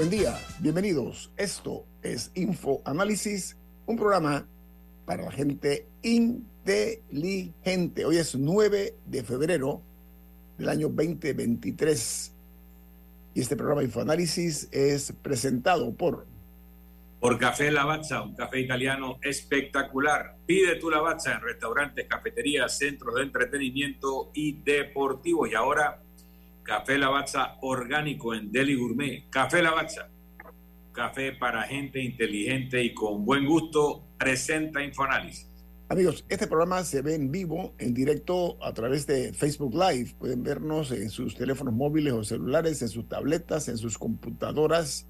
Buen 0.00 0.08
día, 0.08 0.32
bienvenidos. 0.60 1.30
Esto 1.36 1.84
es 2.00 2.32
Info 2.34 2.80
Análisis, 2.86 3.58
un 3.84 3.98
programa 3.98 4.46
para 5.04 5.24
la 5.24 5.30
gente 5.30 5.88
inteligente. 6.00 8.06
Hoy 8.06 8.16
es 8.16 8.34
9 8.34 8.94
de 9.04 9.22
febrero 9.22 9.82
del 10.56 10.70
año 10.70 10.88
2023 10.88 12.34
y 13.34 13.40
este 13.42 13.56
programa 13.56 13.82
Infoanálisis 13.82 14.70
es 14.72 15.12
presentado 15.20 15.92
por 15.92 16.26
Por 17.20 17.38
Café 17.38 17.70
Lavazza, 17.70 18.22
un 18.22 18.34
café 18.34 18.60
italiano 18.60 19.18
espectacular. 19.20 20.38
Pide 20.46 20.76
tu 20.76 20.88
Lavazza 20.88 21.34
en 21.34 21.42
restaurantes, 21.42 22.06
cafeterías, 22.08 22.78
centros 22.78 23.16
de 23.16 23.24
entretenimiento 23.24 24.30
y 24.32 24.62
deportivos. 24.62 25.50
Y 25.50 25.54
ahora, 25.54 26.00
Café 26.62 26.98
Lavazza 26.98 27.56
orgánico 27.62 28.34
en 28.34 28.52
Deli 28.52 28.76
Gourmet. 28.76 29.28
Café 29.30 29.62
Lavazza, 29.62 30.08
café 30.92 31.32
para 31.32 31.62
gente 31.62 32.00
inteligente 32.00 32.82
y 32.82 32.94
con 32.94 33.24
buen 33.24 33.46
gusto, 33.46 34.04
presenta 34.18 34.82
Infoanálisis. 34.82 35.50
Amigos, 35.88 36.24
este 36.28 36.46
programa 36.46 36.84
se 36.84 37.02
ve 37.02 37.16
en 37.16 37.32
vivo, 37.32 37.74
en 37.78 37.92
directo 37.92 38.62
a 38.64 38.72
través 38.72 39.08
de 39.08 39.32
Facebook 39.32 39.74
Live. 39.74 40.14
Pueden 40.20 40.44
vernos 40.44 40.92
en 40.92 41.10
sus 41.10 41.34
teléfonos 41.34 41.74
móviles 41.74 42.12
o 42.12 42.22
celulares, 42.22 42.80
en 42.82 42.88
sus 42.88 43.08
tabletas, 43.08 43.68
en 43.68 43.76
sus 43.76 43.98
computadoras. 43.98 45.06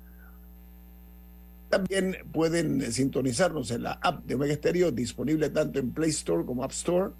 También 1.69 2.17
pueden 2.33 2.92
sintonizarnos 2.92 3.70
en 3.73 3.83
la 3.83 3.92
app 4.01 4.25
de 4.25 4.37
Omega 4.37 4.55
Stereo, 4.55 4.91
disponible 4.91 5.51
tanto 5.51 5.79
en 5.79 5.92
Play 5.92 6.11
Store 6.11 6.47
como 6.47 6.64
App 6.64 6.73
Store. 6.73 7.11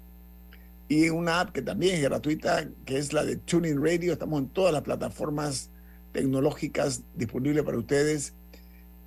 Y 0.91 1.09
una 1.09 1.39
app 1.39 1.53
que 1.53 1.61
también 1.61 1.95
es 1.95 2.01
gratuita, 2.01 2.67
que 2.83 2.97
es 2.97 3.13
la 3.13 3.23
de 3.23 3.37
Tuning 3.37 3.81
Radio. 3.81 4.11
Estamos 4.11 4.41
en 4.41 4.49
todas 4.49 4.73
las 4.73 4.81
plataformas 4.81 5.69
tecnológicas 6.11 7.03
disponibles 7.15 7.63
para 7.63 7.77
ustedes. 7.77 8.33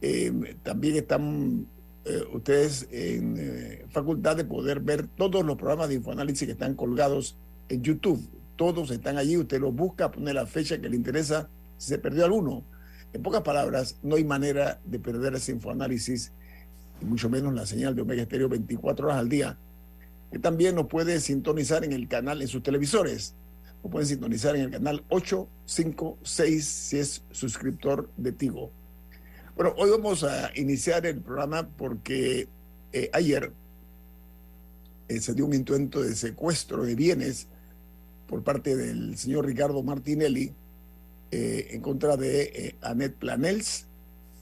Eh, 0.00 0.56
también 0.62 0.96
están 0.96 1.66
eh, 2.06 2.22
ustedes 2.32 2.88
en 2.90 3.36
eh, 3.38 3.84
facultad 3.90 4.34
de 4.34 4.46
poder 4.46 4.80
ver 4.80 5.08
todos 5.08 5.44
los 5.44 5.58
programas 5.58 5.90
de 5.90 5.96
infoanálisis 5.96 6.46
que 6.46 6.52
están 6.52 6.74
colgados 6.74 7.36
en 7.68 7.82
YouTube. 7.82 8.30
Todos 8.56 8.90
están 8.90 9.18
allí, 9.18 9.36
usted 9.36 9.60
los 9.60 9.74
busca, 9.74 10.10
pone 10.10 10.32
la 10.32 10.46
fecha 10.46 10.80
que 10.80 10.88
le 10.88 10.96
interesa, 10.96 11.50
si 11.76 11.88
se 11.88 11.98
perdió 11.98 12.24
alguno. 12.24 12.64
En 13.12 13.22
pocas 13.22 13.42
palabras, 13.42 13.98
no 14.02 14.16
hay 14.16 14.24
manera 14.24 14.80
de 14.86 15.00
perder 15.00 15.34
ese 15.34 15.52
infoanálisis, 15.52 16.32
y 17.02 17.04
mucho 17.04 17.28
menos 17.28 17.52
la 17.52 17.66
señal 17.66 17.94
de 17.94 18.00
Omega 18.00 18.22
Estéreo 18.22 18.48
24 18.48 19.08
horas 19.08 19.18
al 19.18 19.28
día, 19.28 19.58
que 20.34 20.40
también 20.40 20.74
nos 20.74 20.88
puede 20.88 21.20
sintonizar 21.20 21.84
en 21.84 21.92
el 21.92 22.08
canal, 22.08 22.42
en 22.42 22.48
sus 22.48 22.60
televisores. 22.60 23.36
Nos 23.84 23.92
pueden 23.92 24.08
sintonizar 24.08 24.56
en 24.56 24.62
el 24.62 24.70
canal 24.72 25.04
856 25.08 26.64
si 26.64 26.98
es 26.98 27.22
suscriptor 27.30 28.10
de 28.16 28.32
Tigo. 28.32 28.72
Bueno, 29.54 29.72
hoy 29.76 29.90
vamos 29.90 30.24
a 30.24 30.50
iniciar 30.56 31.06
el 31.06 31.20
programa 31.20 31.68
porque 31.76 32.48
eh, 32.92 33.10
ayer 33.12 33.52
eh, 35.06 35.20
se 35.20 35.34
dio 35.34 35.46
un 35.46 35.54
intento 35.54 36.02
de 36.02 36.16
secuestro 36.16 36.82
de 36.82 36.96
bienes 36.96 37.46
por 38.26 38.42
parte 38.42 38.74
del 38.74 39.16
señor 39.16 39.46
Ricardo 39.46 39.84
Martinelli 39.84 40.52
eh, 41.30 41.68
en 41.70 41.80
contra 41.80 42.16
de 42.16 42.42
eh, 42.42 42.76
Annette 42.82 43.18
Planels 43.18 43.86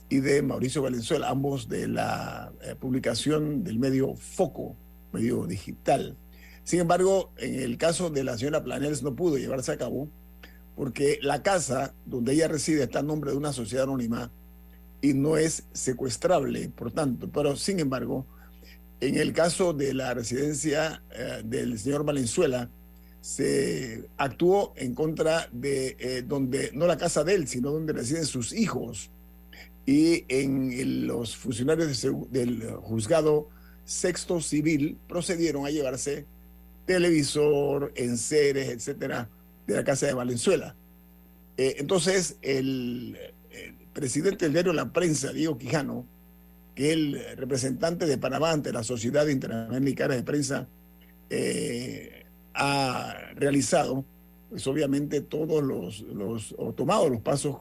y 0.09 0.21
de 0.21 0.41
Mauricio 0.41 0.81
Valenzuela, 0.81 1.29
ambos 1.29 1.69
de 1.69 1.87
la 1.87 2.51
publicación 2.79 3.63
del 3.63 3.77
medio 3.77 4.15
Foco, 4.15 4.75
medio 5.13 5.45
digital. 5.45 6.17
Sin 6.63 6.79
embargo, 6.79 7.31
en 7.37 7.55
el 7.55 7.77
caso 7.77 8.09
de 8.09 8.23
la 8.23 8.37
señora 8.37 8.63
Planels 8.63 9.03
no 9.03 9.15
pudo 9.15 9.37
llevarse 9.37 9.71
a 9.71 9.77
cabo 9.77 10.09
porque 10.75 11.19
la 11.21 11.43
casa 11.43 11.93
donde 12.05 12.33
ella 12.33 12.47
reside 12.47 12.83
está 12.83 12.99
a 12.99 13.03
nombre 13.03 13.31
de 13.31 13.37
una 13.37 13.53
sociedad 13.53 13.83
anónima 13.83 14.31
y 15.01 15.13
no 15.13 15.37
es 15.37 15.65
secuestrable, 15.73 16.69
por 16.69 16.91
tanto. 16.91 17.29
Pero, 17.29 17.55
sin 17.55 17.79
embargo, 17.79 18.25
en 19.01 19.17
el 19.17 19.33
caso 19.33 19.73
de 19.73 19.93
la 19.93 20.13
residencia 20.13 21.03
eh, 21.11 21.41
del 21.43 21.77
señor 21.77 22.05
Valenzuela, 22.05 22.69
se 23.19 24.09
actuó 24.17 24.73
en 24.75 24.95
contra 24.95 25.49
de 25.51 25.95
eh, 25.99 26.23
donde, 26.25 26.71
no 26.73 26.87
la 26.87 26.97
casa 26.97 27.23
de 27.23 27.35
él, 27.35 27.47
sino 27.47 27.71
donde 27.71 27.93
residen 27.93 28.25
sus 28.25 28.53
hijos. 28.53 29.11
Y 29.85 30.25
en 30.29 31.05
los 31.05 31.35
funcionarios 31.35 32.01
del 32.31 32.71
juzgado 32.81 33.49
sexto 33.85 34.41
civil 34.41 34.97
procedieron 35.07 35.65
a 35.65 35.69
llevarse 35.69 36.25
televisor, 36.85 37.91
enseres, 37.95 38.69
etcétera, 38.69 39.29
de 39.67 39.75
la 39.75 39.83
casa 39.83 40.05
de 40.07 40.13
Valenzuela. 40.13 40.75
Eh, 41.57 41.75
entonces, 41.77 42.37
el, 42.41 43.17
el 43.51 43.75
presidente 43.93 44.45
del 44.45 44.53
diario 44.53 44.73
La 44.73 44.91
Prensa, 44.91 45.31
Diego 45.31 45.57
Quijano, 45.57 46.05
que 46.75 46.91
el 46.91 47.23
representante 47.37 48.05
de 48.05 48.17
Panamá 48.17 48.51
ante 48.51 48.73
la 48.73 48.83
Sociedad 48.83 49.27
Interamericana 49.27 50.15
de 50.15 50.23
Prensa, 50.23 50.67
eh, 51.29 52.25
ha 52.53 53.15
realizado, 53.35 54.05
pues 54.49 54.65
obviamente 54.67 55.21
todos 55.21 55.63
los, 55.63 56.01
los 56.01 56.53
o 56.57 56.73
tomado 56.73 57.09
los 57.09 57.21
pasos 57.21 57.57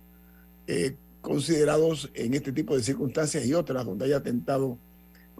eh, 0.67 0.97
considerados 1.21 2.11
en 2.15 2.35
este 2.35 2.53
tipo 2.53 2.77
de 2.77 2.83
circunstancias 2.83 3.47
y 3.47 3.55
otras 3.55 3.87
donde 3.87 4.07
haya 4.07 4.19
atentado 4.19 4.79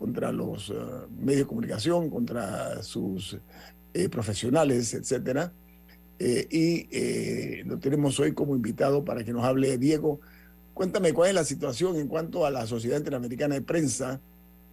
contra 0.03 0.33
los 0.33 0.71
eh, 0.71 0.75
medios 1.17 1.43
de 1.43 1.47
comunicación, 1.47 2.11
contra 2.11 2.83
sus 2.83 3.39
eh, 3.95 4.09
profesionales, 4.09 4.95
etcétera. 4.95 5.53
Eh, 6.19 6.49
y 6.51 7.63
lo 7.63 7.79
tenemos 7.79 8.19
hoy 8.19 8.35
como 8.35 8.57
invitado 8.57 9.05
para 9.05 9.23
que 9.23 9.33
nos 9.33 9.45
hable 9.45 9.79
Diego. 9.79 10.19
Cuéntame 10.75 11.13
cuál 11.13 11.29
es 11.29 11.35
la 11.37 11.45
situación 11.45 11.95
en 11.99 12.09
cuanto 12.09 12.45
a 12.45 12.51
la 12.51 12.67
Sociedad 12.67 12.99
Interamericana 12.99 13.55
de 13.55 13.63
Prensa, 13.63 14.21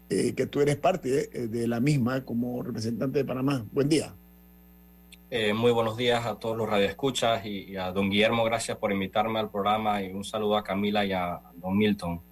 que 0.10 0.48
tú 0.50 0.62
eres 0.62 0.78
parte 0.78 1.28
de 1.28 1.68
la 1.68 1.80
misma 1.80 2.26
como 2.26 2.64
representante 2.64 3.20
de 3.20 3.26
Panamá. 3.26 3.64
Buen 3.72 3.90
día. 3.90 4.16
Muy 5.54 5.72
buenos 5.72 5.98
días 5.98 6.26
a 6.26 6.40
todos 6.40 6.58
los 6.58 6.68
radioescuchas 6.68 7.46
y 7.46 7.76
a 7.76 7.92
don 7.92 8.10
Guillermo, 8.10 8.44
gracias 8.44 8.78
por 8.78 8.92
invitarme 8.92 9.38
al 9.38 9.52
programa 9.52 10.02
y 10.02 10.12
un 10.12 10.24
saludo 10.24 10.58
a 10.58 10.64
Camila 10.64 11.06
y 11.06 11.12
a 11.12 11.40
don 11.56 11.78
Milton. 11.78 12.29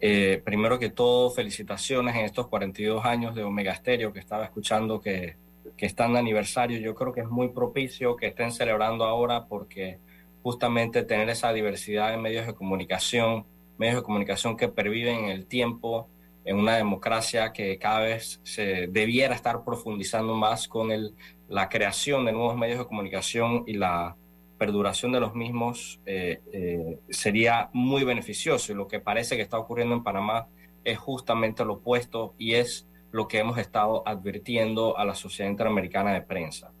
Eh, 0.00 0.40
primero 0.44 0.78
que 0.78 0.90
todo, 0.90 1.30
felicitaciones 1.30 2.16
en 2.16 2.24
estos 2.24 2.48
42 2.48 3.04
años 3.04 3.34
de 3.34 3.44
Omega 3.44 3.74
Stereo 3.74 4.12
que 4.12 4.18
estaba 4.18 4.44
escuchando 4.44 5.00
que, 5.00 5.36
que 5.76 5.86
están 5.86 6.14
de 6.14 6.18
aniversario. 6.18 6.78
Yo 6.78 6.94
creo 6.94 7.12
que 7.12 7.20
es 7.20 7.28
muy 7.28 7.48
propicio 7.48 8.16
que 8.16 8.28
estén 8.28 8.52
celebrando 8.52 9.04
ahora 9.04 9.46
porque 9.46 9.98
justamente 10.42 11.02
tener 11.02 11.28
esa 11.28 11.52
diversidad 11.52 12.10
de 12.10 12.16
medios 12.16 12.46
de 12.46 12.54
comunicación, 12.54 13.44
medios 13.78 13.96
de 13.96 14.02
comunicación 14.02 14.56
que 14.56 14.68
perviven 14.68 15.24
en 15.24 15.28
el 15.28 15.46
tiempo, 15.46 16.08
en 16.44 16.56
una 16.56 16.76
democracia 16.76 17.52
que 17.52 17.78
cada 17.78 18.00
vez 18.00 18.40
se 18.42 18.86
debiera 18.86 19.34
estar 19.34 19.64
profundizando 19.64 20.34
más 20.34 20.66
con 20.66 20.90
el, 20.90 21.14
la 21.48 21.68
creación 21.68 22.24
de 22.24 22.32
nuevos 22.32 22.56
medios 22.56 22.78
de 22.78 22.86
comunicación 22.86 23.64
y 23.66 23.74
la 23.74 24.16
perduración 24.60 25.10
de 25.12 25.20
los 25.20 25.34
mismos 25.34 26.02
eh, 26.04 26.42
eh, 26.52 26.98
sería 27.08 27.70
muy 27.72 28.04
beneficioso. 28.04 28.72
Y 28.72 28.74
lo 28.74 28.86
que 28.86 29.00
parece 29.00 29.36
que 29.36 29.42
está 29.42 29.58
ocurriendo 29.58 29.94
en 29.94 30.02
Panamá 30.02 30.48
es 30.84 30.98
justamente 30.98 31.64
lo 31.64 31.74
opuesto 31.74 32.34
y 32.36 32.56
es 32.56 32.86
lo 33.10 33.26
que 33.26 33.38
hemos 33.38 33.56
estado 33.56 34.06
advirtiendo 34.06 34.98
a 34.98 35.06
la 35.06 35.14
Sociedad 35.14 35.50
Interamericana 35.50 36.12
de 36.12 36.20
Prensa. 36.20 36.72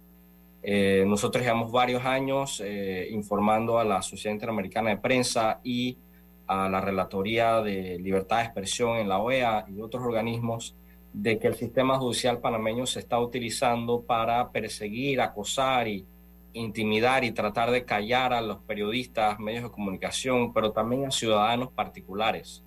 Eh, 0.62 1.04
nosotros 1.06 1.42
llevamos 1.42 1.72
varios 1.72 2.04
años 2.04 2.62
eh, 2.62 3.08
informando 3.10 3.78
a 3.78 3.84
la 3.84 4.02
Sociedad 4.02 4.34
Interamericana 4.34 4.90
de 4.90 4.98
Prensa 4.98 5.60
y 5.64 5.96
a 6.46 6.68
la 6.68 6.82
Relatoría 6.82 7.62
de 7.62 7.98
Libertad 7.98 8.40
de 8.40 8.44
Expresión 8.44 8.98
en 8.98 9.08
la 9.08 9.20
OEA 9.20 9.64
y 9.74 9.80
otros 9.80 10.04
organismos 10.04 10.76
de 11.14 11.38
que 11.38 11.46
el 11.46 11.54
sistema 11.54 11.98
judicial 11.98 12.40
panameño 12.40 12.84
se 12.84 13.00
está 13.00 13.18
utilizando 13.18 14.02
para 14.02 14.50
perseguir, 14.50 15.22
acosar 15.22 15.88
y 15.88 16.04
intimidar 16.52 17.24
y 17.24 17.32
tratar 17.32 17.70
de 17.70 17.84
callar 17.84 18.32
a 18.32 18.40
los 18.40 18.58
periodistas, 18.58 19.38
medios 19.38 19.64
de 19.64 19.70
comunicación, 19.70 20.52
pero 20.52 20.72
también 20.72 21.06
a 21.06 21.10
ciudadanos 21.10 21.70
particulares 21.72 22.64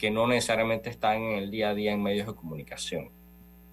que 0.00 0.10
no 0.10 0.26
necesariamente 0.26 0.88
están 0.88 1.22
en 1.22 1.38
el 1.38 1.50
día 1.50 1.70
a 1.70 1.74
día 1.74 1.92
en 1.92 2.02
medios 2.02 2.26
de 2.26 2.34
comunicación. 2.34 3.10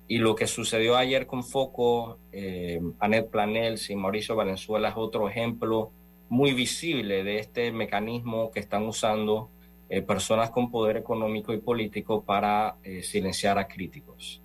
Y 0.09 0.17
lo 0.19 0.35
que 0.35 0.45
sucedió 0.45 0.97
ayer 0.97 1.25
con 1.25 1.43
Foco, 1.43 2.19
eh, 2.33 2.81
Anet 2.99 3.29
Planels 3.29 3.89
y 3.89 3.95
Mauricio 3.95 4.35
Valenzuela 4.35 4.89
es 4.89 4.95
otro 4.97 5.29
ejemplo 5.29 5.91
muy 6.29 6.53
visible 6.53 7.23
de 7.23 7.39
este 7.39 7.71
mecanismo 7.71 8.51
que 8.51 8.59
están 8.59 8.85
usando 8.85 9.49
eh, 9.89 10.01
personas 10.01 10.49
con 10.49 10.69
poder 10.69 10.97
económico 10.97 11.53
y 11.53 11.59
político 11.59 12.23
para 12.23 12.75
eh, 12.83 13.03
silenciar 13.03 13.57
a 13.57 13.67
críticos. 13.67 14.41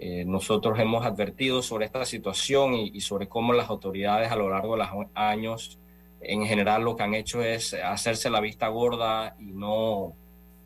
Eh, 0.00 0.24
nosotros 0.24 0.78
hemos 0.78 1.04
advertido 1.04 1.62
sobre 1.62 1.86
esta 1.86 2.04
situación 2.04 2.74
y, 2.74 3.00
sobre 3.00 3.28
cómo 3.28 3.52
las 3.52 3.68
autoridades 3.68 4.30
a 4.30 4.36
lo 4.36 4.48
largo 4.48 4.76
de 4.76 4.84
los 4.84 4.88
años, 5.14 5.78
en 6.20 6.44
general, 6.46 6.84
lo 6.84 6.96
que 6.96 7.02
han 7.02 7.14
hecho 7.14 7.42
es 7.42 7.74
hacerse 7.74 8.30
la 8.30 8.40
vista 8.40 8.68
gorda 8.68 9.36
y 9.38 9.52
no, 9.52 10.14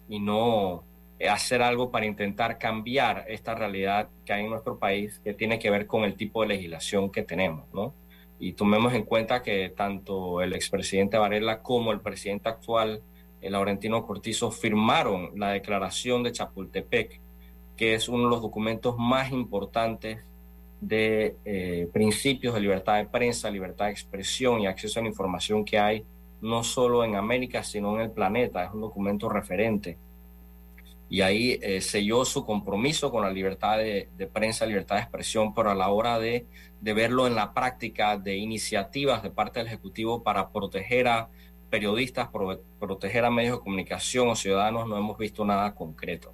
y 0.08 0.20
no 0.20 0.84
hacer 1.28 1.62
algo 1.62 1.90
para 1.90 2.06
intentar 2.06 2.58
cambiar 2.58 3.24
esta 3.28 3.54
realidad 3.54 4.08
que 4.24 4.32
hay 4.32 4.44
en 4.44 4.50
nuestro 4.50 4.78
país, 4.78 5.20
que 5.20 5.34
tiene 5.34 5.58
que 5.58 5.70
ver 5.70 5.86
con 5.86 6.04
el 6.04 6.14
tipo 6.14 6.42
de 6.42 6.48
legislación 6.48 7.10
que 7.10 7.22
tenemos, 7.22 7.72
¿no? 7.72 7.94
Y 8.38 8.54
tomemos 8.54 8.92
en 8.94 9.04
cuenta 9.04 9.42
que 9.42 9.68
tanto 9.70 10.42
el 10.42 10.52
expresidente 10.52 11.16
Varela 11.16 11.62
como 11.62 11.92
el 11.92 12.00
presidente 12.00 12.48
actual, 12.48 13.02
el 13.40 13.52
Laurentino 13.52 14.04
Cortizo, 14.04 14.50
firmaron 14.50 15.30
la 15.36 15.50
declaración 15.50 16.22
de 16.22 16.32
Chapultepec, 16.32 17.20
que 17.82 17.94
es 17.94 18.08
uno 18.08 18.22
de 18.22 18.30
los 18.30 18.42
documentos 18.42 18.94
más 18.96 19.32
importantes 19.32 20.20
de 20.80 21.34
eh, 21.44 21.88
principios 21.92 22.54
de 22.54 22.60
libertad 22.60 22.98
de 22.98 23.06
prensa, 23.06 23.50
libertad 23.50 23.86
de 23.86 23.90
expresión 23.90 24.60
y 24.60 24.68
acceso 24.68 25.00
a 25.00 25.02
la 25.02 25.08
información 25.08 25.64
que 25.64 25.80
hay 25.80 26.04
no 26.40 26.62
solo 26.62 27.02
en 27.02 27.16
América, 27.16 27.64
sino 27.64 27.96
en 27.96 28.02
el 28.02 28.12
planeta. 28.12 28.64
Es 28.64 28.72
un 28.72 28.82
documento 28.82 29.28
referente. 29.28 29.98
Y 31.08 31.22
ahí 31.22 31.58
eh, 31.60 31.80
selló 31.80 32.24
su 32.24 32.46
compromiso 32.46 33.10
con 33.10 33.24
la 33.24 33.32
libertad 33.32 33.78
de, 33.78 34.30
prensa, 34.32 34.64
libertad 34.64 34.94
de 34.94 35.02
expresión, 35.02 35.52
pero 35.52 35.72
a 35.72 35.74
la 35.74 35.88
hora 35.88 36.20
de, 36.20 36.46
de 36.80 36.94
verlo 36.94 37.26
en 37.26 37.34
la 37.34 37.52
práctica, 37.52 38.16
de 38.16 38.36
iniciativas 38.36 39.24
de 39.24 39.30
parte 39.30 39.58
del 39.58 39.66
Ejecutivo 39.66 40.22
para 40.22 40.50
proteger 40.50 41.08
a 41.08 41.30
periodistas, 41.68 42.28
proteger 42.78 43.24
a 43.24 43.30
medios 43.32 43.56
de 43.56 43.64
comunicación 43.64 44.28
o 44.28 44.36
ciudadanos, 44.36 44.86
no 44.86 44.96
hemos 44.96 45.18
visto 45.18 45.44
nada 45.44 45.74
concreto. 45.74 46.32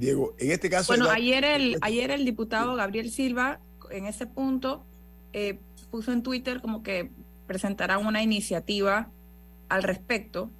Diego, 0.00 0.34
en 0.38 0.50
este 0.50 0.70
caso... 0.70 0.94
Bueno, 0.94 1.10
ayer, 1.10 1.44
el, 1.44 1.76
ayer 1.82 2.10
el 2.10 2.24
diputado 2.24 2.74
Gabriel 2.74 3.10
Silva, 3.10 3.60
en 3.90 4.06
ese 4.06 4.26
punto, 4.26 4.86
eh, 5.34 5.58
puso 5.90 6.10
en 6.10 6.22
Twitter 6.22 6.62
como 6.62 6.82
que 6.82 7.10
presentará 7.46 7.98
una 7.98 8.22
iniciativa 8.22 9.10
al 9.68 9.82
respecto, 9.82 10.50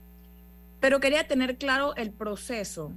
pero 0.79 1.01
quería 1.01 1.27
tener 1.27 1.57
claro 1.57 1.97
el 1.97 2.13
proceso. 2.13 2.93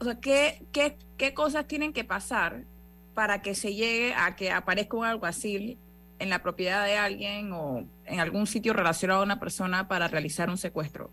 O 0.00 0.04
sea, 0.04 0.18
¿qué, 0.18 0.64
qué, 0.72 0.96
qué 1.18 1.34
cosas 1.34 1.66
tienen 1.68 1.92
que 1.92 2.02
pasar 2.02 2.64
para 3.12 3.42
que 3.42 3.54
se 3.54 3.74
llegue 3.74 4.14
a 4.14 4.36
que 4.36 4.50
aparezca 4.50 4.96
un 4.96 5.04
alguacil 5.04 5.76
en 6.18 6.30
la 6.30 6.42
propiedad 6.42 6.86
de 6.86 6.96
alguien 6.96 7.52
o 7.52 7.84
en 8.06 8.20
algún 8.20 8.46
sitio 8.46 8.72
relacionado 8.72 9.20
a 9.20 9.24
una 9.24 9.38
persona 9.38 9.86
para 9.86 10.08
realizar 10.08 10.48
un 10.48 10.56
secuestro? 10.56 11.10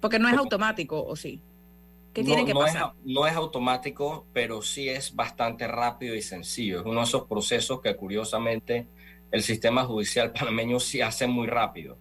Porque 0.00 0.20
no 0.20 0.28
es 0.28 0.36
automático, 0.36 1.04
¿o 1.04 1.16
sí? 1.16 1.42
No, 2.22 3.26
Es, 3.26 3.34
automático, 3.34 4.26
pero 4.32 4.62
sí 4.62 4.88
es 4.88 5.14
bastante 5.14 5.66
rápido 5.66 6.14
y 6.14 6.22
sencillo. 6.22 6.80
Es 6.80 6.86
uno 6.86 7.00
de 7.00 7.06
esos 7.06 7.24
procesos 7.24 7.80
que 7.80 7.94
curiosamente 7.96 8.86
el 9.30 9.42
sistema 9.42 9.84
judicial 9.84 10.32
panameño 10.38 10.80
sí 10.80 11.00
hace 11.00 11.26
muy 11.26 11.46
rápido. 11.46 11.98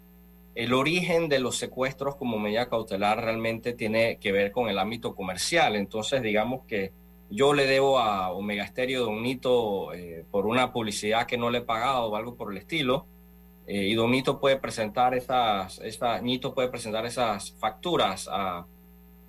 El 0.56 0.74
origen 0.74 1.30
de 1.30 1.40
los 1.40 1.58
secuestros 1.58 2.16
como 2.16 2.40
medida 2.40 2.68
cautelar 2.68 3.24
realmente 3.24 3.74
tiene 3.74 4.18
que 4.18 4.32
ver 4.32 4.52
con 4.52 4.70
el 4.70 4.80
ámbito 4.80 5.14
comercial. 5.14 5.76
Entonces, 5.76 6.22
digamos 6.22 6.66
que 6.66 6.92
yo 7.30 7.54
le 7.54 7.68
debo 7.68 8.00
a 8.00 8.32
Omega 8.32 8.66
Stereo 8.66 9.06
Don 9.06 9.22
Nito 9.22 9.94
eh, 9.94 10.26
por 10.32 10.48
una 10.48 10.72
publicidad 10.72 11.28
que 11.28 11.38
no 11.38 11.50
le 11.50 11.60
he 11.60 11.62
pagado 11.62 12.06
o 12.06 12.16
algo 12.16 12.36
por 12.36 12.52
el 12.52 12.58
estilo. 12.58 13.06
Eh, 13.68 13.88
y 13.88 13.96
Don 13.96 14.10
Nito 14.12 14.40
puede 14.40 14.58
presentar 14.58 15.14
esas, 15.14 15.80
esa, 15.80 16.22
Nito 16.22 16.54
puede 16.54 16.70
presentar 16.70 17.06
esas 17.06 17.52
facturas 17.60 18.30
a 18.32 18.66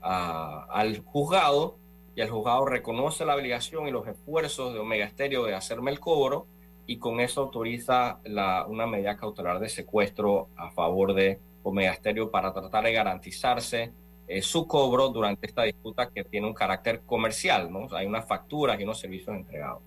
al 0.01 1.03
juzgado 1.05 1.79
y 2.15 2.21
el 2.21 2.31
juzgado 2.31 2.65
reconoce 2.65 3.25
la 3.25 3.37
obligación 3.37 3.87
y 3.87 3.91
los 3.91 4.07
esfuerzos 4.07 4.73
de 4.73 4.81
Omega 4.81 5.05
Estéreo 5.05 5.45
de 5.45 5.55
hacerme 5.55 5.91
el 5.91 6.01
cobro 6.01 6.47
y 6.87 6.99
con 6.99 7.21
eso 7.21 7.43
autoriza 7.43 8.19
la, 8.25 8.67
una 8.67 8.87
medida 8.87 9.17
cautelar 9.17 9.61
de 9.61 9.69
secuestro 9.69 10.49
a 10.57 10.71
favor 10.71 11.15
de 11.15 11.39
Omega 11.63 11.93
Estéreo 11.93 12.31
para 12.31 12.53
tratar 12.53 12.85
de 12.85 12.93
garantizarse 12.93 13.93
eh, 14.27 14.43
su 14.43 14.67
cobro 14.67 15.11
durante 15.11 15.47
esta 15.47 15.63
disputa 15.63 16.11
que 16.11 16.25
tiene 16.25 16.47
un 16.47 16.55
carácter 16.55 17.03
comercial, 17.03 17.71
¿no? 17.73 17.87
hay 17.97 18.07
unas 18.07 18.27
facturas 18.27 18.81
y 18.81 18.85
unos 18.85 18.99
servicios 18.99 19.37
entregados. 19.37 19.83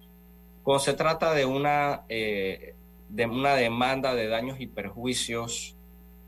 Cuando 0.64 0.80
se 0.80 0.94
trata 0.94 1.34
de 1.34 1.46
una, 1.46 2.06
eh, 2.08 2.76
de 3.10 3.26
una 3.26 3.56
demanda 3.56 4.16
de 4.16 4.28
daños 4.28 4.60
y 4.60 4.68
perjuicios 4.68 5.76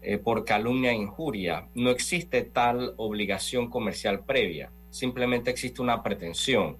eh, 0.05 0.17
por 0.17 0.43
calumnia 0.43 0.91
e 0.91 0.95
injuria. 0.95 1.69
No 1.75 1.89
existe 1.89 2.43
tal 2.43 2.93
obligación 2.97 3.69
comercial 3.69 4.25
previa, 4.25 4.69
simplemente 4.89 5.49
existe 5.49 5.81
una 5.81 6.03
pretensión. 6.03 6.77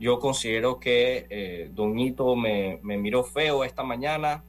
Yo 0.00 0.18
considero 0.18 0.80
que 0.80 1.26
eh, 1.30 1.70
Don 1.72 1.94
Nito 1.94 2.34
me, 2.34 2.80
miró 2.82 3.22
feo 3.22 3.62
esta 3.62 3.84
mañana, 3.84 4.44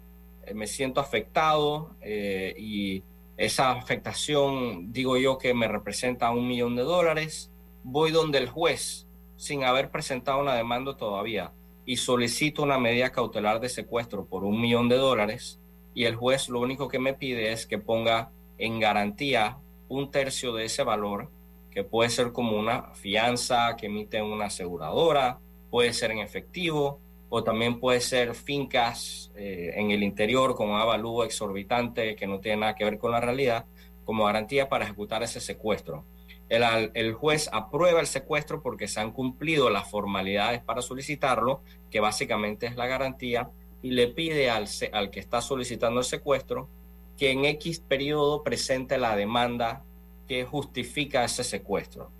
eh, 0.45 0.55
me 0.55 0.65
siento 0.65 0.99
afectado 0.99 1.95
y 2.03 3.03
esa 3.37 3.71
afectación, 3.71 4.91
digo 4.91 5.15
yo, 5.17 5.37
que 5.37 5.53
me 5.53 5.67
representa 5.67 6.31
un 6.31 6.47
millón 6.47 6.75
de 6.75 6.81
dólares. 6.81 7.51
Voy 7.83 8.11
donde 8.11 8.39
el 8.39 8.49
juez, 8.49 9.07
sin 9.35 9.63
haber 9.63 9.91
presentado 9.91 10.41
una 10.41 10.55
demanda 10.55 10.97
todavía, 10.97 11.53
y 11.85 11.97
solicito 11.97 12.63
una 12.63 12.79
medida 12.79 13.11
cautelar 13.11 13.59
de 13.59 13.69
secuestro 13.69 14.25
por 14.25 14.43
un 14.43 14.59
millón 14.59 14.89
de 14.89 14.95
dólares 14.95 15.61
y 15.97 16.05
el 16.05 16.15
juez 16.15 16.47
lo 16.47 16.59
único 16.59 16.87
que 16.87 16.99
me 16.99 17.15
pide 17.15 17.51
es 17.51 17.65
que 17.65 17.79
ponga 17.79 18.29
en 18.59 18.79
garantía 18.79 19.57
un 19.89 20.11
tercio 20.11 20.53
de 20.53 20.65
ese 20.65 20.83
valor, 20.83 21.31
que 21.71 21.83
puede 21.83 22.11
ser 22.11 22.31
como 22.33 22.55
una 22.55 22.93
fianza 22.93 23.75
que 23.75 23.87
emite 23.87 24.21
una 24.21 24.45
aseguradora, 24.45 25.39
puede 25.71 25.93
ser 25.93 26.11
en 26.11 26.19
efectivo 26.19 26.99
o 27.29 27.43
también 27.43 27.79
puede 27.79 27.99
ser 27.99 28.35
fincas 28.35 29.31
eh, 29.35 29.71
en 29.75 29.89
el 29.89 30.03
interior 30.03 30.53
con 30.53 30.69
un 30.69 30.79
avalúo 30.79 31.23
exorbitante 31.23 32.15
que 32.15 32.27
no 32.27 32.39
tiene 32.41 32.57
nada 32.57 32.75
que 32.75 32.83
ver 32.83 32.99
con 32.99 33.09
la 33.09 33.19
realidad, 33.19 33.65
como 34.05 34.25
garantía 34.25 34.69
para 34.69 34.85
ejecutar 34.85 35.23
ese 35.23 35.41
secuestro. 35.41 36.05
El, 36.47 36.91
el, 36.93 37.13
juez 37.15 37.49
aprueba 37.51 38.01
el 38.01 38.07
secuestro 38.07 38.61
porque 38.61 38.87
se 38.87 38.99
han 38.99 39.11
cumplido 39.11 39.71
las 39.71 39.89
formalidades 39.89 40.61
para 40.61 40.83
solicitarlo, 40.83 41.61
que 41.89 42.01
básicamente 42.01 42.67
es 42.67 42.75
la 42.75 42.85
garantía, 42.85 43.49
y 43.81 43.91
le 43.91 44.07
pide 44.07 44.49
al, 44.49 44.67
al 44.91 45.11
que 45.11 45.19
está 45.19 45.41
solicitando 45.41 45.99
el 45.99 46.05
secuestro 46.05 46.69
que 47.17 47.31
en 47.31 47.45
X 47.45 47.79
periodo 47.79 48.43
presente 48.43 48.97
la 48.97 49.15
demanda 49.15 49.83
que 50.27 50.43
justifica 50.43 51.23
ese 51.23 51.43
secuestro. 51.43 52.11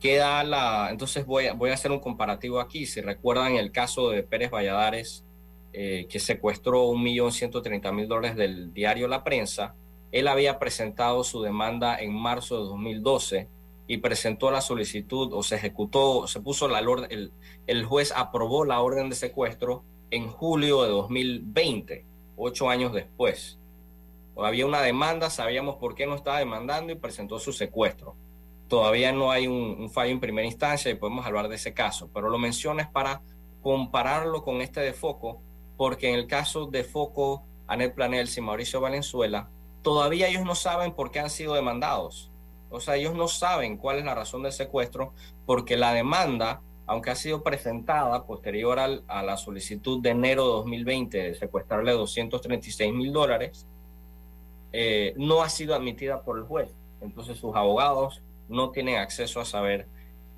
Queda 0.00 0.42
la, 0.44 0.88
entonces 0.90 1.24
voy 1.24 1.46
a, 1.46 1.54
voy 1.54 1.70
a 1.70 1.74
hacer 1.74 1.92
un 1.92 2.00
comparativo 2.00 2.60
aquí. 2.60 2.86
Si 2.86 3.00
recuerdan 3.00 3.54
el 3.54 3.70
caso 3.70 4.10
de 4.10 4.22
Pérez 4.22 4.50
Valladares, 4.50 5.24
eh, 5.72 6.06
que 6.08 6.18
secuestró 6.18 6.84
un 6.84 7.02
millón 7.02 7.32
ciento 7.32 7.62
treinta 7.62 7.92
mil 7.92 8.08
dólares 8.08 8.36
del 8.36 8.72
diario 8.72 9.08
La 9.08 9.24
Prensa, 9.24 9.74
él 10.12 10.28
había 10.28 10.58
presentado 10.58 11.24
su 11.24 11.42
demanda 11.42 11.96
en 11.98 12.12
marzo 12.14 12.58
de 12.58 12.64
2012 12.64 13.48
y 13.86 13.98
presentó 13.98 14.50
la 14.50 14.60
solicitud 14.60 15.32
o 15.32 15.42
se 15.42 15.56
ejecutó, 15.56 16.26
se 16.26 16.40
puso 16.40 16.68
la 16.68 16.80
orden, 16.80 17.10
el, 17.10 17.32
el 17.66 17.84
juez 17.84 18.12
aprobó 18.14 18.64
la 18.64 18.80
orden 18.80 19.10
de 19.10 19.16
secuestro 19.16 19.84
en 20.10 20.28
julio 20.28 20.82
de 20.82 20.90
2020, 20.90 22.06
ocho 22.36 22.68
años 22.68 22.92
después. 22.92 23.58
Había 24.36 24.66
una 24.66 24.82
demanda, 24.82 25.30
sabíamos 25.30 25.76
por 25.76 25.94
qué 25.94 26.06
no 26.06 26.14
estaba 26.14 26.38
demandando 26.38 26.92
y 26.92 26.96
presentó 26.96 27.38
su 27.38 27.52
secuestro. 27.52 28.16
Todavía 28.68 29.12
no 29.12 29.30
hay 29.30 29.46
un, 29.46 29.90
fallo 29.90 30.10
en 30.10 30.20
primera 30.20 30.46
instancia 30.46 30.90
y 30.90 30.94
podemos 30.94 31.24
hablar 31.24 31.48
de 31.48 31.56
ese 31.56 31.74
caso, 31.74 32.10
pero 32.12 32.30
lo 32.30 32.38
menciono 32.38 32.80
es 32.80 32.88
para 32.88 33.22
compararlo 33.62 34.42
con 34.42 34.60
este 34.60 34.80
de 34.80 34.92
Foco, 34.92 35.40
porque 35.76 36.08
en 36.08 36.16
el 36.16 36.26
caso 36.26 36.66
de 36.66 36.82
Foco, 36.82 37.44
Anel 37.66 37.92
Planels 37.92 38.36
y 38.36 38.40
Mauricio 38.40 38.80
Valenzuela, 38.80 39.48
todavía 39.82 40.28
ellos 40.28 40.44
no 40.44 40.54
saben 40.54 40.92
por 40.92 41.10
qué 41.10 41.20
han 41.20 41.30
sido 41.30 41.54
demandados. 41.54 42.30
O 42.70 42.80
sea, 42.80 42.96
ellos 42.96 43.14
no 43.14 43.28
saben 43.28 43.76
cuál 43.76 43.98
es 43.98 44.04
la 44.04 44.14
razón 44.14 44.42
del 44.42 44.52
secuestro, 44.52 45.12
porque 45.46 45.76
la 45.76 45.92
demanda 45.92 46.60
aunque 46.86 47.10
ha 47.10 47.14
sido 47.14 47.42
presentada 47.42 48.24
posterior 48.26 48.78
a 48.78 49.22
la 49.22 49.36
solicitud 49.36 50.02
de 50.02 50.10
enero 50.10 50.44
de 50.44 50.52
2020 50.52 51.22
de 51.22 51.34
secuestrarle 51.34 51.92
236 51.92 52.92
mil 52.92 53.12
dólares, 53.12 53.66
eh, 54.72 55.14
no 55.16 55.42
ha 55.42 55.48
sido 55.48 55.74
admitida 55.74 56.22
por 56.22 56.36
el 56.36 56.44
juez. 56.44 56.68
Entonces 57.00 57.38
sus 57.38 57.54
abogados 57.54 58.22
no 58.48 58.70
tienen 58.70 58.96
acceso 58.96 59.40
a 59.40 59.44
saber 59.44 59.86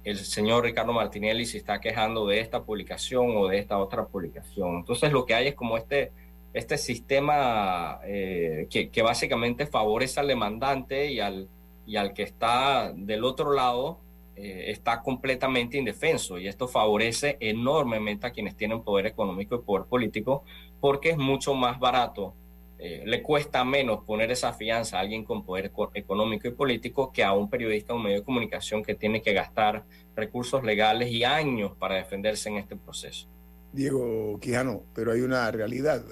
el 0.05 0.19
señor 0.19 0.63
Ricardo 0.63 0.93
Martinelli 0.93 1.47
si 1.47 1.57
está 1.57 1.81
quejando 1.81 2.27
de 2.27 2.39
esta 2.39 2.63
publicación 2.63 3.37
o 3.37 3.49
de 3.49 3.59
esta 3.59 3.79
otra 3.79 4.07
publicación. 4.07 4.77
Entonces 4.77 5.11
lo 5.11 5.27
que 5.27 5.35
hay 5.35 5.49
es 5.49 5.55
como 5.55 5.77
este, 5.77 6.13
este 6.55 6.79
sistema 6.79 7.99
eh, 8.05 8.69
que, 8.71 8.91
que, 8.91 9.03
básicamente 9.03 9.67
favorece 9.67 10.21
al 10.21 10.29
demandante 10.29 11.11
y 11.11 11.19
al, 11.19 11.49
y 11.87 11.97
al 11.97 12.13
que 12.13 12.23
está 12.23 12.93
del 12.95 13.25
otro 13.25 13.53
lado 13.53 13.99
eh, 14.37 14.71
está 14.71 15.01
completamente 15.01 15.79
indefenso 15.79 16.39
y 16.39 16.47
esto 16.47 16.69
favorece 16.69 17.39
enormemente 17.41 18.27
a 18.27 18.33
quienes 18.33 18.55
tienen 18.55 18.83
poder 18.83 19.07
económico 19.07 19.55
y 19.55 19.63
poder 19.63 19.87
político 19.87 20.45
porque 20.79 21.11
es 21.11 21.17
mucho 21.17 21.55
más 21.55 21.79
barato, 21.81 22.35
eh, 22.79 23.03
le 23.07 23.23
cuesta 23.23 23.65
menos 23.65 24.05
poner 24.05 24.31
esa 24.31 24.53
fianza 24.53 24.99
a 24.99 25.01
alguien 25.01 25.25
con 25.25 25.43
poder 25.47 25.73
económico 25.95 26.47
y 26.47 26.51
político 26.51 27.11
que 27.13 27.25
a 27.25 27.33
un 27.33 27.49
periodista 27.49 27.95
o 27.95 27.97
un 27.97 28.03
medio 28.03 28.19
de 28.19 28.25
comunicación 28.25 28.85
que 28.85 28.95
tiene 28.95 29.23
que 29.23 29.33
gastar 29.33 29.87
recursos 30.15 30.63
legales 30.63 31.11
y 31.11 31.25
años 31.25 31.73
para 31.79 31.95
defenderse 31.95 32.51
en 32.51 32.59
este 32.59 32.77
proceso. 32.77 33.29
Diego 33.73 34.39
Quijano, 34.39 34.83
pero 34.95 35.13
hay 35.13 35.23
una 35.23 35.51
realidad, 35.51 36.05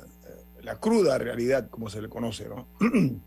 la 0.63 0.81
cruda 0.81 1.19
realidad 1.19 1.69
como 1.69 1.91
se 1.91 2.01
le 2.01 2.09
conoce, 2.09 2.49
¿no? 2.49 2.69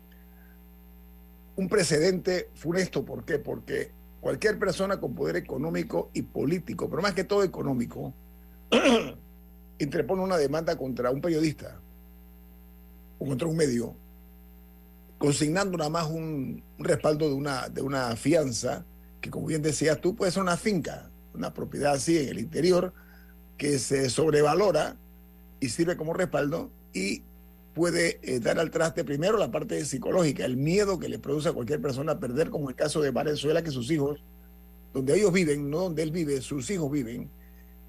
un 1.54 1.68
precedente 1.68 2.50
funesto, 2.54 3.04
¿por 3.04 3.24
qué? 3.24 3.38
Porque 3.38 3.92
cualquier 4.20 4.58
persona 4.58 4.98
con 4.98 5.14
poder 5.14 5.36
económico 5.36 6.10
y 6.12 6.22
político, 6.22 6.88
pero 6.88 7.02
más 7.02 7.14
que 7.14 7.24
todo 7.24 7.42
económico, 7.42 8.14
interpone 9.78 10.22
una 10.22 10.36
demanda 10.36 10.76
contra 10.76 11.10
un 11.10 11.20
periodista 11.20 11.80
o 13.18 13.26
contra 13.26 13.48
un 13.48 13.56
medio, 13.56 13.94
consignando 15.18 15.76
nada 15.76 15.90
más 15.90 16.08
un, 16.08 16.62
respaldo 16.78 17.28
de 17.28 17.34
una, 17.34 17.68
de 17.68 17.82
una 17.82 18.14
fianza, 18.16 18.84
que 19.20 19.30
como 19.30 19.46
bien 19.46 19.62
decías 19.62 20.00
tú, 20.00 20.14
puede 20.14 20.30
ser 20.30 20.42
una 20.42 20.56
finca, 20.56 21.10
una 21.34 21.52
propiedad 21.52 21.94
así 21.94 22.18
en 22.18 22.28
el 22.28 22.38
interior, 22.38 22.92
que 23.56 23.78
se 23.78 24.08
sobrevalora 24.10 24.96
y 25.60 25.68
sirve 25.70 25.96
como 25.96 26.14
respaldo 26.14 26.70
y 26.92 27.22
puede 27.78 28.18
eh, 28.22 28.40
dar 28.40 28.58
al 28.58 28.72
traste 28.72 29.04
primero 29.04 29.38
la 29.38 29.52
parte 29.52 29.84
psicológica, 29.84 30.44
el 30.44 30.56
miedo 30.56 30.98
que 30.98 31.08
le 31.08 31.20
produce 31.20 31.48
a 31.48 31.52
cualquier 31.52 31.80
persona 31.80 32.12
a 32.12 32.18
perder, 32.18 32.50
como 32.50 32.68
el 32.68 32.74
caso 32.74 33.00
de 33.00 33.12
Venezuela, 33.12 33.62
que 33.62 33.70
sus 33.70 33.88
hijos, 33.92 34.20
donde 34.92 35.16
ellos 35.16 35.32
viven, 35.32 35.70
no 35.70 35.82
donde 35.82 36.02
él 36.02 36.10
vive, 36.10 36.40
sus 36.40 36.68
hijos 36.72 36.90
viven, 36.90 37.30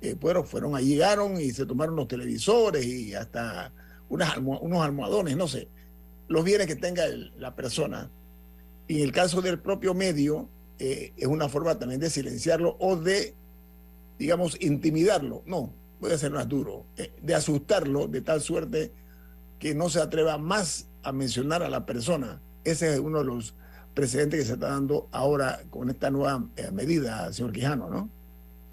eh, 0.02 0.16
bueno, 0.22 0.44
fueron, 0.44 0.76
ahí 0.76 0.90
llegaron 0.90 1.42
y 1.42 1.50
se 1.50 1.66
tomaron 1.66 1.96
los 1.96 2.08
televisores 2.08 2.86
y 2.86 3.16
hasta 3.16 3.74
unas 4.10 4.38
unos 4.38 4.86
almohadones, 4.86 5.36
no 5.36 5.48
sé, 5.48 5.68
los 6.28 6.44
bienes 6.44 6.68
que 6.68 6.76
tenga 6.76 7.06
el, 7.06 7.34
la 7.40 7.56
persona. 7.56 8.12
Y 8.88 8.98
en 8.98 9.06
el 9.06 9.12
caso 9.12 9.42
del 9.42 9.60
propio 9.60 9.96
medio, 9.96 10.50
eh, 10.78 11.14
es 11.18 11.28
una 11.28 11.50
forma 11.50 11.80
también 11.80 12.00
de 12.00 12.12
silenciarlo 12.12 12.78
o 12.80 12.96
de, 12.96 13.34
digamos, 14.20 14.56
intimidarlo. 14.62 15.42
No, 15.48 15.74
puede 16.00 16.16
ser 16.20 16.30
más 16.32 16.48
duro, 16.48 16.86
eh, 16.96 17.12
de 17.24 17.34
asustarlo 17.34 18.08
de 18.08 18.22
tal 18.22 18.40
suerte 18.40 18.92
que 19.60 19.76
no 19.76 19.90
se 19.90 20.02
atreva 20.02 20.38
más 20.38 20.90
a 21.04 21.12
mencionar 21.12 21.64
a 21.64 21.70
la 21.70 21.86
persona. 21.86 22.42
Ese 22.64 22.94
es 22.94 23.00
uno 23.00 23.20
de 23.20 23.26
los 23.26 23.56
precedentes 23.94 24.40
que 24.40 24.46
se 24.46 24.54
está 24.54 24.70
dando 24.70 25.08
ahora 25.12 25.62
con 25.70 25.90
esta 25.90 26.10
nueva 26.10 26.46
eh, 26.56 26.72
medida, 26.72 27.32
señor 27.34 27.52
Quijano, 27.52 27.90
¿no? 27.90 28.10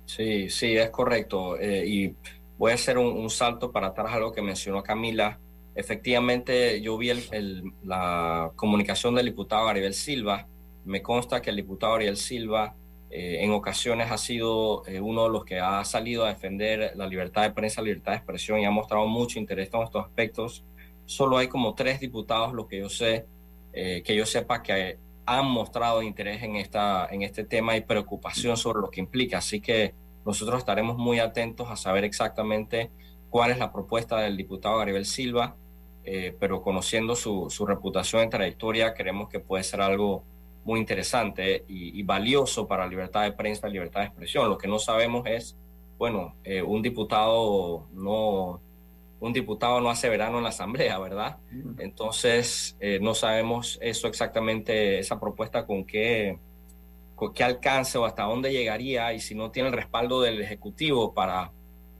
Sí, 0.06 0.48
sí, 0.50 0.76
es 0.76 0.90
correcto. 0.90 1.58
Eh, 1.58 1.84
y 1.86 2.14
voy 2.58 2.72
a 2.72 2.74
hacer 2.74 2.96
un, 2.98 3.28
salto 3.28 3.72
para 3.72 3.88
atrás 3.88 4.14
a 4.14 4.20
lo 4.20 4.32
que 4.32 4.42
mencionó 4.42 4.82
Camila. 4.82 5.38
Efectivamente, 5.74 6.80
yo 6.80 6.96
vi 6.96 7.10
el, 7.10 7.72
la 7.82 8.52
comunicación 8.56 9.14
del 9.14 9.26
diputado 9.26 9.68
Ariel 9.68 9.94
Silva. 9.94 10.46
Me 10.84 11.02
consta 11.02 11.42
que 11.42 11.50
el 11.50 11.56
diputado 11.56 11.94
Ariel 11.94 12.16
Silva 12.16 12.74
eh, 13.10 13.38
en 13.40 13.50
ocasiones 13.50 14.10
ha 14.10 14.18
sido 14.18 14.82
uno 15.00 15.24
de 15.24 15.30
los 15.30 15.44
que 15.44 15.58
ha 15.58 15.84
salido 15.84 16.24
a 16.24 16.28
defender 16.28 16.92
la 16.94 17.06
libertad 17.06 17.42
de 17.42 17.50
prensa, 17.50 17.80
la 17.80 17.86
libertad 17.86 18.12
de 18.12 18.18
expresión 18.18 18.60
y 18.60 18.64
ha 18.64 18.70
mostrado 18.70 19.06
mucho 19.06 19.38
interés 19.38 19.68
en 19.72 19.82
estos 19.82 20.04
aspectos. 20.04 20.64
Solo 21.06 21.38
hay 21.38 21.48
como 21.48 21.74
tres 21.74 22.00
diputados, 22.00 22.52
lo 22.52 22.68
que 22.68 22.78
yo 22.78 22.88
sé, 22.88 23.26
eh, 23.72 24.02
que 24.04 24.14
yo 24.14 24.26
sepa 24.26 24.62
que 24.62 24.98
han 25.24 25.46
mostrado 25.46 26.02
interés 26.02 26.42
en, 26.42 26.56
esta, 26.56 27.08
en 27.10 27.22
este 27.22 27.44
tema 27.44 27.76
y 27.76 27.80
preocupación 27.80 28.56
sobre 28.56 28.80
lo 28.80 28.90
que 28.90 29.00
implica. 29.00 29.38
Así 29.38 29.60
que 29.60 29.94
nosotros 30.24 30.58
estaremos 30.58 30.96
muy 30.96 31.18
atentos 31.18 31.70
a 31.70 31.76
saber 31.76 32.04
exactamente 32.04 32.90
cuál 33.30 33.50
es 33.50 33.58
la 33.58 33.72
propuesta 33.72 34.20
del 34.20 34.36
diputado 34.36 34.78
Garibel 34.78 35.06
Silva, 35.06 35.56
eh, 36.04 36.36
pero 36.38 36.62
conociendo 36.62 37.16
su, 37.16 37.50
su, 37.50 37.66
reputación 37.66 38.22
en 38.22 38.30
trayectoria, 38.30 38.94
creemos 38.94 39.28
que 39.28 39.40
puede 39.40 39.64
ser 39.64 39.80
algo 39.80 40.22
muy 40.66 40.80
interesante 40.80 41.64
y, 41.68 42.02
valioso 42.02 42.66
para 42.66 42.88
libertad 42.88 43.22
de 43.22 43.32
prensa 43.32 43.68
y 43.68 43.72
libertad 43.72 44.00
de 44.00 44.06
expresión. 44.06 44.48
Lo 44.48 44.58
que 44.58 44.66
no 44.66 44.80
sabemos 44.80 45.24
es, 45.26 45.56
bueno, 45.96 46.34
eh, 46.42 46.60
un 46.60 46.82
diputado 46.82 47.86
no 47.92 48.60
un 49.20 49.32
diputado 49.32 49.80
no 49.80 49.90
hace 49.90 50.08
verano 50.08 50.38
en 50.38 50.44
la 50.44 50.50
asamblea, 50.50 50.98
¿verdad? 50.98 51.38
Entonces, 51.78 52.76
eh, 52.80 52.98
no 53.00 53.14
sabemos 53.14 53.78
eso 53.80 54.08
exactamente, 54.08 54.98
esa 54.98 55.18
propuesta 55.18 55.66
con 55.66 55.84
qué, 55.84 56.38
con 57.14 57.32
qué 57.32 57.44
alcance 57.44 57.96
o 57.98 58.04
hasta 58.04 58.24
dónde 58.24 58.52
llegaría 58.52 59.12
y 59.14 59.20
si 59.20 59.34
no 59.34 59.50
tiene 59.50 59.70
el 59.70 59.74
respaldo 59.74 60.20
del 60.20 60.40
Ejecutivo 60.40 61.14
para, 61.14 61.52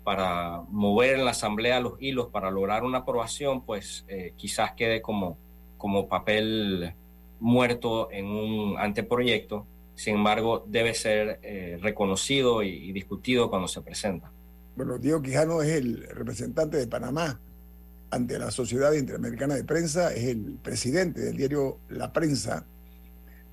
para 0.04 0.62
mover 0.68 1.14
en 1.14 1.24
la 1.24 1.30
asamblea 1.30 1.80
los 1.80 1.94
hilos 2.00 2.28
para 2.28 2.50
lograr 2.50 2.84
una 2.84 2.98
aprobación, 2.98 3.64
pues 3.64 4.04
eh, 4.08 4.34
quizás 4.36 4.72
quede 4.72 5.00
como, 5.00 5.38
como 5.78 6.08
papel 6.08 6.94
muerto 7.40 8.10
en 8.10 8.26
un 8.26 8.78
anteproyecto. 8.78 9.66
Sin 9.94 10.16
embargo, 10.16 10.62
debe 10.66 10.92
ser 10.92 11.40
eh, 11.42 11.78
reconocido 11.80 12.62
y, 12.62 12.68
y 12.68 12.92
discutido 12.92 13.48
cuando 13.48 13.68
se 13.68 13.80
presenta. 13.80 14.30
Bueno, 14.76 14.98
Diego 14.98 15.22
Quijano 15.22 15.62
es 15.62 15.74
el 15.74 16.06
representante 16.06 16.76
de 16.76 16.86
Panamá 16.86 17.40
ante 18.10 18.38
la 18.38 18.50
Sociedad 18.50 18.92
Interamericana 18.92 19.54
de 19.54 19.64
Prensa, 19.64 20.12
es 20.12 20.24
el 20.24 20.58
presidente 20.62 21.22
del 21.22 21.34
diario 21.34 21.80
La 21.88 22.12
Prensa 22.12 22.66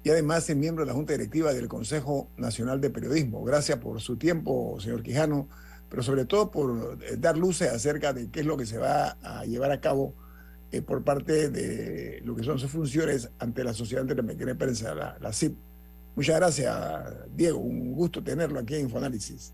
y 0.03 0.09
además 0.09 0.49
es 0.49 0.57
miembro 0.57 0.83
de 0.83 0.89
la 0.89 0.93
Junta 0.93 1.13
Directiva 1.13 1.53
del 1.53 1.69
Consejo 1.69 2.29
Nacional 2.35 2.81
de 2.81 2.89
Periodismo. 2.89 3.41
Gracias 3.45 3.79
por 3.79 4.01
su 4.01 4.17
tiempo, 4.17 4.77
señor 4.81 5.01
Quijano, 5.01 5.47
pero 5.89 6.03
sobre 6.03 6.25
todo 6.25 6.51
por 6.51 6.99
dar 7.17 7.37
luces 7.37 7.71
acerca 7.71 8.11
de 8.11 8.29
qué 8.29 8.41
es 8.41 8.45
lo 8.45 8.57
que 8.57 8.65
se 8.65 8.77
va 8.77 9.17
a 9.23 9.45
llevar 9.45 9.71
a 9.71 9.79
cabo 9.79 10.13
eh, 10.73 10.81
por 10.81 11.05
parte 11.05 11.49
de 11.49 12.19
lo 12.25 12.35
que 12.35 12.43
son 12.43 12.59
sus 12.59 12.69
funciones 12.69 13.29
ante 13.39 13.63
la 13.63 13.73
Sociedad 13.73 14.01
Interamericana 14.01 14.51
de 14.51 14.57
Prensa, 14.57 14.93
la, 14.93 15.17
la 15.21 15.31
CIP. 15.31 15.55
Muchas 16.17 16.35
gracias, 16.35 16.75
Diego. 17.33 17.59
Un 17.59 17.93
gusto 17.93 18.21
tenerlo 18.21 18.59
aquí 18.59 18.75
en 18.75 18.81
Infoanálisis. 18.81 19.53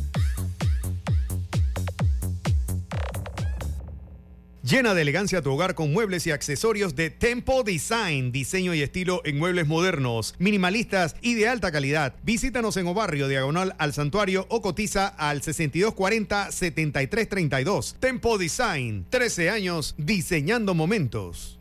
Llena 4.71 4.93
de 4.93 5.01
elegancia 5.01 5.41
tu 5.41 5.51
hogar 5.51 5.75
con 5.75 5.91
muebles 5.91 6.25
y 6.27 6.31
accesorios 6.31 6.95
de 6.95 7.09
Tempo 7.09 7.63
Design, 7.63 8.31
diseño 8.31 8.73
y 8.73 8.81
estilo 8.81 9.21
en 9.25 9.37
muebles 9.37 9.67
modernos, 9.67 10.33
minimalistas 10.39 11.17
y 11.21 11.33
de 11.33 11.49
alta 11.49 11.73
calidad. 11.73 12.15
Visítanos 12.23 12.77
en 12.77 12.87
Obarrio, 12.87 13.27
diagonal 13.27 13.75
al 13.79 13.91
santuario 13.91 14.45
o 14.47 14.61
cotiza 14.61 15.09
al 15.09 15.41
6240-7332. 15.41 17.95
Tempo 17.99 18.37
Design, 18.37 19.05
13 19.09 19.49
años 19.49 19.93
diseñando 19.97 20.73
momentos. 20.73 21.59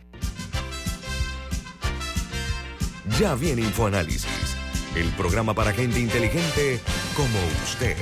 Ya 3.19 3.35
viene 3.35 3.63
InfoAnálisis, 3.63 4.55
el 4.95 5.09
programa 5.15 5.53
para 5.53 5.73
gente 5.73 5.99
inteligente 5.99 6.79
como 7.17 7.41
usted. 7.65 7.97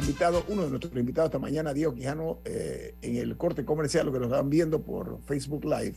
Nuestro 0.00 0.10
invitado, 0.10 0.44
uno 0.48 0.62
de 0.64 0.70
nuestros 0.70 0.96
invitados 0.96 1.28
esta 1.28 1.38
mañana, 1.38 1.74
Diego 1.74 1.94
Quijano, 1.94 2.38
eh, 2.44 2.94
en 3.02 3.16
el 3.16 3.36
corte 3.36 3.64
comercial, 3.64 4.06
lo 4.06 4.12
que 4.12 4.18
nos 4.20 4.30
están 4.30 4.48
viendo 4.50 4.80
por 4.82 5.20
Facebook 5.26 5.64
Live, 5.64 5.94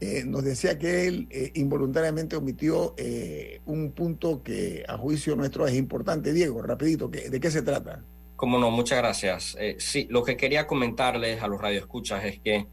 eh, 0.00 0.24
nos 0.26 0.42
decía 0.44 0.78
que 0.78 1.06
él 1.06 1.26
eh, 1.30 1.50
involuntariamente 1.54 2.36
omitió 2.36 2.94
eh, 2.96 3.60
un 3.66 3.92
punto 3.92 4.42
que 4.42 4.84
a 4.88 4.96
juicio 4.98 5.36
nuestro 5.36 5.66
es 5.66 5.74
importante. 5.74 6.32
Diego, 6.32 6.62
rapidito, 6.62 7.10
¿qué- 7.10 7.30
¿de 7.30 7.40
qué 7.40 7.50
se 7.50 7.62
trata? 7.62 8.02
Como 8.36 8.58
no, 8.58 8.70
muchas 8.70 8.98
gracias. 8.98 9.56
Eh, 9.60 9.76
sí, 9.78 10.06
lo 10.10 10.24
que 10.24 10.36
quería 10.36 10.66
comentarles 10.66 11.42
a 11.42 11.48
los 11.48 11.60
radioescuchas 11.60 12.24
es 12.24 12.40
que 12.40 12.66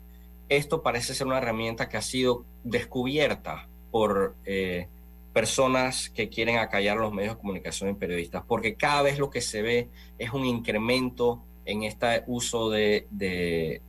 esto 0.50 0.82
parece 0.82 1.14
ser 1.14 1.28
una 1.28 1.38
herramienta 1.38 1.88
que 1.88 1.98
ha 1.98 2.02
sido 2.02 2.46
descubierta 2.64 3.68
por 3.92 4.36
eh, 4.46 4.88
personas 5.34 6.10
que 6.10 6.30
quieren 6.30 6.58
acallar 6.58 6.98
los 6.98 7.14
medios 7.14 7.36
de 7.36 7.42
comunicación 7.42 7.90
y 7.90 7.94
periodistas, 7.94 8.44
porque 8.48 8.76
cada 8.76 9.02
vez 9.02 9.20
lo 9.20 9.30
que 9.30 9.42
se 9.42 9.62
ve 9.62 9.90
es 10.18 10.32
un 10.32 10.46
incremento 10.46 11.44
en 11.66 11.84
este 11.84 12.24
uso 12.28 12.70
de, 12.70 13.08
eh, 13.20 13.82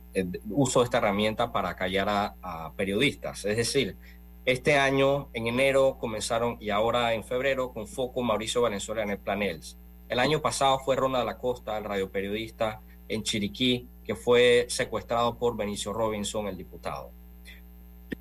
uso 0.49 0.79
de 0.79 0.85
esta 0.85 0.99
herramienta 0.99 1.51
para 1.51 1.69
acallar 1.69 2.09
a, 2.09 2.35
a 2.41 2.73
periodistas. 2.73 3.45
Es 3.45 3.57
decir, 3.57 3.97
este 4.45 4.77
año, 4.77 5.29
en 5.33 5.47
enero, 5.47 5.97
comenzaron 5.99 6.57
y 6.59 6.69
ahora 6.69 7.13
en 7.13 7.23
febrero, 7.23 7.71
con 7.71 7.87
foco 7.87 8.21
Mauricio 8.21 8.61
Valenzuela 8.61 9.03
en 9.03 9.11
el 9.11 9.17
Planels. 9.17 9.77
El 10.09 10.19
año 10.19 10.41
pasado 10.41 10.79
fue 10.79 10.95
Ronald 10.95 11.29
Acosta, 11.29 11.77
el 11.77 11.85
radioperiodista 11.85 12.81
en 13.07 13.23
Chiriquí, 13.23 13.87
que 14.03 14.15
fue 14.15 14.65
secuestrado 14.69 15.37
por 15.37 15.55
Benicio 15.55 15.93
Robinson, 15.93 16.47
el 16.47 16.57
diputado. 16.57 17.11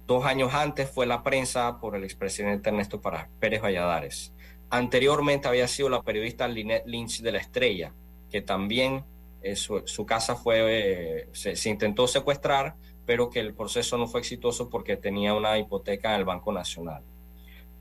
Dos 0.07 0.25
años 0.25 0.55
antes 0.55 0.91
fue 0.91 1.07
la 1.07 1.23
prensa 1.23 1.79
por 1.81 1.97
el 1.97 2.05
expresidente 2.05 2.71
Ernesto 2.71 3.01
Pérez 3.39 3.63
Valladares. 3.63 4.33
Anteriormente 4.71 5.49
había 5.49 5.69
sido 5.69 5.89
la 5.89 6.03
periodista 6.03 6.49
Lynette 6.49 6.87
Lynch 6.87 7.21
de 7.21 7.33
la 7.33 7.39
Estrella, 7.39 7.93
que 8.31 8.43
también 8.43 9.05
eh, 9.43 9.57
su, 9.57 9.83
su 9.87 10.07
casa 10.07 10.37
fue, 10.37 10.61
eh, 10.67 11.29
se, 11.33 11.57
se 11.57 11.71
intentó 11.71 12.07
secuestrar, 12.07 12.77
pero 13.05 13.31
que 13.31 13.41
el 13.41 13.55
proceso 13.55 13.99
no 13.99 14.07
fue 14.07 14.21
exitoso 14.21 14.71
porque 14.71 14.97
tenía 14.97 15.35
una 15.35 15.59
hipoteca 15.59 16.15
en 16.15 16.21
el 16.21 16.25
Banco 16.25 16.53
Nacional. 16.53 17.03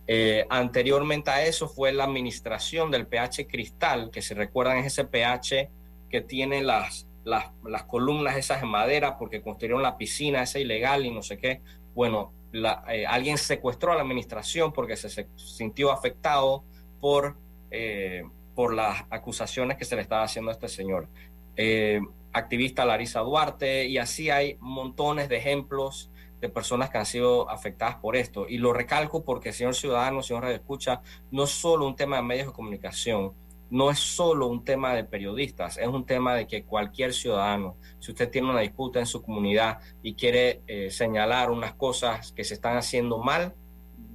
Eh, 0.08 0.46
anteriormente 0.50 1.30
a 1.32 1.46
eso 1.46 1.70
fue 1.70 1.94
la 1.94 2.04
administración 2.04 2.92
del 2.92 3.08
PH 3.08 3.48
Cristal, 3.48 4.10
que 4.12 4.22
si 4.22 4.34
recuerdan 4.34 4.78
es 4.80 4.88
ese 4.88 5.06
PH 5.06 5.70
que 6.10 6.22
tiene 6.22 6.64
las, 6.64 7.08
las, 7.24 7.52
las 7.64 7.84
columnas 7.84 8.36
esas 8.36 8.62
en 8.64 8.70
madera 8.70 9.18
porque 9.18 9.42
construyeron 9.42 9.82
la 9.84 9.98
piscina 9.98 10.44
esa 10.44 10.60
ilegal 10.60 11.06
y 11.06 11.12
no 11.12 11.22
sé 11.22 11.38
qué. 11.38 11.62
Bueno, 11.94 12.34
eh, 12.54 13.06
alguien 13.06 13.38
secuestró 13.38 13.92
a 13.92 13.96
la 13.96 14.02
administración 14.02 14.74
porque 14.74 14.98
se, 14.98 15.10
se 15.10 15.28
sintió 15.36 15.92
afectado 15.92 16.64
por, 17.00 17.38
eh, 17.70 18.24
por 18.56 18.74
las 18.74 19.06
acusaciones 19.10 19.78
que 19.78 19.86
se 19.86 19.96
le 19.96 20.02
estaba 20.02 20.24
haciendo 20.24 20.52
a 20.52 20.54
este 20.54 20.68
señor. 20.68 21.08
Eh, 21.56 22.02
activista 22.34 22.86
Larisa 22.86 23.22
Duarte, 23.22 23.86
y 23.88 23.98
así 23.98 24.30
hay 24.30 24.58
montones 24.60 25.30
de 25.30 25.38
ejemplos 25.38 26.12
de 26.40 26.50
personas 26.50 26.90
que 26.90 26.98
han 26.98 27.06
sido 27.06 27.50
afectadas 27.50 27.96
por 27.98 28.16
esto. 28.16 28.48
Y 28.48 28.58
lo 28.58 28.74
recalco 28.74 29.24
porque, 29.24 29.54
señor 29.54 29.76
ciudadano, 29.76 30.24
señor 30.24 30.44
Radio 30.44 30.56
Escucha, 30.56 31.02
no 31.30 31.44
es 31.44 31.52
solo 31.52 31.86
un 31.86 31.96
tema 31.96 32.18
de 32.18 32.24
medios 32.24 32.48
de 32.48 32.54
comunicación, 32.54 33.34
no 33.72 33.90
es 33.90 34.00
solo 34.00 34.48
un 34.48 34.64
tema 34.64 34.94
de 34.94 35.04
periodistas, 35.06 35.78
es 35.78 35.88
un 35.88 36.06
tema 36.06 36.36
de 36.36 36.46
que 36.46 36.64
cualquier 36.66 37.14
ciudadano, 37.14 37.78
si 38.00 38.12
usted 38.12 38.30
tiene 38.30 38.50
una 38.52 38.60
disputa 38.60 39.00
en 39.00 39.06
su 39.06 39.22
comunidad 39.24 39.80
y 40.04 40.14
quiere 40.14 40.62
eh, 40.68 40.92
señalar 40.92 41.50
unas 41.50 41.74
cosas 41.74 42.34
que 42.34 42.44
se 42.44 42.54
están 42.54 42.76
haciendo 42.78 43.18
mal, 43.18 43.56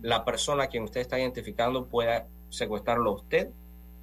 la 0.03 0.25
persona 0.25 0.65
a 0.65 0.67
quien 0.69 0.85
usted 0.85 1.01
está 1.01 1.19
identificando 1.19 1.87
puede 1.89 2.27
secuestrarlo 2.51 3.11
a 3.11 3.15
usted 3.15 3.49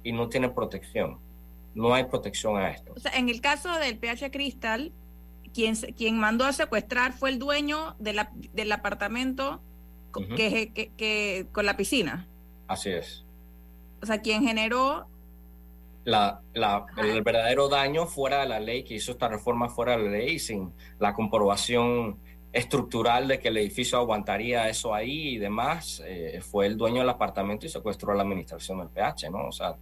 y 0.02 0.12
no 0.12 0.28
tiene 0.28 0.48
protección. 0.50 1.20
No 1.74 1.94
hay 1.94 2.04
protección 2.04 2.56
a 2.56 2.70
esto. 2.70 2.92
O 2.94 2.98
sea, 3.00 3.12
en 3.12 3.28
el 3.28 3.40
caso 3.40 3.72
del 3.78 3.96
PH 3.98 4.30
Cristal, 4.30 4.92
quien, 5.52 5.76
quien 5.76 6.18
mandó 6.18 6.44
a 6.44 6.52
secuestrar 6.52 7.12
fue 7.12 7.30
el 7.30 7.38
dueño 7.38 7.94
de 8.00 8.12
la- 8.12 8.32
del 8.52 8.70
apartamento 8.72 9.62
que- 10.36 10.72
que- 10.96 11.46
con 11.52 11.64
la 11.64 11.76
piscina. 11.76 12.26
Así 12.66 12.90
es. 12.90 13.24
O 14.02 14.06
sea, 14.06 14.20
quien 14.20 14.42
generó 14.42 15.06
la, 16.04 16.40
la- 16.52 16.86
el 16.98 17.22
verdadero 17.22 17.68
daño 17.68 18.06
fuera 18.06 18.40
de 18.40 18.48
la 18.48 18.60
ley, 18.60 18.84
que 18.84 18.94
hizo 18.94 19.12
esta 19.12 19.28
reforma 19.28 19.68
fuera 19.68 19.96
de 19.96 20.04
la 20.04 20.10
ley, 20.10 20.38
sin 20.38 20.72
la 20.98 21.14
comprobación 21.14 22.18
estructural 22.52 23.26
de 23.26 23.40
que 23.40 23.48
el 23.48 23.56
edificio 23.56 23.98
aguantaría 23.98 24.68
eso 24.68 24.94
ahí 24.94 25.30
y 25.34 25.38
demás, 25.38 26.02
eh, 26.06 26.40
fue 26.40 26.66
el 26.66 26.76
dueño 26.76 27.00
del 27.00 27.08
apartamento 27.10 27.66
y 27.66 27.68
secuestró 27.68 28.12
a 28.12 28.14
la 28.14 28.22
administración 28.22 28.78
del 28.78 28.88
PH, 28.90 29.30
¿no? 29.30 29.48
O 29.48 29.52
sea, 29.52 29.76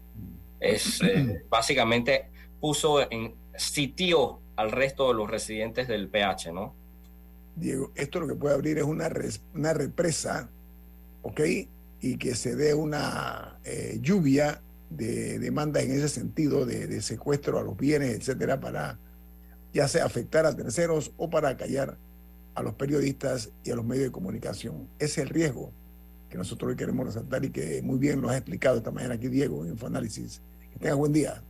es 0.58 1.02
eh, 1.02 1.42
básicamente 1.50 2.30
puso 2.60 3.10
en 3.10 3.34
sitio 3.56 4.40
al 4.56 4.70
resto 4.70 5.08
de 5.08 5.14
los 5.14 5.30
residentes 5.30 5.86
del 5.88 6.08
PH, 6.08 6.52
¿no? 6.52 6.74
Diego, 7.56 7.92
esto 7.94 8.20
lo 8.20 8.28
que 8.28 8.34
puede 8.36 8.54
abrir 8.54 8.78
es 8.78 8.84
una, 8.84 9.10
res- 9.10 9.42
una 9.54 9.74
represa, 9.74 10.48
¿ok? 11.22 11.40
Y 12.00 12.16
que 12.16 12.34
se 12.34 12.56
dé 12.56 12.72
una 12.72 13.58
eh, 13.64 13.98
lluvia 14.00 14.62
de 14.96 15.38
demandas 15.38 15.84
en 15.84 15.92
ese 15.92 16.08
sentido, 16.08 16.66
de, 16.66 16.86
de 16.86 17.02
secuestro 17.02 17.58
a 17.58 17.62
los 17.62 17.76
bienes, 17.76 18.16
etcétera, 18.16 18.60
para 18.60 18.98
ya 19.72 19.88
sea 19.88 20.04
afectar 20.04 20.46
a 20.46 20.54
terceros 20.54 21.12
o 21.16 21.30
para 21.30 21.56
callar 21.56 21.98
a 22.54 22.62
los 22.62 22.74
periodistas 22.74 23.50
y 23.64 23.70
a 23.70 23.76
los 23.76 23.84
medios 23.84 24.04
de 24.04 24.12
comunicación. 24.12 24.88
Ese 24.98 25.22
es 25.22 25.26
el 25.26 25.28
riesgo 25.28 25.72
que 26.28 26.38
nosotros 26.38 26.70
hoy 26.70 26.76
queremos 26.76 27.06
resaltar 27.06 27.44
y 27.44 27.50
que 27.50 27.82
muy 27.82 27.98
bien 27.98 28.20
lo 28.20 28.30
has 28.30 28.36
explicado 28.36 28.78
esta 28.78 28.90
mañana 28.90 29.14
aquí, 29.14 29.28
Diego, 29.28 29.64
en 29.64 29.72
Infoanálisis. 29.72 30.40
Que 30.72 30.78
tengas 30.78 30.96
buen 30.96 31.12
día. 31.12 31.42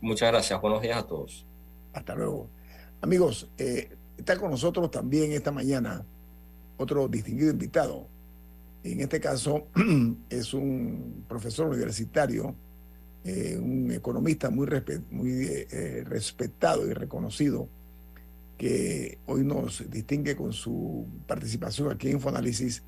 Muchas 0.00 0.30
gracias, 0.30 0.60
buenos 0.60 0.80
días 0.80 0.96
a 0.96 1.06
todos. 1.06 1.44
Hasta 1.92 2.14
luego. 2.14 2.48
Amigos, 3.02 3.50
eh, 3.58 3.90
está 4.16 4.38
con 4.38 4.50
nosotros 4.50 4.90
también 4.90 5.32
esta 5.32 5.52
mañana 5.52 6.04
otro 6.78 7.06
distinguido 7.08 7.50
invitado. 7.50 8.06
En 8.82 9.00
este 9.00 9.20
caso 9.20 9.68
es 10.30 10.54
un 10.54 11.24
profesor 11.28 11.68
universitario, 11.68 12.54
eh, 13.24 13.58
un 13.60 13.90
economista 13.90 14.50
muy, 14.50 14.68
eh, 14.70 16.04
respetado 16.06 16.86
y 16.86 16.92
reconocido, 16.92 17.68
que 18.56 19.18
hoy 19.26 19.44
nos 19.44 19.88
distingue 19.90 20.36
con 20.36 20.52
su 20.52 21.06
participación 21.26 21.90
aquí 21.90 22.08
en 22.08 22.14
Infoanálisis. 22.14 22.82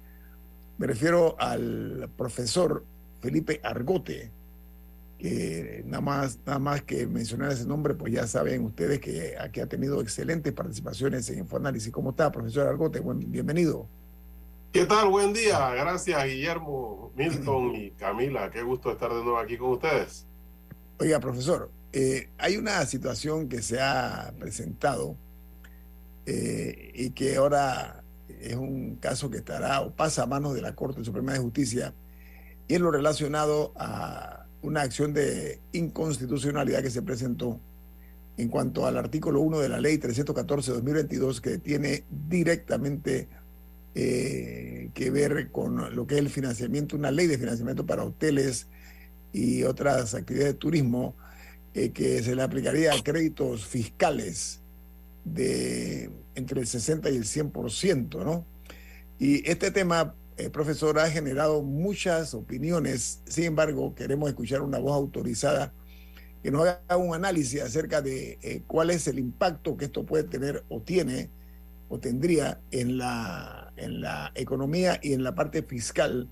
Me 0.79 0.87
refiero 0.87 1.37
al 1.39 2.11
profesor 2.17 2.85
Felipe 3.21 3.61
Argote, 3.63 4.33
que 5.19 5.83
nada 5.87 6.01
más, 6.01 6.39
nada 6.47 6.59
más 6.59 6.83
que 6.83 7.07
mencionar 7.07 7.53
ese 7.53 7.67
nombre, 7.67 7.95
pues 7.95 8.13
ya 8.13 8.27
saben 8.27 8.65
ustedes 8.65 9.01
que 9.01 9.37
aquí 9.39 9.61
ha 9.61 9.67
tenido 9.67 10.01
excelentes 10.01 10.53
participaciones 10.53 11.29
en 11.31 11.41
Infoanálisis. 11.41 11.93
¿Cómo 11.93 12.11
está, 12.11 12.33
profesor 12.33 12.67
Argote? 12.67 13.01
Buen, 13.01 13.31
bienvenido. 13.31 13.87
¿Qué 14.73 14.87
tal? 14.87 15.09
Buen 15.09 15.33
día. 15.33 15.71
Gracias, 15.71 16.25
Guillermo, 16.25 17.13
Milton 17.17 17.75
y 17.75 17.91
Camila. 17.91 18.53
Qué 18.53 18.63
gusto 18.63 18.93
estar 18.93 19.09
de 19.13 19.17
nuevo 19.17 19.37
aquí 19.37 19.57
con 19.57 19.71
ustedes. 19.73 20.29
Oiga, 21.01 21.19
profesor, 21.19 21.73
eh, 21.93 22.31
hay 22.39 22.57
una 22.57 22.87
situación 22.87 23.49
que 23.49 23.63
se 23.63 23.81
ha 23.81 24.33
presentado 24.39 25.17
eh, 26.25 26.93
y 26.95 27.11
que 27.11 27.35
ahora 27.35 28.05
es 28.29 28.55
un 28.55 28.95
caso 28.95 29.29
que 29.29 29.39
estará 29.39 29.81
o 29.81 29.91
pasa 29.91 30.23
a 30.23 30.27
manos 30.27 30.55
de 30.55 30.63
la 30.63 30.77
Corte 30.77 31.05
Suprema 31.05 31.33
de 31.33 31.41
Justicia 31.41 31.93
y 32.69 32.75
es 32.75 32.81
lo 32.81 32.93
relacionado 32.93 33.73
a 33.75 34.47
una 34.63 34.83
acción 34.83 35.13
de 35.13 35.61
inconstitucionalidad 35.73 36.81
que 36.81 36.91
se 36.91 37.03
presentó 37.03 37.59
en 38.37 38.49
cuanto 38.49 38.87
al 38.87 38.97
artículo 38.97 39.41
1 39.41 39.59
de 39.59 39.69
la 39.69 39.81
ley 39.81 39.97
314-2022 39.99 41.41
que 41.41 41.59
tiene 41.59 42.05
directamente 42.09 43.29
eh, 43.95 44.91
que 44.95 45.11
ver 45.11 45.51
con 45.51 45.95
lo 45.95 46.07
que 46.07 46.15
es 46.15 46.21
el 46.21 46.31
financiamiento, 46.31 46.97
una 46.97 47.11
ley 47.11 47.27
de 47.27 47.39
financiamiento 47.39 47.87
para 47.87 48.05
hoteles 48.05 48.69
y 49.33 49.63
otras 49.65 50.15
actividades 50.15 50.55
de 50.55 50.59
turismo 50.59 51.17
eh, 51.75 51.91
que 51.91 52.23
se 52.23 52.35
le 52.35 52.43
aplicaría 52.43 52.93
a 52.93 53.03
créditos 53.03 53.67
fiscales 53.67 54.61
de 55.25 56.11
entre 56.35 56.61
el 56.61 56.67
60 56.67 57.11
y 57.11 57.17
el 57.17 57.25
100%, 57.25 58.25
¿no? 58.25 58.47
Y 59.19 59.49
este 59.49 59.71
tema, 59.71 60.15
eh, 60.37 60.51
ha 60.97 61.11
generado 61.11 61.63
muchas 61.63 62.35
opiniones. 62.35 63.21
Sin 63.27 63.45
embargo, 63.45 63.95
queremos 63.95 64.31
escuchar 64.31 64.63
una 64.63 64.79
voz 64.79 64.93
autorizada 64.93 65.75
que 66.43 66.51
nos 66.51 66.67
haga 66.67 66.97
un 66.97 67.15
análisis 67.15 67.61
acerca 67.61 68.01
de 68.01 68.39
eh, 68.43 68.63
cuál 68.67 68.91
es 68.91 69.07
el 69.07 69.19
impacto 69.19 69.77
que 69.77 69.85
esto 69.87 70.07
puede 70.07 70.25
tener 70.25 70.65
o 70.71 70.81
tiene 70.81 71.31
o 71.89 71.99
tendría 71.99 72.61
en 72.71 72.97
la, 72.97 73.60
en 73.81 74.01
la 74.01 74.33
economía 74.35 74.99
y 75.03 75.13
en 75.13 75.23
la 75.23 75.35
parte 75.35 75.63
fiscal 75.63 76.29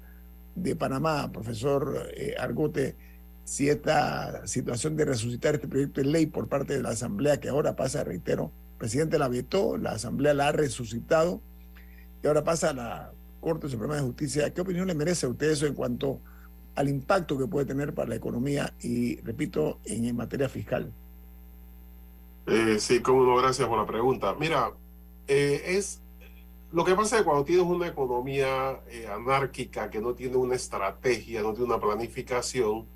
de 0.55 0.77
Panamá, 0.77 1.31
profesor 1.33 2.09
eh, 2.15 2.35
Argote, 2.39 2.97
si 3.45 3.69
esta 3.69 4.47
situación 4.47 4.97
de 4.97 5.07
resucitar 5.07 5.55
este 5.55 5.69
proyecto 5.69 6.03
de 6.03 6.07
ley 6.07 6.27
por 6.27 6.49
parte 6.49 6.77
de 6.77 6.83
la 6.83 6.91
Asamblea, 6.91 7.41
que 7.41 7.49
ahora 7.49 7.77
pasa, 7.77 8.05
reitero, 8.05 8.53
el 8.73 8.79
presidente 8.79 9.19
la 9.19 9.29
vetó, 9.29 9.79
la 9.79 9.93
Asamblea 9.93 10.35
la 10.35 10.49
ha 10.49 10.53
resucitado 10.53 11.41
y 12.23 12.27
ahora 12.27 12.45
pasa 12.45 12.71
a 12.71 12.75
la 12.75 13.13
Corte 13.41 13.69
Suprema 13.69 13.97
de 13.97 14.03
Justicia. 14.03 14.53
¿Qué 14.53 14.61
opinión 14.61 14.87
le 14.87 14.95
merece 14.95 15.27
a 15.27 15.29
usted 15.31 15.51
eso 15.51 15.67
en 15.67 15.75
cuanto 15.75 16.21
al 16.75 16.89
impacto 16.89 17.39
que 17.39 17.47
puede 17.47 17.67
tener 17.67 17.95
para 17.95 18.11
la 18.11 18.17
economía 18.17 18.75
y, 18.81 19.21
repito, 19.23 19.79
en, 19.85 20.15
materia 20.15 20.49
fiscal? 20.49 20.93
Eh, 22.47 22.77
sí, 22.79 23.01
cómo 23.01 23.25
no, 23.25 23.37
gracias 23.37 23.67
por 23.67 23.79
la 23.79 23.87
pregunta. 23.87 24.35
Mira, 24.39 24.73
eh, 25.27 25.63
es 25.67 26.01
Lo 26.71 26.85
que 26.85 26.95
pasa 26.95 27.17
es 27.17 27.23
que 27.23 27.25
cuando 27.25 27.45
tienes 27.45 27.65
una 27.65 27.87
economía 27.87 28.83
eh, 28.89 29.07
anárquica 29.07 29.89
que 29.89 30.01
no 30.01 30.15
tiene 30.15 30.37
una 30.37 30.55
estrategia, 30.55 31.43
no 31.43 31.55
tiene 31.55 31.73
una 31.73 31.81
planificación, 31.81 32.87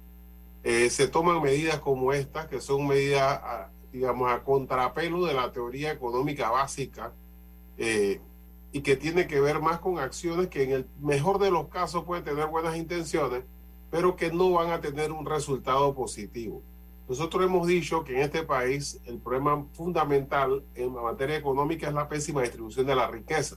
eh, 0.62 0.90
se 0.90 1.08
toman 1.08 1.42
medidas 1.42 1.80
como 1.80 2.12
estas, 2.12 2.46
que 2.48 2.60
son 2.60 2.86
medidas, 2.86 3.40
a, 3.42 3.70
digamos, 3.90 4.30
a 4.30 4.44
contrapelo 4.44 5.24
de 5.24 5.34
la 5.34 5.50
teoría 5.52 5.90
económica 5.90 6.50
básica 6.50 7.14
eh, 7.78 8.20
y 8.72 8.82
que 8.82 8.96
tiene 8.96 9.26
que 9.26 9.40
ver 9.40 9.60
más 9.60 9.80
con 9.80 9.98
acciones 9.98 10.48
que 10.48 10.64
en 10.64 10.72
el 10.72 10.86
mejor 11.00 11.38
de 11.38 11.50
los 11.50 11.68
casos 11.68 12.04
pueden 12.04 12.24
tener 12.24 12.46
buenas 12.48 12.76
intenciones, 12.76 13.44
pero 13.90 14.16
que 14.16 14.30
no 14.30 14.52
van 14.52 14.70
a 14.70 14.80
tener 14.80 15.12
un 15.12 15.24
resultado 15.24 15.94
positivo. 15.94 16.62
Nosotros 17.08 17.44
hemos 17.44 17.66
dicho 17.66 18.04
que 18.04 18.14
en 18.14 18.22
este 18.22 18.42
país 18.44 19.00
el 19.04 19.18
problema 19.18 19.66
fundamental 19.72 20.64
en 20.74 20.92
materia 20.92 21.36
económica 21.36 21.88
es 21.88 21.94
la 21.94 22.08
pésima 22.08 22.42
distribución 22.42 22.86
de 22.86 22.94
la 22.94 23.08
riqueza. 23.08 23.56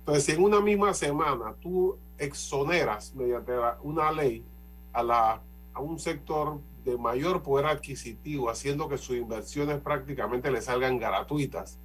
Entonces, 0.00 0.24
si 0.24 0.32
en 0.32 0.42
una 0.42 0.60
misma 0.60 0.94
semana 0.94 1.54
tú 1.60 1.98
exoneras 2.16 3.14
mediante 3.14 3.52
una 3.82 4.10
ley 4.10 4.44
a, 4.92 5.02
la, 5.02 5.42
a 5.74 5.80
un 5.80 5.98
sector 5.98 6.60
de 6.84 6.96
mayor 6.96 7.42
poder 7.42 7.66
adquisitivo, 7.66 8.48
haciendo 8.48 8.88
que 8.88 8.96
sus 8.96 9.16
inversiones 9.16 9.80
prácticamente 9.80 10.50
le 10.50 10.62
salgan 10.62 10.98
gratuitas, 10.98 11.78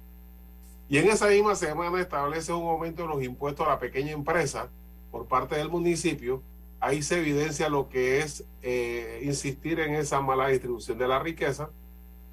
y 0.88 0.98
en 0.98 1.08
esa 1.08 1.28
misma 1.28 1.54
semana 1.54 2.00
establece 2.00 2.52
un 2.52 2.68
aumento 2.68 3.02
de 3.02 3.08
los 3.08 3.22
impuestos 3.22 3.66
a 3.66 3.70
la 3.70 3.78
pequeña 3.78 4.12
empresa 4.12 4.70
por 5.10 5.26
parte 5.26 5.56
del 5.56 5.68
municipio, 5.68 6.42
ahí 6.84 7.02
se 7.02 7.18
evidencia 7.18 7.68
lo 7.68 7.88
que 7.88 8.20
es 8.20 8.44
eh, 8.62 9.22
insistir 9.24 9.80
en 9.80 9.94
esa 9.94 10.20
mala 10.20 10.48
distribución 10.48 10.98
de 10.98 11.08
la 11.08 11.18
riqueza. 11.18 11.70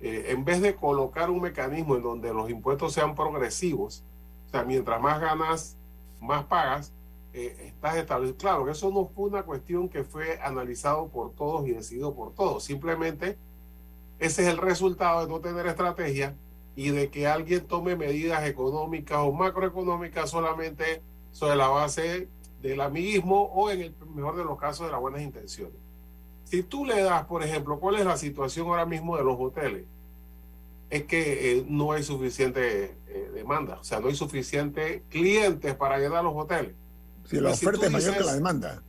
Eh, 0.02 0.26
en 0.30 0.44
vez 0.44 0.62
de 0.62 0.76
colocar 0.76 1.30
un 1.30 1.42
mecanismo 1.42 1.96
en 1.96 2.04
donde 2.04 2.34
los 2.34 2.50
impuestos 2.50 2.94
sean 2.94 3.16
progresivos, 3.16 4.04
o 4.48 4.50
sea, 4.50 4.64
mientras 4.64 5.00
más 5.00 5.22
ganas, 5.22 5.78
más 6.20 6.44
pagas, 6.46 6.92
eh, 7.34 7.56
estás 7.68 7.96
establecido. 7.96 8.38
Claro 8.38 8.66
que 8.66 8.72
eso 8.72 8.92
no 8.92 9.06
fue 9.06 9.30
una 9.30 9.44
cuestión 9.44 9.88
que 9.88 10.04
fue 10.04 10.40
analizado 10.42 11.08
por 11.08 11.34
todos 11.34 11.66
y 11.68 11.72
decidido 11.72 12.14
por 12.14 12.34
todos. 12.34 12.64
Simplemente 12.66 13.38
ese 14.20 14.42
es 14.44 14.50
el 14.50 14.58
resultado 14.58 15.22
de 15.22 15.32
no 15.32 15.40
tener 15.40 15.66
estrategia 15.66 16.36
y 16.76 16.90
de 16.90 17.10
que 17.10 17.28
alguien 17.28 17.66
tome 17.66 17.96
medidas 17.96 18.46
económicas 18.46 19.20
o 19.20 19.32
macroeconómicas 19.32 20.30
solamente 20.30 21.02
sobre 21.32 21.56
la 21.56 21.70
base 21.70 22.28
del 22.62 22.82
amiguismo 22.82 23.44
o 23.44 23.70
en 23.70 23.82
el 23.82 23.96
mejor 24.14 24.36
de 24.36 24.44
los 24.44 24.58
casos 24.60 24.86
de 24.86 24.92
las 24.92 25.02
buenas 25.02 25.22
intenciones. 25.22 25.76
Si 26.44 26.64
tú 26.64 26.86
le 26.86 27.02
das, 27.02 27.26
por 27.26 27.44
ejemplo, 27.44 27.80
cuál 27.80 27.96
es 27.96 28.06
la 28.06 28.18
situación 28.18 28.68
ahora 28.68 28.86
mismo 28.86 29.18
de 29.18 29.24
los 29.24 29.38
hoteles, 29.40 29.86
es 30.90 31.04
que 31.04 31.52
eh, 31.52 31.66
no 31.68 31.94
hay 31.94 32.04
suficiente 32.04 32.98
eh, 33.08 33.32
demanda, 33.34 33.78
o 33.80 33.84
sea, 33.84 34.02
no 34.02 34.08
hay 34.08 34.16
suficiente 34.16 35.04
clientes 35.10 35.74
para 35.76 35.98
llenar 35.98 36.24
los 36.24 36.34
hoteles. 36.36 36.76
Si 37.26 37.40
la 37.40 37.52
oferta 37.52 37.86
es 37.86 37.92
mayor 37.92 38.18
que 38.18 38.24
la 38.24 38.34
demanda. 38.34 38.84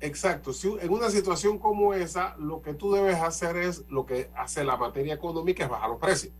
Exacto. 0.00 0.52
Si, 0.52 0.68
en 0.80 0.90
una 0.90 1.10
situación 1.10 1.58
como 1.58 1.94
esa, 1.94 2.36
lo 2.38 2.62
que 2.62 2.74
tú 2.74 2.92
debes 2.92 3.16
hacer 3.16 3.56
es 3.56 3.84
lo 3.88 4.06
que 4.06 4.30
hace 4.36 4.64
la 4.64 4.76
materia 4.76 5.14
económica, 5.14 5.64
es 5.64 5.70
bajar 5.70 5.90
los 5.90 5.98
precios. 5.98 6.32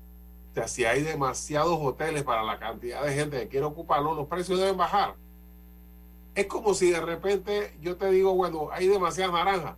O 0.50 0.54
sea, 0.54 0.68
si 0.68 0.84
hay 0.84 1.02
demasiados 1.02 1.78
hoteles 1.80 2.22
para 2.24 2.42
la 2.42 2.58
cantidad 2.58 3.04
de 3.04 3.12
gente 3.12 3.38
que 3.40 3.48
quiere 3.48 3.66
ocuparlo, 3.66 4.14
los 4.14 4.26
precios 4.26 4.58
deben 4.58 4.76
bajar. 4.76 5.14
Es 6.34 6.46
como 6.46 6.74
si 6.74 6.90
de 6.90 7.00
repente 7.00 7.76
yo 7.80 7.96
te 7.96 8.10
digo, 8.10 8.34
bueno, 8.34 8.68
hay 8.72 8.86
demasiadas 8.86 9.32
naranjas. 9.32 9.76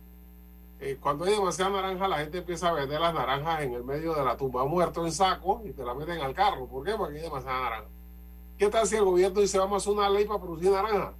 Eh, 0.79 0.97
cuando 0.99 1.25
hay 1.25 1.31
demasiadas 1.31 1.73
naranjas, 1.73 2.09
la 2.09 2.17
gente 2.17 2.39
empieza 2.39 2.69
a 2.69 2.73
vender 2.73 2.99
las 2.99 3.13
naranjas 3.13 3.61
en 3.61 3.73
el 3.73 3.83
medio 3.83 4.13
de 4.13 4.23
la 4.23 4.37
tumba 4.37 4.65
muerto 4.65 5.05
en 5.05 5.11
saco 5.11 5.61
y 5.65 5.71
te 5.71 5.83
la 5.83 5.93
meten 5.93 6.19
al 6.19 6.33
carro. 6.33 6.67
¿Por 6.67 6.83
qué? 6.83 6.93
Porque 6.95 7.17
hay 7.17 7.23
demasiadas 7.23 7.61
naranjas. 7.63 7.91
¿Qué 8.57 8.67
tal 8.69 8.85
si 8.85 8.95
el 8.95 9.03
gobierno 9.03 9.41
dice 9.41 9.57
vamos 9.57 9.73
a 9.73 9.77
hacer 9.77 9.93
una 9.93 10.09
ley 10.09 10.25
para 10.25 10.41
producir 10.41 10.71
naranjas? 10.71 11.13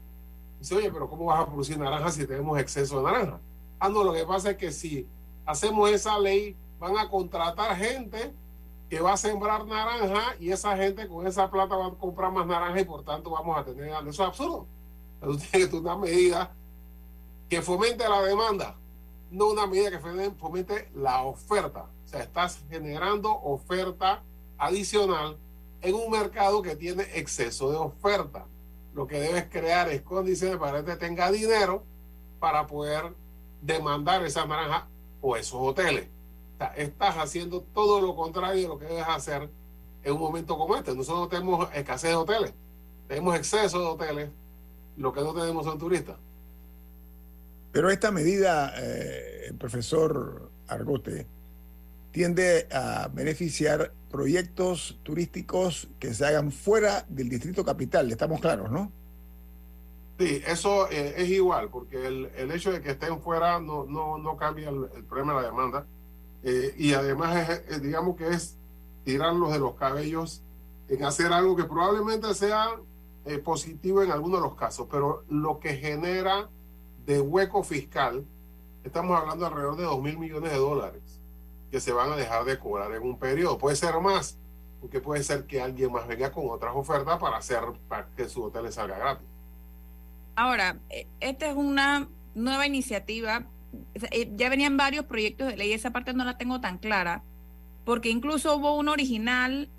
Dice, 0.59 0.75
oye, 0.75 0.91
pero 0.91 1.09
¿cómo 1.09 1.25
vas 1.25 1.41
a 1.41 1.45
producir 1.45 1.77
naranjas 1.79 2.13
si 2.13 2.27
tenemos 2.27 2.59
exceso 2.59 2.97
de 2.97 3.03
naranjas? 3.03 3.41
Ah, 3.79 3.89
no, 3.89 4.03
lo 4.03 4.13
que 4.13 4.25
pasa 4.25 4.51
es 4.51 4.57
que 4.57 4.71
si 4.71 5.07
hacemos 5.45 5.89
esa 5.89 6.19
ley, 6.19 6.55
van 6.79 6.97
a 6.97 7.09
contratar 7.09 7.75
gente 7.75 8.33
que 8.89 9.01
va 9.01 9.13
a 9.13 9.17
sembrar 9.17 9.65
naranja 9.65 10.35
y 10.39 10.51
esa 10.51 10.77
gente 10.77 11.07
con 11.07 11.25
esa 11.25 11.49
plata 11.49 11.75
va 11.75 11.87
a 11.87 11.91
comprar 11.91 12.31
más 12.31 12.45
naranja 12.45 12.81
y 12.81 12.85
por 12.85 13.03
tanto 13.03 13.31
vamos 13.31 13.57
a 13.57 13.63
tener 13.63 13.87
eso 13.87 14.09
es 14.09 14.19
absurdo 14.19 14.67
tú 15.23 15.37
tienes 15.51 15.73
una 15.73 15.97
medida 15.97 16.53
que 17.49 17.61
fomente 17.61 18.07
la 18.07 18.21
demanda 18.21 18.77
no 19.33 19.47
una 19.47 19.65
medida 19.65 19.89
que 19.89 19.99
fomente 19.99 20.89
la 20.95 21.23
oferta. 21.23 21.87
O 22.05 22.07
sea 22.07 22.21
estás 22.21 22.63
generando 22.69 23.31
oferta 23.31 24.23
adicional 24.57 25.37
en 25.81 25.95
un 25.95 26.11
mercado 26.11 26.61
que 26.61 26.75
tiene 26.75 27.03
exceso 27.15 27.71
de 27.71 27.77
oferta. 27.77 28.45
Lo 28.93 29.07
que 29.07 29.19
debes 29.19 29.45
crear 29.49 29.89
es 29.89 30.03
condiciones 30.03 30.57
para 30.57 30.85
que 30.85 30.95
tenga 30.95 31.31
dinero 31.31 31.83
para 32.39 32.67
poder 32.67 33.15
demandar 33.61 34.23
esa 34.23 34.45
naranja 34.45 34.87
o 35.19 35.35
esos 35.35 35.59
hoteles. 35.59 36.07
Estás 36.77 37.17
haciendo 37.17 37.61
todo 37.61 37.99
lo 37.99 38.15
contrario 38.15 38.61
de 38.61 38.67
lo 38.67 38.77
que 38.77 38.85
debes 38.85 39.07
hacer 39.07 39.49
en 40.03 40.13
un 40.13 40.19
momento 40.19 40.57
como 40.57 40.75
este. 40.75 40.95
Nosotros 40.95 41.29
tenemos 41.29 41.67
escasez 41.73 42.11
de 42.11 42.15
hoteles, 42.15 42.53
tenemos 43.07 43.35
exceso 43.35 43.79
de 43.79 43.85
hoteles, 43.87 44.29
lo 44.97 45.13
que 45.13 45.21
no 45.21 45.33
tenemos 45.33 45.65
son 45.65 45.77
turistas. 45.77 46.17
Pero 47.71 47.89
esta 47.89 48.11
medida, 48.11 48.73
eh, 48.77 49.53
profesor 49.57 50.51
Argote, 50.67 51.27
tiende 52.11 52.67
a 52.71 53.07
beneficiar 53.07 53.91
proyectos 54.11 54.99
turísticos 55.01 55.89
que 55.99 56.13
se 56.13 56.25
hagan 56.25 56.51
fuera 56.51 57.05
del 57.09 57.29
distrito 57.29 57.65
capital, 57.65 58.11
estamos 58.11 58.39
claros, 58.39 58.69
¿no? 58.69 58.91
Sí, 60.19 60.43
eso 60.45 60.87
eh, 60.91 61.15
es 61.17 61.29
igual, 61.29 61.69
porque 61.69 62.05
el, 62.05 62.29
el, 62.35 62.51
hecho 62.51 62.71
de 62.71 62.81
que 62.81 62.91
estén 62.91 63.19
fuera 63.19 63.59
no, 63.59 63.85
no, 63.85 64.19
no 64.19 64.37
cambia 64.37 64.69
el, 64.69 64.87
el 64.95 65.03
problema 65.05 65.33
de 65.33 65.41
la 65.41 65.47
demanda 65.47 65.87
eh, 66.43 66.75
y 66.77 66.93
además, 66.93 67.49
es, 67.49 67.81
digamos 67.81 68.17
que 68.17 68.27
es 68.27 68.57
tirarlos 69.05 69.53
de 69.53 69.59
los 69.59 69.75
cabellos 69.75 70.43
en 70.89 71.03
hacer 71.05 71.31
algo 71.31 71.55
que 71.55 71.63
probablemente 71.63 72.33
sea 72.33 72.67
eh, 73.25 73.37
positivo 73.39 74.03
en 74.03 74.11
algunos 74.11 74.41
de 74.41 74.47
los 74.47 74.55
casos, 74.55 74.87
pero 74.89 75.23
lo 75.29 75.59
que 75.59 75.75
genera 75.75 76.49
de 77.05 77.21
hueco 77.21 77.63
fiscal, 77.63 78.25
estamos 78.83 79.19
hablando 79.19 79.45
alrededor 79.45 79.77
de 79.77 79.83
2 79.83 80.01
mil 80.01 80.17
millones 80.17 80.51
de 80.51 80.57
dólares 80.57 81.01
que 81.71 81.79
se 81.79 81.91
van 81.91 82.11
a 82.11 82.15
dejar 82.15 82.45
de 82.45 82.59
cobrar 82.59 82.91
en 82.93 83.03
un 83.03 83.17
periodo. 83.17 83.57
Puede 83.57 83.75
ser 83.75 83.99
más, 83.99 84.37
porque 84.79 85.01
puede 85.01 85.23
ser 85.23 85.45
que 85.45 85.61
alguien 85.61 85.91
más 85.91 86.07
venga 86.07 86.31
con 86.31 86.49
otras 86.49 86.75
ofertas 86.75 87.19
para 87.19 87.37
hacer 87.37 87.63
para 87.87 88.07
que 88.15 88.29
su 88.29 88.43
hotel 88.43 88.71
salga 88.71 88.97
gratis. 88.97 89.27
Ahora, 90.35 90.77
eh, 90.89 91.07
esta 91.19 91.49
es 91.49 91.55
una 91.55 92.07
nueva 92.35 92.65
iniciativa 92.67 93.45
eh, 94.11 94.31
ya 94.35 94.49
venían 94.49 94.77
varios 94.77 95.05
proyectos 95.05 95.47
de 95.47 95.57
ley, 95.57 95.73
esa 95.73 95.91
parte 95.91 96.13
no 96.13 96.25
la 96.25 96.37
tengo 96.37 96.61
tan 96.61 96.77
clara, 96.77 97.23
porque 97.85 98.09
incluso 98.09 98.55
hubo 98.55 98.77
un 98.77 98.87
original 98.87 99.69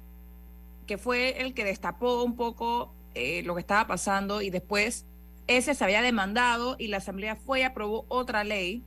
que 0.86 0.98
fue 0.98 1.40
el 1.42 1.54
que 1.54 1.64
destapó 1.64 2.22
un 2.22 2.36
poco 2.36 2.92
eh, 3.14 3.42
lo 3.44 3.54
que 3.54 3.60
estaba 3.60 3.86
pasando 3.86 4.42
y 4.42 4.50
después 4.50 5.06
ese 5.46 5.74
se 5.74 5.84
había 5.84 6.02
demandado 6.02 6.76
y 6.78 6.88
la 6.88 6.98
Asamblea 6.98 7.36
fue 7.36 7.60
y 7.60 7.62
aprobó 7.62 8.04
otra 8.08 8.44
ley. 8.44 8.82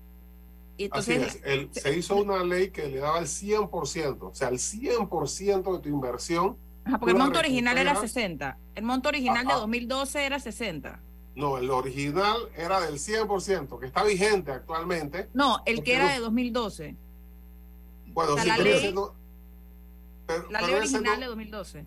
Y 0.77 0.85
entonces, 0.85 1.39
se 1.71 1.97
hizo 1.97 2.15
una 2.17 2.43
ley 2.43 2.69
que 2.69 2.87
le 2.87 2.99
daba 2.99 3.19
el 3.19 3.25
100%, 3.27 4.17
o 4.21 4.35
sea, 4.35 4.49
el 4.49 4.59
100% 4.59 5.73
de 5.75 5.79
tu 5.79 5.89
inversión. 5.89 6.55
porque 6.99 7.11
el 7.11 7.17
monto 7.17 7.39
original 7.39 7.77
era 7.77 7.95
60. 7.95 8.57
El 8.75 8.83
monto 8.83 9.09
original 9.09 9.47
de 9.47 9.53
2012 9.53 10.23
era 10.25 10.39
60. 10.39 10.99
No, 11.35 11.57
el 11.57 11.69
original 11.69 12.37
era 12.55 12.79
del 12.79 12.95
100%, 12.99 13.79
que 13.79 13.85
está 13.85 14.03
vigente 14.03 14.51
actualmente. 14.51 15.29
No, 15.33 15.61
el 15.65 15.83
que 15.83 15.95
era 15.95 16.11
de 16.13 16.19
2012. 16.19 16.95
Bueno, 18.07 18.33
o 18.33 18.35
sea, 18.35 18.43
sí, 18.43 18.49
la 18.49 18.57
ley, 18.57 18.95
pero, 20.25 20.49
la 20.49 20.61
ley 20.61 20.73
original 20.73 21.15
no- 21.15 21.19
de 21.19 21.25
2012. 21.27 21.85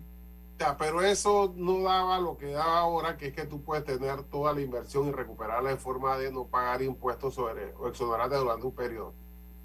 Pero 0.77 1.01
eso 1.01 1.53
no 1.55 1.81
daba 1.81 2.19
lo 2.19 2.37
que 2.37 2.47
daba 2.47 2.79
ahora, 2.79 3.17
que 3.17 3.27
es 3.27 3.33
que 3.33 3.45
tú 3.45 3.61
puedes 3.63 3.85
tener 3.85 4.23
toda 4.23 4.53
la 4.53 4.61
inversión 4.61 5.07
y 5.07 5.11
recuperarla 5.11 5.71
en 5.71 5.79
forma 5.79 6.17
de 6.17 6.31
no 6.31 6.45
pagar 6.45 6.81
impuestos 6.81 7.35
sobre 7.35 7.73
o 7.75 7.87
exonerarte 7.87 8.35
durante 8.35 8.65
un 8.65 8.75
periodo. 8.75 9.13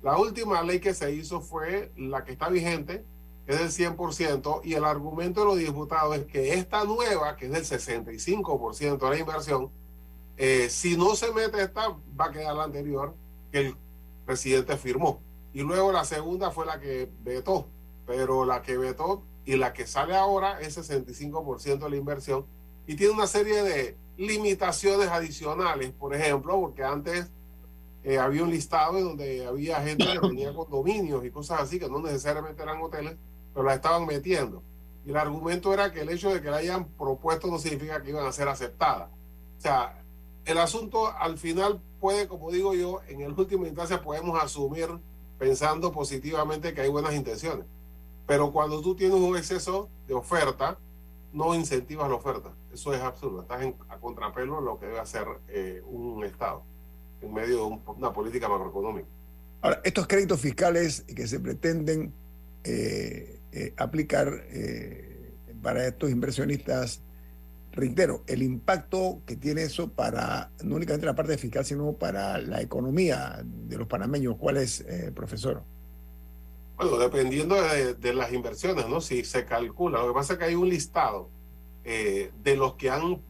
La 0.02 0.18
última 0.18 0.62
ley 0.62 0.80
que 0.80 0.94
se 0.94 1.12
hizo 1.12 1.40
fue 1.40 1.92
la 1.96 2.24
que 2.24 2.32
está 2.32 2.48
vigente, 2.48 3.04
que 3.46 3.52
es 3.54 3.76
del 3.76 3.96
100%, 3.96 4.60
y 4.64 4.74
el 4.74 4.84
argumento 4.84 5.40
de 5.40 5.46
los 5.46 5.58
diputados 5.58 6.16
es 6.16 6.26
que 6.26 6.54
esta 6.54 6.84
nueva, 6.84 7.36
que 7.36 7.46
es 7.46 7.52
del 7.52 7.64
65% 7.64 8.98
de 8.98 9.10
la 9.10 9.18
inversión, 9.18 9.70
eh, 10.36 10.68
si 10.68 10.96
no 10.96 11.14
se 11.14 11.32
mete 11.32 11.62
esta, 11.62 11.96
va 12.18 12.26
a 12.26 12.30
quedar 12.30 12.54
la 12.54 12.64
anterior 12.64 13.14
que 13.50 13.58
el 13.58 13.76
presidente 14.24 14.76
firmó. 14.76 15.20
Y 15.52 15.62
luego 15.62 15.92
la 15.92 16.04
segunda 16.04 16.50
fue 16.50 16.66
la 16.66 16.78
que 16.78 17.10
vetó, 17.22 17.66
pero 18.06 18.44
la 18.44 18.62
que 18.62 18.76
vetó 18.76 19.22
y 19.46 19.56
la 19.56 19.72
que 19.72 19.86
sale 19.86 20.14
ahora 20.14 20.60
es 20.60 20.76
65% 20.76 21.78
de 21.78 21.90
la 21.90 21.96
inversión 21.96 22.44
y 22.86 22.96
tiene 22.96 23.14
una 23.14 23.26
serie 23.26 23.62
de 23.62 23.96
limitaciones 24.18 25.08
adicionales, 25.08 25.92
por 25.92 26.14
ejemplo, 26.14 26.60
porque 26.60 26.82
antes 26.82 27.30
eh, 28.02 28.18
había 28.18 28.42
un 28.42 28.50
listado 28.50 28.98
en 28.98 29.04
donde 29.04 29.46
había 29.46 29.80
gente 29.82 30.04
que 30.04 30.18
tenía 30.28 30.52
condominios 30.52 31.24
y 31.24 31.30
cosas 31.30 31.60
así 31.62 31.78
que 31.78 31.88
no 31.88 32.00
necesariamente 32.00 32.62
eran 32.62 32.82
hoteles, 32.82 33.16
pero 33.54 33.64
la 33.64 33.74
estaban 33.74 34.04
metiendo. 34.04 34.62
Y 35.04 35.10
el 35.10 35.16
argumento 35.16 35.72
era 35.72 35.92
que 35.92 36.00
el 36.00 36.08
hecho 36.08 36.34
de 36.34 36.42
que 36.42 36.50
la 36.50 36.58
hayan 36.58 36.84
propuesto 36.84 37.46
no 37.46 37.58
significa 37.58 38.02
que 38.02 38.10
iban 38.10 38.26
a 38.26 38.32
ser 38.32 38.48
aceptadas. 38.48 39.08
O 39.58 39.60
sea, 39.60 40.02
el 40.44 40.58
asunto 40.58 41.08
al 41.16 41.38
final 41.38 41.80
puede, 42.00 42.26
como 42.26 42.50
digo 42.50 42.74
yo, 42.74 43.00
en 43.08 43.20
el 43.20 43.32
último 43.32 43.66
instancia 43.66 44.02
podemos 44.02 44.42
asumir 44.42 44.88
pensando 45.38 45.92
positivamente 45.92 46.74
que 46.74 46.80
hay 46.80 46.88
buenas 46.88 47.14
intenciones. 47.14 47.66
Pero 48.26 48.52
cuando 48.52 48.80
tú 48.80 48.94
tienes 48.96 49.18
un 49.18 49.36
exceso 49.36 49.88
de 50.06 50.14
oferta, 50.14 50.78
no 51.32 51.54
incentivas 51.54 52.08
la 52.08 52.16
oferta. 52.16 52.52
Eso 52.72 52.92
es 52.92 53.00
absurdo. 53.00 53.42
Estás 53.42 53.62
en, 53.62 53.76
a 53.88 53.98
contrapelo 53.98 54.56
de 54.56 54.62
lo 54.62 54.78
que 54.78 54.86
debe 54.86 54.98
hacer 54.98 55.26
eh, 55.48 55.82
un 55.86 56.24
Estado 56.24 56.64
en 57.20 57.32
medio 57.32 57.56
de 57.56 57.62
un, 57.62 57.82
una 57.86 58.12
política 58.12 58.48
macroeconómica. 58.48 59.06
Ahora, 59.60 59.80
estos 59.84 60.06
créditos 60.06 60.40
fiscales 60.40 61.02
que 61.02 61.26
se 61.26 61.40
pretenden 61.40 62.12
eh, 62.64 63.40
eh, 63.52 63.74
aplicar 63.76 64.44
para 65.62 65.86
estos 65.86 66.10
inversionistas, 66.10 67.00
reitero, 67.72 68.22
el 68.26 68.42
impacto 68.42 69.20
que 69.26 69.36
tiene 69.36 69.62
eso 69.62 69.88
para 69.88 70.50
no 70.62 70.76
únicamente 70.76 71.06
la 71.06 71.14
parte 71.14 71.38
fiscal, 71.38 71.64
sino 71.64 71.92
para 71.94 72.38
la 72.38 72.60
economía 72.60 73.42
de 73.44 73.76
los 73.76 73.86
panameños. 73.86 74.36
¿Cuál 74.36 74.58
es, 74.58 74.84
profesor? 75.14 75.62
Bueno, 76.76 76.98
dependiendo 76.98 77.54
de, 77.54 77.94
de, 77.94 78.14
las 78.14 78.32
inversiones, 78.32 78.86
¿no? 78.88 79.00
Si 79.00 79.24
se 79.24 79.46
calcula, 79.46 80.00
lo 80.00 80.08
que 80.08 80.14
pasa 80.14 80.34
es 80.34 80.38
que 80.38 80.44
hay 80.44 80.54
un 80.54 80.68
listado 80.68 81.30
eh, 81.84 82.32
de 82.42 82.56
los 82.56 82.74
que 82.74 82.90
han, 82.90 83.22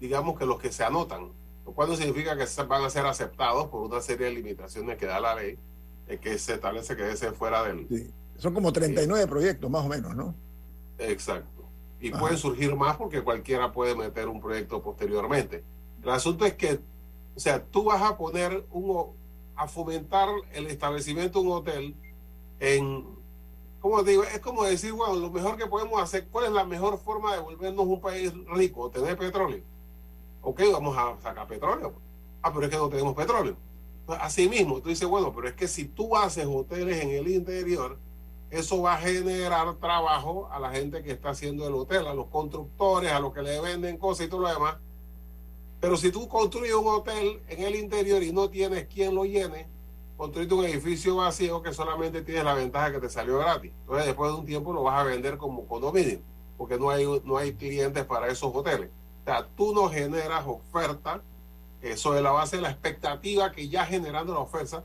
digamos 0.00 0.38
que 0.38 0.44
los 0.44 0.60
que 0.60 0.70
se 0.70 0.84
anotan, 0.84 1.30
lo 1.64 1.72
cual 1.72 1.88
no 1.88 1.96
significa 1.96 2.36
que 2.36 2.44
van 2.64 2.84
a 2.84 2.90
ser 2.90 3.06
aceptados 3.06 3.68
por 3.68 3.82
una 3.82 4.00
serie 4.00 4.26
de 4.26 4.32
limitaciones 4.32 4.98
que 4.98 5.06
da 5.06 5.18
la 5.18 5.34
ley, 5.34 5.56
eh, 6.08 6.18
que 6.18 6.36
se 6.38 6.54
establece 6.54 6.94
que 6.94 7.02
debe 7.02 7.16
ser 7.16 7.32
fuera 7.32 7.62
del... 7.62 7.86
Sí. 7.88 8.10
Son 8.36 8.52
como 8.52 8.72
39 8.72 9.26
proyectos, 9.26 9.70
más 9.70 9.84
o 9.84 9.88
menos, 9.88 10.14
¿no? 10.14 10.34
Exacto. 10.98 11.64
Y 12.00 12.10
Ajá. 12.10 12.20
pueden 12.20 12.36
surgir 12.36 12.74
más 12.74 12.96
porque 12.96 13.22
cualquiera 13.22 13.72
puede 13.72 13.94
meter 13.94 14.28
un 14.28 14.40
proyecto 14.40 14.82
posteriormente. 14.82 15.62
El 16.02 16.08
asunto 16.10 16.44
es 16.44 16.54
que, 16.54 16.80
o 17.36 17.40
sea, 17.40 17.62
tú 17.64 17.84
vas 17.84 18.02
a 18.02 18.16
poner 18.16 18.66
un, 18.70 19.12
a 19.54 19.68
fomentar 19.68 20.28
el 20.52 20.66
establecimiento 20.66 21.40
de 21.40 21.46
un 21.46 21.52
hotel 21.52 21.94
en, 22.60 23.04
¿cómo 23.80 24.04
te 24.04 24.12
digo? 24.12 24.22
Es 24.22 24.38
como 24.38 24.64
decir, 24.64 24.92
bueno, 24.92 25.16
lo 25.16 25.30
mejor 25.30 25.56
que 25.56 25.66
podemos 25.66 26.00
hacer, 26.00 26.28
¿cuál 26.28 26.46
es 26.46 26.52
la 26.52 26.64
mejor 26.64 26.98
forma 26.98 27.34
de 27.34 27.40
volvernos 27.40 27.86
un 27.86 28.00
país 28.00 28.32
rico? 28.46 28.90
Tener 28.90 29.16
petróleo. 29.16 29.62
Ok, 30.42 30.62
vamos 30.72 30.96
a 30.96 31.20
sacar 31.20 31.48
petróleo. 31.48 31.94
Ah, 32.42 32.52
pero 32.52 32.66
es 32.66 32.70
que 32.70 32.76
no 32.76 32.88
tenemos 32.88 33.14
petróleo. 33.14 33.56
Pues, 34.06 34.18
Así 34.22 34.48
mismo, 34.48 34.80
tú 34.80 34.90
dices, 34.90 35.08
bueno, 35.08 35.32
pero 35.34 35.48
es 35.48 35.54
que 35.54 35.68
si 35.68 35.86
tú 35.86 36.16
haces 36.16 36.46
hoteles 36.46 37.02
en 37.02 37.10
el 37.10 37.28
interior, 37.28 37.98
eso 38.50 38.82
va 38.82 38.94
a 38.94 38.98
generar 38.98 39.76
trabajo 39.76 40.48
a 40.50 40.58
la 40.58 40.70
gente 40.70 41.02
que 41.02 41.12
está 41.12 41.30
haciendo 41.30 41.66
el 41.66 41.74
hotel, 41.74 42.06
a 42.06 42.14
los 42.14 42.26
constructores, 42.26 43.12
a 43.12 43.20
los 43.20 43.32
que 43.32 43.42
le 43.42 43.60
venden 43.60 43.96
cosas 43.96 44.26
y 44.26 44.28
todo 44.28 44.40
lo 44.40 44.48
demás. 44.48 44.76
Pero 45.80 45.96
si 45.96 46.10
tú 46.10 46.28
construyes 46.28 46.74
un 46.74 46.88
hotel 46.88 47.40
en 47.48 47.62
el 47.62 47.76
interior 47.76 48.22
y 48.22 48.32
no 48.32 48.50
tienes 48.50 48.86
quien 48.86 49.14
lo 49.14 49.24
llene, 49.24 49.68
construiste 50.20 50.52
un 50.52 50.66
edificio 50.66 51.16
vacío 51.16 51.62
que 51.62 51.72
solamente 51.72 52.20
tienes 52.20 52.44
la 52.44 52.52
ventaja 52.52 52.92
que 52.92 52.98
te 52.98 53.08
salió 53.08 53.38
gratis. 53.38 53.72
Entonces 53.80 54.04
después 54.04 54.30
de 54.30 54.38
un 54.38 54.44
tiempo 54.44 54.70
lo 54.74 54.82
vas 54.82 55.00
a 55.00 55.04
vender 55.04 55.38
como 55.38 55.66
condominio, 55.66 56.18
porque 56.58 56.78
no 56.78 56.90
hay, 56.90 57.06
no 57.24 57.38
hay 57.38 57.54
clientes 57.54 58.04
para 58.04 58.28
esos 58.28 58.54
hoteles. 58.54 58.90
O 59.22 59.24
sea, 59.24 59.48
tú 59.56 59.72
no 59.74 59.88
generas 59.88 60.44
oferta 60.46 61.22
sobre 61.96 62.20
la 62.20 62.32
base 62.32 62.56
de 62.56 62.62
la 62.62 62.70
expectativa 62.70 63.50
que 63.50 63.70
ya 63.70 63.86
generando 63.86 64.34
la 64.34 64.40
oferta, 64.40 64.84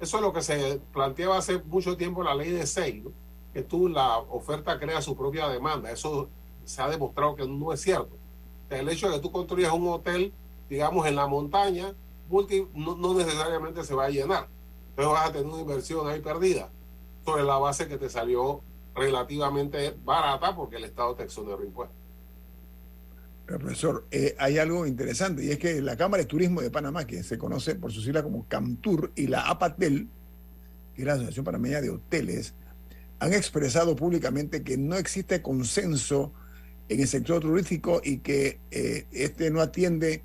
eso 0.00 0.16
es 0.16 0.22
lo 0.24 0.32
que 0.32 0.42
se 0.42 0.80
planteaba 0.92 1.38
hace 1.38 1.58
mucho 1.58 1.96
tiempo 1.96 2.24
la 2.24 2.34
ley 2.34 2.50
de 2.50 2.66
seis, 2.66 3.04
¿no? 3.04 3.12
que 3.54 3.62
tú 3.62 3.88
la 3.88 4.18
oferta 4.18 4.76
crea 4.80 5.00
su 5.00 5.16
propia 5.16 5.48
demanda. 5.48 5.92
Eso 5.92 6.28
se 6.64 6.82
ha 6.82 6.88
demostrado 6.88 7.36
que 7.36 7.46
no 7.46 7.72
es 7.72 7.80
cierto. 7.80 8.16
O 8.16 8.68
sea, 8.68 8.80
el 8.80 8.88
hecho 8.88 9.08
de 9.08 9.14
que 9.14 9.20
tú 9.20 9.30
construyas 9.30 9.72
un 9.72 9.86
hotel, 9.86 10.32
digamos, 10.68 11.06
en 11.06 11.14
la 11.14 11.28
montaña, 11.28 11.94
multi, 12.28 12.66
no, 12.74 12.96
no 12.96 13.14
necesariamente 13.14 13.84
se 13.84 13.94
va 13.94 14.06
a 14.06 14.10
llenar. 14.10 14.48
Entonces 14.90 15.12
vas 15.12 15.28
a 15.28 15.32
tener 15.32 15.46
una 15.46 15.60
inversión 15.60 16.08
ahí 16.08 16.20
perdida 16.20 16.70
sobre 17.24 17.44
la 17.44 17.58
base 17.58 17.88
que 17.88 17.98
te 17.98 18.08
salió 18.08 18.62
relativamente 18.94 19.94
barata 20.04 20.54
porque 20.54 20.76
el 20.76 20.84
Estado 20.84 21.14
te 21.14 21.24
exoneró 21.24 21.62
impuestos. 21.64 21.96
Pero, 23.46 23.60
profesor, 23.60 24.06
eh, 24.10 24.34
hay 24.38 24.58
algo 24.58 24.86
interesante 24.86 25.42
y 25.42 25.50
es 25.50 25.58
que 25.58 25.80
la 25.80 25.96
Cámara 25.96 26.22
de 26.22 26.28
Turismo 26.28 26.60
de 26.60 26.70
Panamá, 26.70 27.06
que 27.06 27.22
se 27.22 27.38
conoce 27.38 27.76
por 27.76 27.90
su 27.90 28.02
sigla 28.02 28.22
como 28.22 28.46
CAMTUR, 28.46 29.12
y 29.14 29.26
la 29.26 29.48
APATEL, 29.48 30.06
que 30.94 31.00
es 31.00 31.06
la 31.06 31.14
Asociación 31.14 31.46
Panameña 31.46 31.80
de 31.80 31.88
Hoteles, 31.88 32.54
han 33.20 33.32
expresado 33.32 33.96
públicamente 33.96 34.62
que 34.62 34.76
no 34.76 34.96
existe 34.96 35.40
consenso 35.40 36.32
en 36.90 37.00
el 37.00 37.08
sector 37.08 37.40
turístico 37.40 38.02
y 38.04 38.18
que 38.18 38.60
eh, 38.70 39.06
este 39.12 39.50
no 39.50 39.62
atiende 39.62 40.22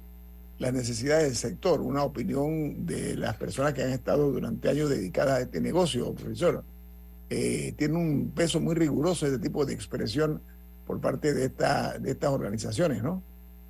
las 0.64 0.74
necesidades 0.74 1.26
del 1.26 1.36
sector. 1.36 1.82
Una 1.82 2.04
opinión 2.04 2.86
de 2.86 3.18
las 3.18 3.36
personas 3.36 3.74
que 3.74 3.84
han 3.84 3.92
estado 3.92 4.32
durante 4.32 4.70
años 4.70 4.90
dedicadas 4.90 5.40
a 5.40 5.42
este 5.42 5.60
negocio, 5.60 6.14
profesor. 6.14 6.64
Eh, 7.30 7.74
tiene 7.78 7.98
un 7.98 8.32
peso 8.34 8.62
muy 8.62 8.74
riguroso 8.74 9.26
este 9.26 9.40
tipo 9.40 9.66
de 9.66 9.74
expresión 9.74 10.42
por 10.88 11.02
parte 11.02 11.34
de, 11.34 11.46
esta, 11.46 12.00
de 12.00 12.12
estas 12.12 12.32
organizaciones, 12.32 13.04
¿no? 13.04 13.22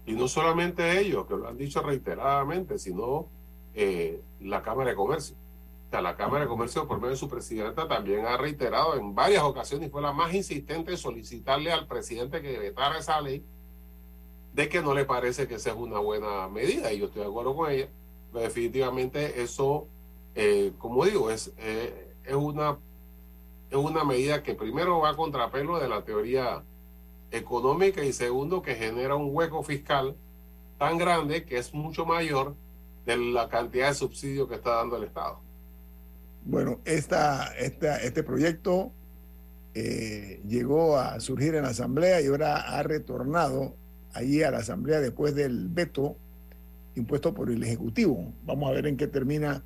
Y 0.05 0.13
no 0.13 0.27
solamente 0.27 0.99
ellos, 0.99 1.25
que 1.25 1.35
lo 1.35 1.47
han 1.47 1.57
dicho 1.57 1.81
reiteradamente, 1.81 2.77
sino 2.77 3.27
eh, 3.73 4.21
la 4.41 4.61
Cámara 4.61 4.91
de 4.91 4.95
Comercio. 4.95 5.35
O 5.87 5.89
sea, 5.89 6.01
la 6.01 6.15
Cámara 6.15 6.43
de 6.43 6.49
Comercio, 6.49 6.87
por 6.87 6.97
medio 6.97 7.11
de 7.11 7.17
su 7.17 7.29
presidenta, 7.29 7.87
también 7.87 8.25
ha 8.25 8.37
reiterado 8.37 8.97
en 8.97 9.15
varias 9.15 9.43
ocasiones, 9.43 9.87
y 9.87 9.91
fue 9.91 10.01
la 10.01 10.11
más 10.11 10.33
insistente 10.33 10.91
en 10.91 10.97
solicitarle 10.97 11.71
al 11.71 11.87
presidente 11.87 12.41
que 12.41 12.59
vetara 12.59 12.99
esa 12.99 13.19
ley, 13.21 13.43
de 14.53 14.69
que 14.69 14.81
no 14.81 14.93
le 14.93 15.05
parece 15.05 15.47
que 15.47 15.55
es 15.55 15.65
una 15.67 15.99
buena 15.99 16.47
medida, 16.47 16.93
y 16.93 16.99
yo 16.99 17.05
estoy 17.05 17.23
de 17.23 17.27
acuerdo 17.27 17.55
con 17.55 17.71
ella. 17.71 17.87
Pero 18.31 18.45
definitivamente 18.45 19.41
eso, 19.41 19.87
eh, 20.35 20.73
como 20.77 21.05
digo, 21.05 21.31
es, 21.31 21.51
eh, 21.57 22.13
es, 22.23 22.35
una, 22.35 22.77
es 23.69 23.77
una 23.77 24.03
medida 24.03 24.43
que 24.43 24.53
primero 24.55 24.99
va 24.99 25.09
a 25.09 25.15
contrapelo 25.15 25.79
de 25.79 25.89
la 25.89 26.03
teoría 26.03 26.63
económica 27.31 28.03
y 28.03 28.13
segundo 28.13 28.61
que 28.61 28.75
genera 28.75 29.15
un 29.15 29.29
hueco 29.31 29.63
fiscal 29.63 30.15
tan 30.77 30.97
grande 30.97 31.45
que 31.45 31.57
es 31.57 31.73
mucho 31.73 32.05
mayor 32.05 32.55
de 33.05 33.17
la 33.17 33.49
cantidad 33.49 33.89
de 33.89 33.95
subsidio 33.95 34.47
que 34.47 34.55
está 34.55 34.75
dando 34.75 34.97
el 34.97 35.03
Estado. 35.03 35.39
Bueno, 36.45 36.79
esta, 36.85 37.55
esta, 37.57 37.97
este 37.97 38.21
proyecto 38.21 38.91
eh, 39.73 40.41
llegó 40.47 40.97
a 40.97 41.19
surgir 41.19 41.55
en 41.55 41.63
la 41.63 41.69
Asamblea 41.69 42.21
y 42.21 42.27
ahora 42.27 42.57
ha 42.57 42.83
retornado 42.83 43.75
allí 44.13 44.43
a 44.43 44.51
la 44.51 44.59
Asamblea 44.59 44.99
después 44.99 45.35
del 45.35 45.67
veto 45.69 46.15
impuesto 46.95 47.33
por 47.33 47.49
el 47.49 47.63
Ejecutivo. 47.63 48.31
Vamos 48.45 48.69
a 48.69 48.73
ver 48.73 48.87
en 48.87 48.97
qué 48.97 49.07
termina 49.07 49.63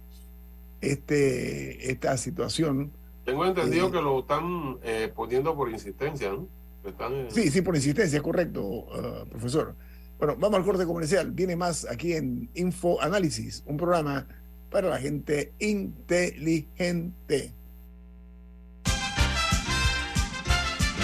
este, 0.82 1.92
esta 1.92 2.18
situación. 2.18 2.92
Tengo 3.26 3.46
entendido 3.46 3.88
Eh, 3.88 3.92
que 3.92 4.02
lo 4.02 4.20
están 4.20 4.78
eh, 4.84 5.12
poniendo 5.14 5.56
por 5.56 5.70
insistencia, 5.70 6.30
¿no? 6.32 6.48
Están, 6.86 7.14
eh, 7.14 7.28
Sí, 7.30 7.52
sí, 7.52 7.62
por 7.62 7.76
insistencia, 7.76 8.22
correcto, 8.22 8.64
uh, 8.64 9.28
profesor. 9.30 9.76
Bueno, 10.18 10.36
vamos 10.40 10.60
al 10.60 10.66
corte 10.66 10.86
comercial. 10.86 11.32
Viene 11.32 11.56
más 11.56 11.86
aquí 11.90 12.14
en 12.14 12.50
Info 12.56 13.02
Análisis, 13.02 13.64
un 13.66 13.76
programa 13.78 14.26
para 14.72 14.90
la 14.90 14.98
gente 14.98 15.52
inteligente. 15.60 17.54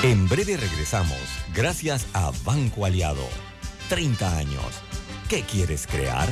En 0.04 0.28
breve 0.28 0.58
regresamos, 0.58 1.18
gracias 1.56 2.08
a 2.12 2.34
Banco 2.44 2.86
Aliado. 2.86 3.26
30 3.88 4.38
años. 4.38 4.66
¿Qué 5.30 5.44
quieres 5.44 5.88
crear? 5.88 6.28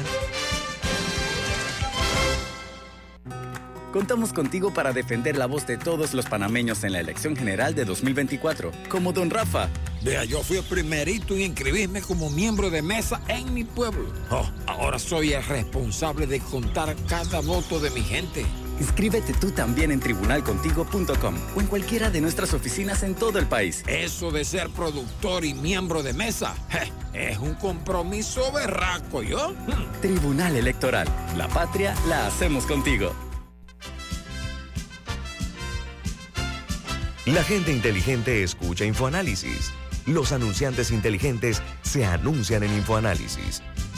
Contamos 3.94 4.34
contigo 4.34 4.74
para 4.74 4.92
defender 4.92 5.38
la 5.38 5.46
voz 5.46 5.66
de 5.68 5.78
todos 5.78 6.14
los 6.14 6.26
panameños 6.26 6.84
en 6.84 6.92
la 6.92 7.00
elección 7.00 7.34
general 7.34 7.74
de 7.74 7.86
2024, 7.86 8.74
como 8.90 9.14
Don 9.14 9.30
Rafa. 9.30 9.70
Vea, 10.04 10.26
yo 10.26 10.44
fui 10.44 10.58
el 10.58 10.64
primerito 10.66 11.34
en 11.36 11.42
inscribirme 11.42 12.02
como 12.02 12.30
miembro 12.30 12.70
de 12.70 12.82
mesa 12.82 13.22
en 13.30 13.54
mi 13.54 13.64
pueblo. 13.64 14.12
Oh, 14.32 14.50
ahora 14.68 15.00
soy 15.00 15.32
el 15.32 15.46
responsable 15.46 16.28
de 16.28 16.42
contar 16.42 16.94
cada 17.08 17.40
voto 17.40 17.80
de 17.80 17.90
mi 17.92 18.02
gente. 18.02 18.46
Inscríbete 18.82 19.34
tú 19.34 19.52
también 19.52 19.91
en 19.91 20.00
tribunalcontigo.com 20.00 21.36
o 21.56 21.62
en 21.62 21.67
cualquiera 21.67 22.10
de 22.10 22.20
nuestras 22.20 22.52
oficinas 22.56 23.04
en 23.04 23.13
todo 23.13 23.38
el 23.38 23.46
país. 23.46 23.84
Eso 23.86 24.32
de 24.32 24.44
ser 24.44 24.72
productor 24.72 25.46
y 25.46 25.54
miembro 25.54 26.02
de 26.02 26.13
mesa 26.13 26.56
je, 26.72 26.91
es 27.13 27.38
un 27.38 27.54
compromiso 27.54 28.52
berraco, 28.52 29.22
¿yo? 29.22 29.52
Hmm. 29.52 30.02
Tribunal 30.02 30.56
Electoral. 30.56 31.08
La 31.38 31.48
patria 31.48 31.94
la 32.10 32.26
hacemos 32.26 32.65
contigo. 32.65 33.13
La 37.28 37.44
gente 37.44 37.72
inteligente 37.72 38.41
escucha 38.41 38.84
InfoAnálisis. 38.84 39.72
Los 40.08 40.32
anunciantes 40.32 40.89
inteligentes 40.89 41.62
se 41.84 42.04
anuncian 42.04 42.63
en 42.63 42.74
InfoAnálisis. 42.74 43.62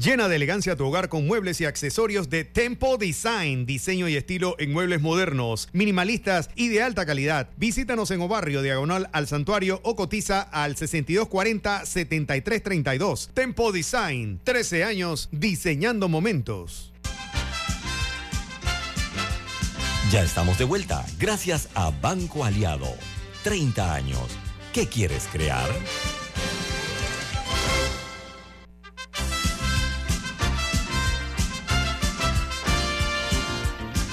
Llena 0.00 0.28
de 0.28 0.36
elegancia 0.36 0.76
tu 0.76 0.86
hogar 0.86 1.10
con 1.10 1.26
muebles 1.26 1.60
y 1.60 1.66
accesorios 1.66 2.30
de 2.30 2.44
Tempo 2.44 2.96
Design, 2.96 3.66
diseño 3.66 4.08
y 4.08 4.16
estilo 4.16 4.56
en 4.58 4.72
muebles 4.72 5.02
modernos, 5.02 5.68
minimalistas 5.74 6.48
y 6.56 6.68
de 6.68 6.82
alta 6.82 7.04
calidad. 7.04 7.50
Visítanos 7.58 8.10
en 8.10 8.22
Obarrio, 8.22 8.62
diagonal 8.62 9.10
al 9.12 9.26
santuario 9.26 9.82
o 9.84 9.96
cotiza 9.96 10.40
al 10.40 10.76
6240-7332. 10.76 13.28
Tempo 13.34 13.72
Design, 13.72 14.40
13 14.42 14.84
años 14.84 15.28
diseñando 15.32 16.08
momentos. 16.08 16.94
Ya 20.10 20.22
estamos 20.22 20.56
de 20.56 20.64
vuelta, 20.64 21.04
gracias 21.18 21.68
a 21.74 21.90
Banco 21.90 22.46
Aliado. 22.46 22.88
30 23.44 23.94
años. 23.94 24.30
¿Qué 24.72 24.86
quieres 24.86 25.28
crear? 25.30 25.68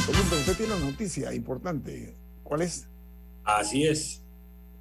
Usted 0.10 0.56
tiene 0.58 0.74
una 0.76 0.86
noticia 0.86 1.34
importante. 1.34 2.16
¿Cuál 2.44 2.62
es? 2.62 2.88
Así 3.44 3.86
es. 3.86 4.22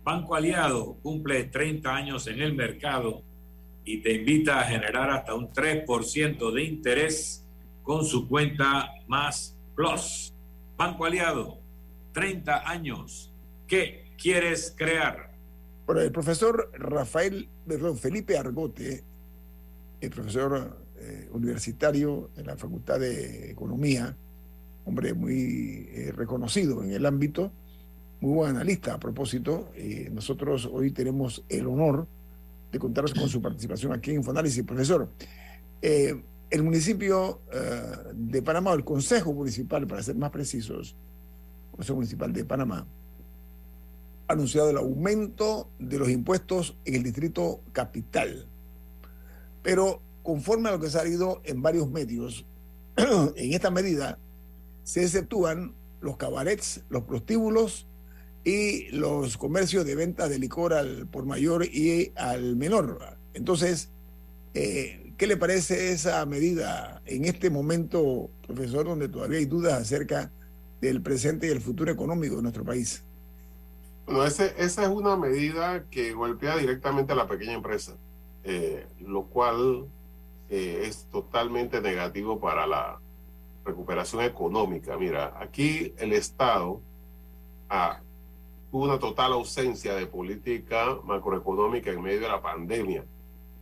Banco 0.04 0.34
Aliado 0.34 0.94
cumple 1.02 1.44
30 1.44 1.94
años 1.94 2.26
en 2.28 2.40
el 2.40 2.54
mercado 2.54 3.22
y 3.84 4.02
te 4.02 4.14
invita 4.14 4.60
a 4.60 4.64
generar 4.64 5.10
hasta 5.10 5.34
un 5.34 5.52
3% 5.52 6.52
de 6.52 6.62
interés 6.62 7.44
con 7.82 8.04
su 8.04 8.28
cuenta 8.28 8.90
Más 9.08 9.56
Plus. 9.74 10.32
Banco 10.76 11.04
Aliado, 11.04 11.58
30 12.12 12.68
años. 12.68 13.32
¿Qué 13.66 14.12
quieres 14.16 14.74
crear? 14.76 15.32
Bueno, 15.86 16.02
el 16.02 16.12
profesor 16.12 16.70
Rafael, 16.74 17.48
perdón, 17.66 17.96
Felipe 17.96 18.36
Argote, 18.36 19.04
el 20.00 20.10
profesor 20.10 20.78
eh, 20.98 21.28
universitario 21.32 22.30
en 22.36 22.46
la 22.46 22.56
Facultad 22.56 23.00
de 23.00 23.50
Economía, 23.50 24.16
hombre 24.86 25.12
muy 25.14 25.88
eh, 25.90 26.12
reconocido 26.16 26.82
en 26.82 26.92
el 26.92 27.04
ámbito, 27.04 27.52
muy 28.20 28.32
buen 28.32 28.50
analista 28.50 28.94
a 28.94 29.00
propósito. 29.00 29.68
Eh, 29.74 30.08
nosotros 30.12 30.68
hoy 30.72 30.92
tenemos 30.92 31.44
el 31.48 31.66
honor 31.66 32.06
de 32.70 32.78
contar 32.78 33.04
con 33.12 33.28
su 33.28 33.42
participación 33.42 33.92
aquí 33.92 34.10
en 34.10 34.18
Infoanálisis. 34.18 34.62
Profesor, 34.62 35.10
eh, 35.82 36.22
el 36.48 36.62
municipio 36.62 37.40
de 38.14 38.40
Panamá, 38.40 38.72
el 38.72 38.84
Consejo 38.84 39.32
Municipal, 39.32 39.84
para 39.86 40.02
ser 40.02 40.14
más 40.14 40.30
precisos, 40.30 40.94
Consejo 41.72 41.96
Municipal 41.96 42.32
de 42.32 42.44
Panamá, 42.44 42.86
ha 44.28 44.32
anunciado 44.32 44.70
el 44.70 44.76
aumento 44.76 45.68
de 45.80 45.98
los 45.98 46.08
impuestos 46.08 46.76
en 46.84 46.94
el 46.94 47.02
distrito 47.02 47.60
capital. 47.72 48.46
Pero 49.64 50.00
conforme 50.22 50.68
a 50.68 50.72
lo 50.72 50.80
que 50.80 50.86
ha 50.86 50.90
salido 50.90 51.40
en 51.44 51.62
varios 51.62 51.90
medios, 51.90 52.46
en 52.96 53.52
esta 53.52 53.70
medida 53.70 54.18
se 54.86 55.02
exceptúan 55.02 55.74
los 56.00 56.16
cabarets, 56.16 56.84
los 56.90 57.02
prostíbulos 57.02 57.88
y 58.44 58.88
los 58.90 59.36
comercios 59.36 59.84
de 59.84 59.96
venta 59.96 60.28
de 60.28 60.38
licor 60.38 60.72
al 60.72 61.08
por 61.08 61.26
mayor 61.26 61.64
y 61.64 62.12
al 62.14 62.54
menor. 62.54 63.18
Entonces, 63.34 63.90
eh, 64.54 65.12
¿qué 65.18 65.26
le 65.26 65.36
parece 65.36 65.90
esa 65.90 66.24
medida 66.24 67.02
en 67.04 67.24
este 67.24 67.50
momento, 67.50 68.30
profesor, 68.46 68.86
donde 68.86 69.08
todavía 69.08 69.38
hay 69.38 69.46
dudas 69.46 69.72
acerca 69.74 70.30
del 70.80 71.02
presente 71.02 71.48
y 71.48 71.50
el 71.50 71.60
futuro 71.60 71.90
económico 71.90 72.36
de 72.36 72.42
nuestro 72.42 72.64
país? 72.64 73.02
Bueno, 74.06 74.24
ese, 74.24 74.54
esa 74.56 74.84
es 74.84 74.88
una 74.88 75.16
medida 75.16 75.84
que 75.90 76.12
golpea 76.12 76.58
directamente 76.58 77.12
a 77.12 77.16
la 77.16 77.26
pequeña 77.26 77.54
empresa, 77.54 77.96
eh, 78.44 78.86
lo 79.00 79.24
cual 79.24 79.88
eh, 80.48 80.84
es 80.84 81.08
totalmente 81.10 81.80
negativo 81.80 82.38
para 82.38 82.68
la, 82.68 83.00
recuperación 83.66 84.22
económica. 84.22 84.96
Mira, 84.96 85.34
aquí 85.38 85.92
el 85.98 86.12
Estado 86.12 86.80
ah, 87.68 88.00
tuvo 88.70 88.84
una 88.84 88.98
total 88.98 89.32
ausencia 89.32 89.94
de 89.94 90.06
política 90.06 90.96
macroeconómica 91.04 91.90
en 91.90 92.02
medio 92.02 92.20
de 92.20 92.28
la 92.28 92.40
pandemia. 92.40 93.04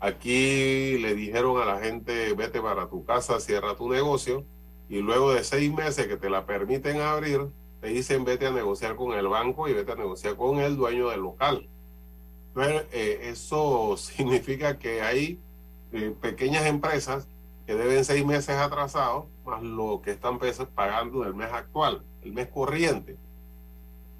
Aquí 0.00 0.98
le 0.98 1.14
dijeron 1.14 1.60
a 1.60 1.64
la 1.64 1.80
gente, 1.80 2.34
vete 2.34 2.60
para 2.60 2.88
tu 2.88 3.04
casa, 3.04 3.40
cierra 3.40 3.74
tu 3.74 3.90
negocio, 3.90 4.44
y 4.88 4.98
luego 5.00 5.32
de 5.32 5.42
seis 5.42 5.72
meses 5.72 6.06
que 6.06 6.16
te 6.16 6.28
la 6.28 6.44
permiten 6.44 7.00
abrir, 7.00 7.48
te 7.80 7.88
dicen 7.88 8.24
vete 8.24 8.46
a 8.46 8.50
negociar 8.50 8.96
con 8.96 9.12
el 9.12 9.28
banco 9.28 9.68
y 9.68 9.72
vete 9.72 9.92
a 9.92 9.96
negociar 9.96 10.36
con 10.36 10.58
el 10.58 10.76
dueño 10.76 11.08
del 11.08 11.20
local. 11.20 11.68
Entonces, 12.48 12.86
eh, 12.92 13.30
eso 13.30 13.96
significa 13.98 14.78
que 14.78 15.00
hay 15.00 15.40
eh, 15.92 16.14
pequeñas 16.20 16.66
empresas 16.66 17.26
que 17.66 17.74
deben 17.74 18.04
seis 18.04 18.24
meses 18.26 18.56
atrasados, 18.56 19.24
más 19.44 19.62
lo 19.62 20.00
que 20.02 20.12
están 20.12 20.38
pagando 20.74 21.22
del 21.22 21.34
mes 21.34 21.52
actual, 21.52 22.02
el 22.22 22.32
mes 22.32 22.48
corriente. 22.48 23.16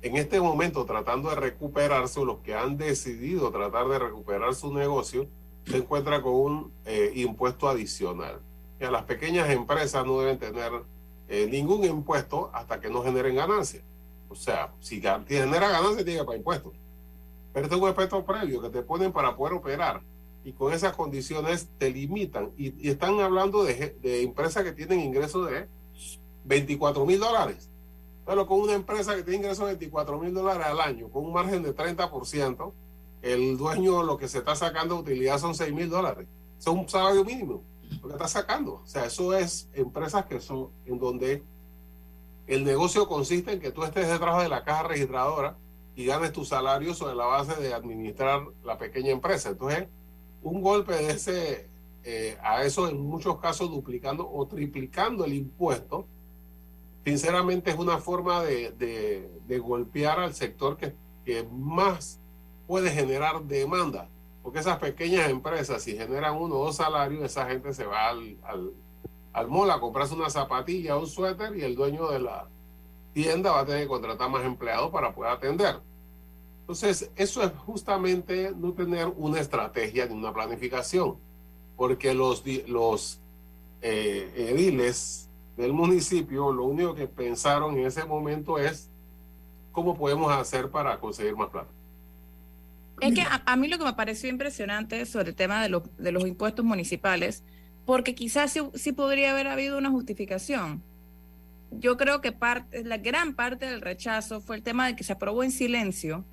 En 0.02 0.16
este 0.16 0.40
momento, 0.40 0.84
tratando 0.84 1.30
de 1.30 1.36
recuperarse, 1.36 2.24
los 2.24 2.38
que 2.38 2.54
han 2.54 2.76
decidido 2.76 3.50
tratar 3.50 3.88
de 3.88 3.98
recuperar 3.98 4.54
su 4.54 4.72
negocio, 4.72 5.26
se 5.66 5.78
encuentra 5.78 6.20
con 6.20 6.34
un 6.34 6.72
eh, 6.84 7.12
impuesto 7.14 7.68
adicional. 7.68 8.40
Que 8.78 8.86
a 8.86 8.90
las 8.90 9.04
pequeñas 9.04 9.48
empresas 9.48 10.04
no 10.04 10.20
deben 10.20 10.38
tener 10.38 10.72
eh, 11.28 11.48
ningún 11.50 11.84
impuesto 11.84 12.50
hasta 12.52 12.80
que 12.80 12.90
no 12.90 13.02
generen 13.02 13.36
ganancias. 13.36 13.82
O 14.28 14.34
sea, 14.34 14.72
si 14.80 15.00
genera 15.00 15.68
ganancias, 15.68 16.04
tiene 16.04 16.20
que 16.20 16.24
pagar 16.24 16.38
impuestos. 16.38 16.72
Pero 17.54 17.64
este 17.64 17.76
es 17.76 17.82
un 17.82 17.88
impuesto 17.88 18.24
previo 18.24 18.60
que 18.60 18.68
te 18.68 18.82
ponen 18.82 19.10
para 19.12 19.34
poder 19.34 19.54
operar 19.54 20.02
y 20.44 20.52
con 20.52 20.72
esas 20.72 20.94
condiciones 20.94 21.68
te 21.78 21.90
limitan. 21.90 22.52
Y, 22.56 22.88
están 22.88 23.18
hablando 23.20 23.64
de, 23.64 23.96
de, 24.00 24.22
empresas 24.22 24.62
que 24.62 24.72
tienen 24.72 25.00
ingresos 25.00 25.50
de 25.50 25.68
24 26.44 27.04
mil 27.06 27.18
dólares. 27.18 27.70
Pero 28.26 28.46
con 28.46 28.60
una 28.60 28.74
empresa 28.74 29.14
que 29.16 29.22
tiene 29.22 29.38
ingresos 29.38 29.66
de 29.66 29.74
24 29.74 30.18
mil 30.18 30.32
dólares 30.32 30.66
al 30.66 30.80
año, 30.80 31.08
con 31.08 31.24
un 31.24 31.32
margen 31.32 31.62
de 31.62 31.74
30%, 31.74 32.72
el 33.22 33.56
dueño 33.56 34.02
lo 34.02 34.18
que 34.18 34.28
se 34.28 34.38
está 34.38 34.54
sacando 34.54 34.96
de 34.96 35.00
utilidad 35.00 35.38
son 35.38 35.54
6 35.54 35.72
mil 35.72 35.88
dólares. 35.88 36.28
es 36.58 36.66
un 36.66 36.88
salario 36.88 37.24
mínimo 37.24 37.62
lo 38.02 38.08
que 38.08 38.14
está 38.14 38.28
sacando. 38.28 38.74
O 38.84 38.86
sea, 38.86 39.06
eso 39.06 39.34
es 39.34 39.68
empresas 39.72 40.26
que 40.26 40.40
son 40.40 40.70
en 40.84 40.98
donde 40.98 41.42
el 42.46 42.64
negocio 42.64 43.08
consiste 43.08 43.52
en 43.52 43.60
que 43.60 43.70
tú 43.70 43.82
estés 43.84 44.08
detrás 44.08 44.42
de 44.42 44.48
la 44.48 44.64
caja 44.64 44.84
registradora 44.84 45.56
y 45.96 46.04
ganes 46.06 46.32
tu 46.32 46.44
salario 46.44 46.94
sobre 46.94 47.14
la 47.14 47.24
base 47.24 47.60
de 47.60 47.72
administrar 47.72 48.42
la 48.62 48.76
pequeña 48.78 49.10
empresa. 49.10 49.50
Entonces, 49.50 49.88
un 50.44 50.62
golpe 50.62 50.94
de 50.94 51.10
ese, 51.10 51.68
eh, 52.04 52.38
a 52.42 52.62
eso 52.62 52.88
en 52.88 53.00
muchos 53.00 53.38
casos 53.38 53.70
duplicando 53.70 54.30
o 54.30 54.46
triplicando 54.46 55.24
el 55.24 55.34
impuesto, 55.34 56.06
sinceramente 57.04 57.70
es 57.70 57.76
una 57.76 57.98
forma 57.98 58.42
de, 58.42 58.70
de, 58.72 59.58
golpear 59.58 60.20
al 60.20 60.34
sector 60.34 60.76
que, 60.76 60.94
que, 61.24 61.44
más 61.50 62.20
puede 62.66 62.90
generar 62.90 63.42
demanda. 63.44 64.08
Porque 64.42 64.58
esas 64.58 64.78
pequeñas 64.78 65.30
empresas, 65.30 65.82
si 65.82 65.96
generan 65.96 66.34
uno 66.34 66.56
o 66.56 66.66
dos 66.66 66.76
salarios, 66.76 67.22
esa 67.22 67.46
gente 67.46 67.72
se 67.72 67.86
va 67.86 68.10
al, 68.10 68.36
al, 68.44 68.72
al 69.32 69.48
mall 69.48 69.70
a 69.70 69.80
comprarse 69.80 70.14
una 70.14 70.28
zapatilla, 70.28 70.98
un 70.98 71.06
suéter 71.06 71.56
y 71.56 71.62
el 71.62 71.74
dueño 71.74 72.10
de 72.10 72.20
la 72.20 72.46
tienda 73.14 73.52
va 73.52 73.60
a 73.60 73.66
tener 73.66 73.82
que 73.82 73.88
contratar 73.88 74.28
más 74.28 74.44
empleados 74.44 74.90
para 74.90 75.14
poder 75.14 75.32
atender. 75.32 75.80
Entonces, 76.64 77.10
eso 77.14 77.42
es 77.42 77.52
justamente 77.66 78.50
no 78.56 78.72
tener 78.72 79.08
una 79.18 79.38
estrategia 79.38 80.06
ni 80.06 80.14
una 80.14 80.32
planificación, 80.32 81.16
porque 81.76 82.14
los, 82.14 82.42
los 82.66 83.20
eh, 83.82 84.32
ediles 84.34 85.28
del 85.58 85.74
municipio 85.74 86.50
lo 86.54 86.64
único 86.64 86.94
que 86.94 87.06
pensaron 87.06 87.76
en 87.76 87.84
ese 87.84 88.06
momento 88.06 88.58
es 88.58 88.88
cómo 89.72 89.94
podemos 89.94 90.32
hacer 90.32 90.70
para 90.70 90.98
conseguir 90.98 91.36
más 91.36 91.50
plata. 91.50 91.68
Es 93.02 93.12
que 93.12 93.22
a, 93.28 93.56
mí 93.56 93.68
lo 93.68 93.76
que 93.76 93.84
me 93.84 93.92
pareció 93.92 94.30
impresionante 94.30 95.04
sobre 95.04 95.28
el 95.28 95.34
tema 95.34 95.68
de, 95.68 95.82
de 95.98 96.12
los 96.12 96.26
impuestos 96.26 96.64
municipales, 96.64 97.44
porque 97.84 98.14
quizás 98.14 98.52
sí, 98.52 98.60
sí, 98.72 98.92
podría 98.92 99.32
haber 99.32 99.48
habido 99.48 99.76
una 99.76 99.90
justificación. 99.90 100.82
Yo 101.72 101.98
creo 101.98 102.22
que 102.22 102.32
parte, 102.32 102.84
la 102.84 102.96
gran 102.96 103.34
parte 103.34 103.66
del 103.66 103.82
rechazo 103.82 104.40
fue 104.40 104.56
el 104.56 104.62
tema 104.62 104.86
de 104.86 104.96
que 104.96 105.04
se 105.04 105.12
aprobó 105.12 105.42
en 105.42 105.50
silencio 105.50 106.24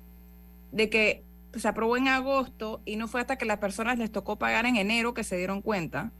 de 0.72 0.90
que 0.90 1.22
se 1.54 1.68
aprobó 1.68 1.96
en 1.96 2.08
agosto 2.08 2.80
y 2.84 2.96
no 2.96 3.08
fue 3.08 3.20
hasta 3.20 3.36
que 3.36 3.44
las 3.44 3.58
personas 3.58 3.98
les 3.98 4.10
tocó 4.10 4.36
pagar 4.36 4.66
en 4.66 4.76
enero 4.76 5.14
que 5.14 5.22
se 5.22 5.36
dieron 5.36 5.60
cuenta. 5.60 6.12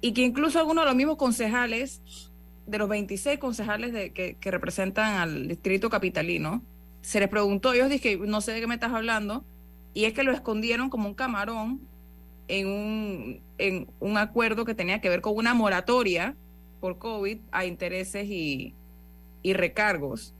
Y 0.00 0.12
que 0.12 0.22
incluso 0.22 0.58
algunos 0.58 0.84
de 0.84 0.90
los 0.90 0.96
mismos 0.96 1.16
concejales, 1.16 2.02
de 2.66 2.78
los 2.78 2.88
26 2.88 3.38
concejales 3.38 3.92
de, 3.92 4.12
que, 4.12 4.50
representan 4.50 5.14
al 5.14 5.48
distrito 5.48 5.88
capitalino, 5.88 6.62
se 7.00 7.18
les 7.18 7.28
preguntó, 7.28 7.72
ellos 7.72 7.88
dije, 7.88 8.16
no 8.18 8.40
sé 8.40 8.52
de 8.52 8.60
qué 8.60 8.66
me 8.66 8.74
estás 8.74 8.92
hablando, 8.92 9.44
y 9.94 10.04
es 10.04 10.12
que 10.12 10.22
lo 10.22 10.32
escondieron 10.32 10.90
como 10.90 11.08
un 11.08 11.14
camarón 11.14 11.80
en 12.48 12.66
un, 12.66 13.40
en 13.58 13.88
un 14.00 14.18
acuerdo 14.18 14.64
que 14.64 14.74
tenía 14.74 15.00
que 15.00 15.08
ver 15.08 15.22
con 15.22 15.34
una 15.36 15.54
moratoria 15.54 16.36
por 16.80 16.98
COVID 16.98 17.38
a 17.52 17.64
intereses 17.64 18.26
y, 18.28 18.74
y 19.42 19.54
recargos. 19.54 20.34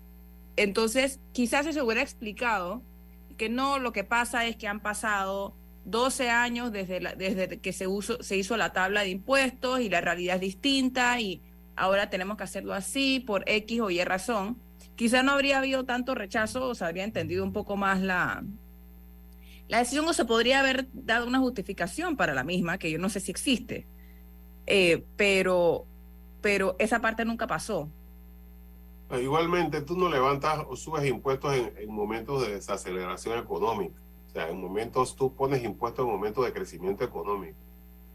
Entonces, 0.57 1.21
quizás 1.33 1.67
se 1.73 1.83
hubiera 1.83 2.03
explicado 2.03 2.83
que 3.37 3.49
no, 3.49 3.79
lo 3.79 3.93
que 3.93 4.05
pasa 4.05 4.47
es 4.47 4.57
que 4.57 4.69
han 4.69 4.81
pasado 4.81 5.57
12 5.85 6.31
años 6.31 6.73
desde, 6.73 7.01
la- 7.01 7.15
desde 7.15 7.61
que 7.61 7.73
se, 7.73 7.87
uso- 7.87 8.23
se 8.23 8.37
hizo 8.37 8.57
la 8.57 8.73
tabla 8.73 9.03
de 9.03 9.11
impuestos 9.11 9.81
y 9.81 9.89
la 9.89 10.01
realidad 10.01 10.37
es 10.37 10.41
distinta 10.43 11.21
y 11.21 11.43
ahora 11.77 12.11
tenemos 12.11 12.37
que 12.37 12.45
hacerlo 12.45 12.75
así 12.75 13.21
por 13.21 13.45
X 13.49 13.81
o 13.81 13.91
Y 13.91 14.03
razón. 14.05 14.61
Quizás 14.97 15.23
no 15.25 15.33
habría 15.33 15.59
habido 15.59 15.85
tanto 15.85 16.15
rechazo 16.15 16.69
o 16.71 16.75
se 16.75 16.85
habría 16.85 17.05
entendido 17.05 17.45
un 17.45 17.53
poco 17.53 17.77
más 17.77 18.01
la, 18.01 18.43
la 19.69 19.79
decisión 19.79 20.07
o 20.07 20.13
se 20.13 20.25
podría 20.25 20.61
haber 20.61 20.89
dado 20.93 21.27
una 21.27 21.39
justificación 21.41 22.17
para 22.17 22.35
la 22.35 22.45
misma, 22.45 22.79
que 22.79 22.91
yo 22.91 22.99
no 22.99 23.09
sé 23.09 23.21
si 23.21 23.31
existe. 23.31 23.87
Eh, 24.67 25.05
pero, 25.17 25.87
pero 26.41 26.77
esa 26.79 27.01
parte 27.01 27.25
nunca 27.25 27.47
pasó. 27.47 27.91
Igualmente, 29.11 29.83
tú 29.83 29.97
no 29.97 30.09
levantas 30.09 30.65
o 30.69 30.77
subes 30.77 31.07
impuestos 31.07 31.55
en, 31.55 31.73
en 31.77 31.93
momentos 31.93 32.43
de 32.43 32.55
desaceleración 32.55 33.39
económica. 33.39 33.95
O 34.29 34.31
sea, 34.33 34.49
en 34.51 34.61
momentos 34.61 35.15
tú 35.15 35.35
pones 35.35 35.63
impuestos 35.63 36.05
en 36.05 36.11
momentos 36.11 36.45
de 36.45 36.53
crecimiento 36.53 37.05
económico. 37.05 37.57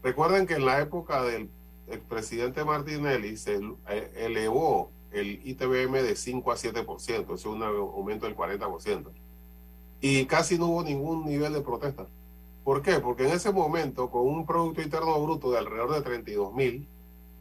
Recuerden 0.02 0.46
que 0.46 0.54
en 0.54 0.66
la 0.66 0.80
época 0.80 1.22
del 1.22 1.48
el 1.88 2.00
presidente 2.00 2.64
Martinelli 2.64 3.36
se 3.36 3.60
eh, 3.88 4.12
elevó 4.16 4.90
el 5.10 5.40
ITBM 5.44 6.02
de 6.02 6.16
5 6.16 6.52
a 6.52 6.56
7%, 6.56 7.24
eso 7.24 7.34
es 7.34 7.44
un 7.44 7.62
aumento 7.62 8.26
del 8.26 8.36
40%. 8.36 9.10
Y 10.00 10.24
casi 10.24 10.58
no 10.58 10.68
hubo 10.68 10.82
ningún 10.82 11.26
nivel 11.26 11.52
de 11.52 11.60
protesta. 11.60 12.06
¿Por 12.64 12.82
qué? 12.82 12.98
Porque 13.00 13.24
en 13.26 13.34
ese 13.34 13.52
momento, 13.52 14.10
con 14.10 14.26
un 14.26 14.46
Producto 14.46 14.80
Interno 14.80 15.20
Bruto 15.22 15.50
de 15.50 15.58
alrededor 15.58 15.94
de 15.94 16.02
32 16.02 16.54
mil, 16.54 16.88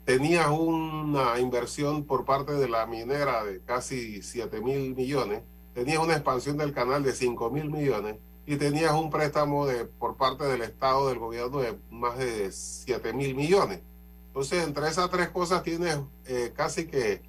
tenías 0.05 0.49
una 0.49 1.39
inversión 1.39 2.05
por 2.05 2.25
parte 2.25 2.53
de 2.53 2.67
la 2.67 2.85
minera 2.85 3.43
de 3.43 3.61
casi 3.61 4.21
7 4.21 4.61
mil 4.61 4.95
millones, 4.95 5.43
tenías 5.73 5.99
una 5.99 6.13
expansión 6.13 6.57
del 6.57 6.73
canal 6.73 7.03
de 7.03 7.13
5 7.13 7.49
mil 7.49 7.69
millones 7.69 8.17
y 8.45 8.57
tenías 8.57 8.93
un 8.93 9.09
préstamo 9.09 9.65
de, 9.65 9.85
por 9.85 10.17
parte 10.17 10.43
del 10.45 10.61
Estado, 10.61 11.09
del 11.09 11.19
gobierno, 11.19 11.59
de 11.59 11.77
más 11.89 12.17
de 12.17 12.51
7 12.51 13.13
mil 13.13 13.35
millones. 13.35 13.81
Entonces, 14.27 14.63
entre 14.65 14.87
esas 14.87 15.09
tres 15.09 15.29
cosas 15.29 15.61
tienes 15.61 15.99
eh, 16.25 16.53
casi 16.55 16.87
que 16.87 17.21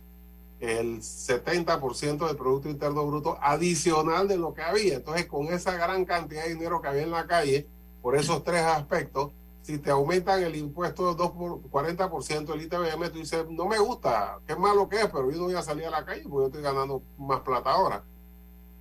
el 0.61 1.01
70% 1.01 2.27
del 2.27 2.37
Producto 2.37 2.69
Interno 2.71 3.05
Bruto 3.05 3.37
adicional 3.43 4.29
de 4.29 4.37
lo 4.37 4.55
que 4.55 4.63
había. 4.63 4.95
Entonces, 4.95 5.27
con 5.27 5.49
esa 5.49 5.73
gran 5.73 6.05
cantidad 6.05 6.45
de 6.45 6.55
dinero 6.55 6.81
que 6.81 6.89
había 6.89 7.03
en 7.03 7.11
la 7.11 7.27
calle, 7.27 7.67
por 8.01 8.17
esos 8.17 8.45
tres 8.45 8.63
aspectos, 8.63 9.33
si 9.63 9.79
te 9.79 9.91
aumentan 9.91 10.43
el 10.43 10.57
impuesto 10.57 11.09
de 11.09 11.15
2 11.17 11.31
por 11.31 11.63
40% 11.63 12.47
del 12.47 12.63
ITBM, 12.63 13.11
tú 13.11 13.19
dices, 13.19 13.47
no 13.49 13.67
me 13.67 13.79
gusta, 13.79 14.41
qué 14.47 14.57
malo 14.57 14.89
que 14.89 14.97
es, 14.97 15.07
pero 15.07 15.31
yo 15.31 15.39
no 15.39 15.45
voy 15.45 15.55
a 15.55 15.63
salir 15.63 15.87
a 15.87 15.91
la 15.91 16.05
calle 16.05 16.23
porque 16.23 16.37
yo 16.37 16.47
estoy 16.47 16.63
ganando 16.63 17.03
más 17.17 17.41
plata 17.41 17.71
ahora. 17.71 18.05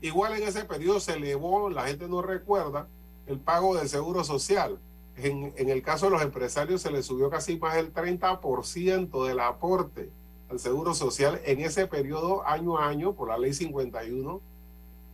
Igual 0.02 0.34
en 0.34 0.48
ese 0.48 0.66
periodo 0.66 1.00
se 1.00 1.14
elevó, 1.14 1.70
la 1.70 1.88
gente 1.88 2.08
no 2.08 2.22
recuerda, 2.22 2.88
el 3.28 3.40
pago 3.40 3.76
del 3.76 3.88
seguro 3.88 4.24
social. 4.24 4.80
En, 5.16 5.54
en 5.56 5.70
el 5.70 5.84
caso 5.84 6.06
de 6.08 6.14
los 6.14 6.22
empresarios 6.22 6.82
se 6.82 6.90
les 6.90 7.06
subió 7.06 7.30
casi 7.30 7.58
más 7.58 7.76
del 7.76 7.94
30% 7.94 9.28
del 9.28 9.40
aporte 9.40 10.10
al 10.50 10.60
seguro 10.60 10.94
social 10.94 11.40
en 11.46 11.62
ese 11.62 11.88
periodo 11.88 12.46
año 12.46 12.78
a 12.78 12.88
año 12.88 13.14
por 13.14 13.30
la 13.30 13.38
ley 13.38 13.54
51 13.54 14.42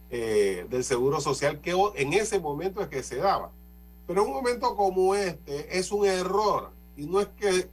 eh, 0.09 0.65
del 0.69 0.83
seguro 0.83 1.19
social 1.19 1.59
que 1.59 1.75
en 1.95 2.13
ese 2.13 2.39
momento 2.39 2.81
es 2.81 2.87
que 2.87 3.03
se 3.03 3.17
daba. 3.17 3.51
Pero 4.07 4.23
un 4.23 4.31
momento 4.31 4.75
como 4.75 5.13
este 5.13 5.77
es 5.77 5.91
un 5.91 6.05
error 6.05 6.71
y 6.95 7.05
no 7.05 7.19
es 7.19 7.27
que, 7.27 7.69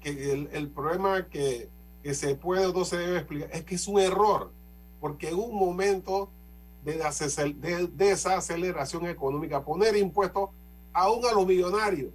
el, 0.53 0.69
problema 0.71 1.29
que, 1.29 1.71
se 2.13 2.35
puede 2.35 2.67
o 2.67 2.73
no 2.73 2.85
se 2.85 2.99
debe 2.99 3.19
explicar, 3.19 3.51
es 3.53 3.65
que 3.65 3.77
es 3.77 3.89
un 3.89 3.99
error, 3.99 4.53
porque 5.01 5.31
en 5.31 5.37
un 5.37 5.55
momento 5.55 6.29
de, 6.85 6.95
de 6.95 7.87
desaceleración 7.87 9.07
económica, 9.07 9.65
poner 9.65 9.97
impuestos 9.97 10.51
aún 10.93 11.25
a 11.25 11.33
los 11.33 11.47
millonarios, 11.47 12.13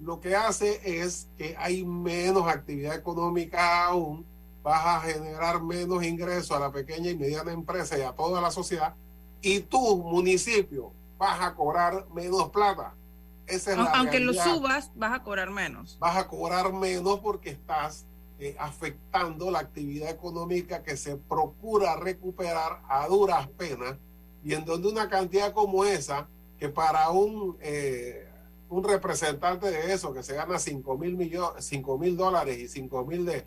lo 0.00 0.20
que 0.20 0.34
hace 0.34 0.80
es 1.02 1.28
que 1.36 1.54
hay 1.58 1.84
menos 1.84 2.46
actividad 2.48 2.94
económica 2.94 3.86
aún, 3.86 4.24
vas 4.62 4.86
a 4.86 5.00
generar 5.00 5.62
menos 5.62 6.02
ingresos 6.04 6.52
a 6.52 6.60
la 6.60 6.72
pequeña 6.72 7.10
y 7.10 7.16
mediana 7.16 7.52
empresa 7.52 7.98
y 7.98 8.02
a 8.02 8.12
toda 8.12 8.40
la 8.40 8.50
sociedad, 8.50 8.94
y 9.42 9.60
tú, 9.60 9.98
municipio, 9.98 10.92
vas 11.18 11.40
a 11.42 11.54
cobrar 11.54 12.06
menos 12.14 12.48
plata. 12.50 12.94
Esa 13.48 13.72
es 13.72 13.78
la 13.78 13.84
Aunque 13.92 14.20
lo 14.20 14.32
realidad. 14.32 14.54
subas, 14.56 14.90
vas 14.94 15.12
a 15.12 15.22
cobrar 15.22 15.50
menos. 15.50 15.98
Vas 15.98 16.16
a 16.16 16.28
cobrar 16.28 16.72
menos 16.72 17.20
porque 17.20 17.50
estás 17.50 18.06
eh, 18.38 18.56
afectando 18.58 19.50
la 19.50 19.60
actividad 19.60 20.10
económica 20.10 20.82
que 20.82 20.96
se 20.96 21.16
procura 21.16 21.96
recuperar 21.96 22.82
a 22.88 23.06
duras 23.08 23.48
penas 23.56 23.96
y 24.44 24.54
en 24.54 24.64
donde 24.64 24.88
una 24.88 25.08
cantidad 25.08 25.52
como 25.52 25.84
esa, 25.84 26.28
que 26.58 26.68
para 26.68 27.10
un, 27.10 27.56
eh, 27.60 28.28
un 28.68 28.84
representante 28.84 29.70
de 29.70 29.92
eso 29.92 30.12
que 30.12 30.22
se 30.22 30.34
gana 30.34 30.58
5 30.58 30.96
mil 30.98 31.16
millones, 31.16 31.64
5 31.64 31.98
mil 31.98 32.16
dólares 32.16 32.58
y 32.58 32.68
5 32.68 33.04
mil 33.06 33.24
de, 33.26 33.44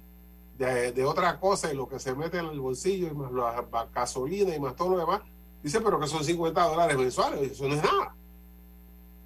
de, 0.57 0.91
de 0.91 1.05
otra 1.05 1.39
cosa 1.39 1.71
y 1.71 1.75
lo 1.75 1.87
que 1.87 1.99
se 1.99 2.13
mete 2.13 2.39
en 2.39 2.45
el 2.47 2.59
bolsillo 2.59 3.07
y 3.07 3.13
más 3.13 3.31
la 3.31 3.65
la 3.71 3.85
gasolina 3.93 4.53
y 4.55 4.59
más 4.59 4.75
todo 4.75 4.89
lo 4.91 4.97
demás, 4.97 5.21
dice, 5.63 5.79
pero 5.81 5.99
que 5.99 6.07
son 6.07 6.23
50 6.23 6.61
dólares 6.63 6.97
mensuales, 6.97 7.51
eso 7.51 7.67
no 7.67 7.75
es 7.75 7.83
nada. 7.83 8.15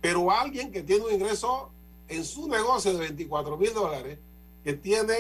Pero 0.05 0.29
alguien 0.29 0.71
que 0.71 0.83
tiene 0.83 1.03
un 1.03 1.13
ingreso 1.13 1.71
en 2.07 2.23
su 2.23 2.47
negocio 2.47 2.93
de 2.93 2.99
24 2.99 3.57
mil 3.57 3.73
dólares, 3.73 4.19
que 4.63 4.73
tiene, 4.73 5.15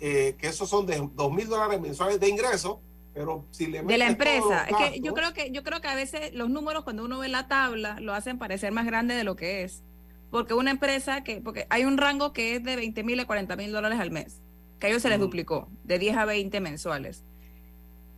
eh, 0.00 0.34
que 0.38 0.46
esos 0.48 0.70
son 0.70 0.86
de 0.86 1.06
2 1.14 1.32
mil 1.32 1.46
dólares 1.48 1.78
mensuales 1.82 2.18
de 2.18 2.30
ingreso, 2.30 2.80
pero 3.12 3.44
si 3.50 3.66
le 3.66 3.82
de 3.82 3.98
la 3.98 4.06
empresa. 4.08 4.66
los 4.70 4.80
Es 4.80 4.90
que 4.90 5.00
yo 5.00 5.12
gastos- 5.12 5.14
creo 5.14 5.34
que 5.34 5.50
yo 5.50 5.62
creo 5.62 5.82
que 5.82 5.88
a 5.88 5.94
veces 5.94 6.32
los 6.32 6.48
números 6.48 6.82
cuando 6.84 7.04
uno 7.04 7.18
ve 7.18 7.28
la 7.28 7.46
tabla 7.46 8.00
lo 8.00 8.14
hacen 8.14 8.38
parecer 8.38 8.72
más 8.72 8.86
grande 8.86 9.14
de 9.14 9.24
lo 9.24 9.36
que 9.36 9.64
es. 9.64 9.82
Porque 10.30 10.54
una 10.54 10.70
empresa 10.70 11.22
que 11.22 11.42
porque 11.42 11.66
hay 11.68 11.84
un 11.84 11.98
rango 11.98 12.32
que 12.32 12.56
es 12.56 12.64
de 12.64 12.74
20 12.74 13.02
mil 13.04 13.20
a 13.20 13.26
40 13.26 13.54
mil 13.56 13.70
dólares 13.70 14.00
al 14.00 14.10
mes, 14.10 14.40
que 14.78 14.86
a 14.86 14.88
ellos 14.88 15.02
se 15.02 15.10
les 15.10 15.20
duplicó, 15.20 15.68
de 15.84 15.98
10 15.98 16.16
a 16.16 16.24
20 16.24 16.58
mensuales. 16.60 17.22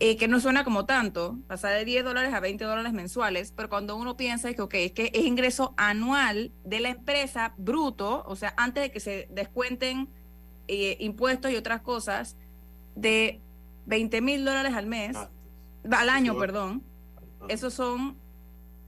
Eh, 0.01 0.16
que 0.16 0.26
no 0.26 0.40
suena 0.40 0.64
como 0.64 0.86
tanto, 0.86 1.38
pasar 1.47 1.72
de 1.72 1.84
10 1.84 2.05
dólares 2.05 2.34
a 2.34 2.40
20 2.40 2.64
dólares 2.64 2.92
mensuales, 2.92 3.53
pero 3.57 3.68
cuando 3.68 3.97
uno 3.97 4.16
piensa 4.16 4.53
que, 4.53 4.61
ok, 4.61 4.74
es 4.74 4.92
que 4.92 5.11
es 5.14 5.24
ingreso 5.24 5.72
anual 5.76 6.53
de 6.64 6.80
la 6.80 6.88
empresa 6.90 7.55
bruto, 7.57 8.24
o 8.26 8.34
sea, 8.34 8.55
antes 8.57 8.82
de 8.82 8.90
que 8.90 8.99
se 9.01 9.28
descuenten 9.30 10.09
eh, 10.66 10.97
impuestos 11.01 11.53
y 11.53 11.57
otras 11.57 11.80
cosas, 11.82 12.36
de 12.97 13.40
20 13.86 14.20
mil 14.20 14.45
dólares 14.45 14.74
al 14.74 14.86
mes, 14.86 15.16
Ah, 15.16 15.30
al 15.92 16.09
año, 16.09 16.32
Eso- 16.32 16.40
perdón, 16.40 16.82
esos 17.49 17.72
son 17.74 18.16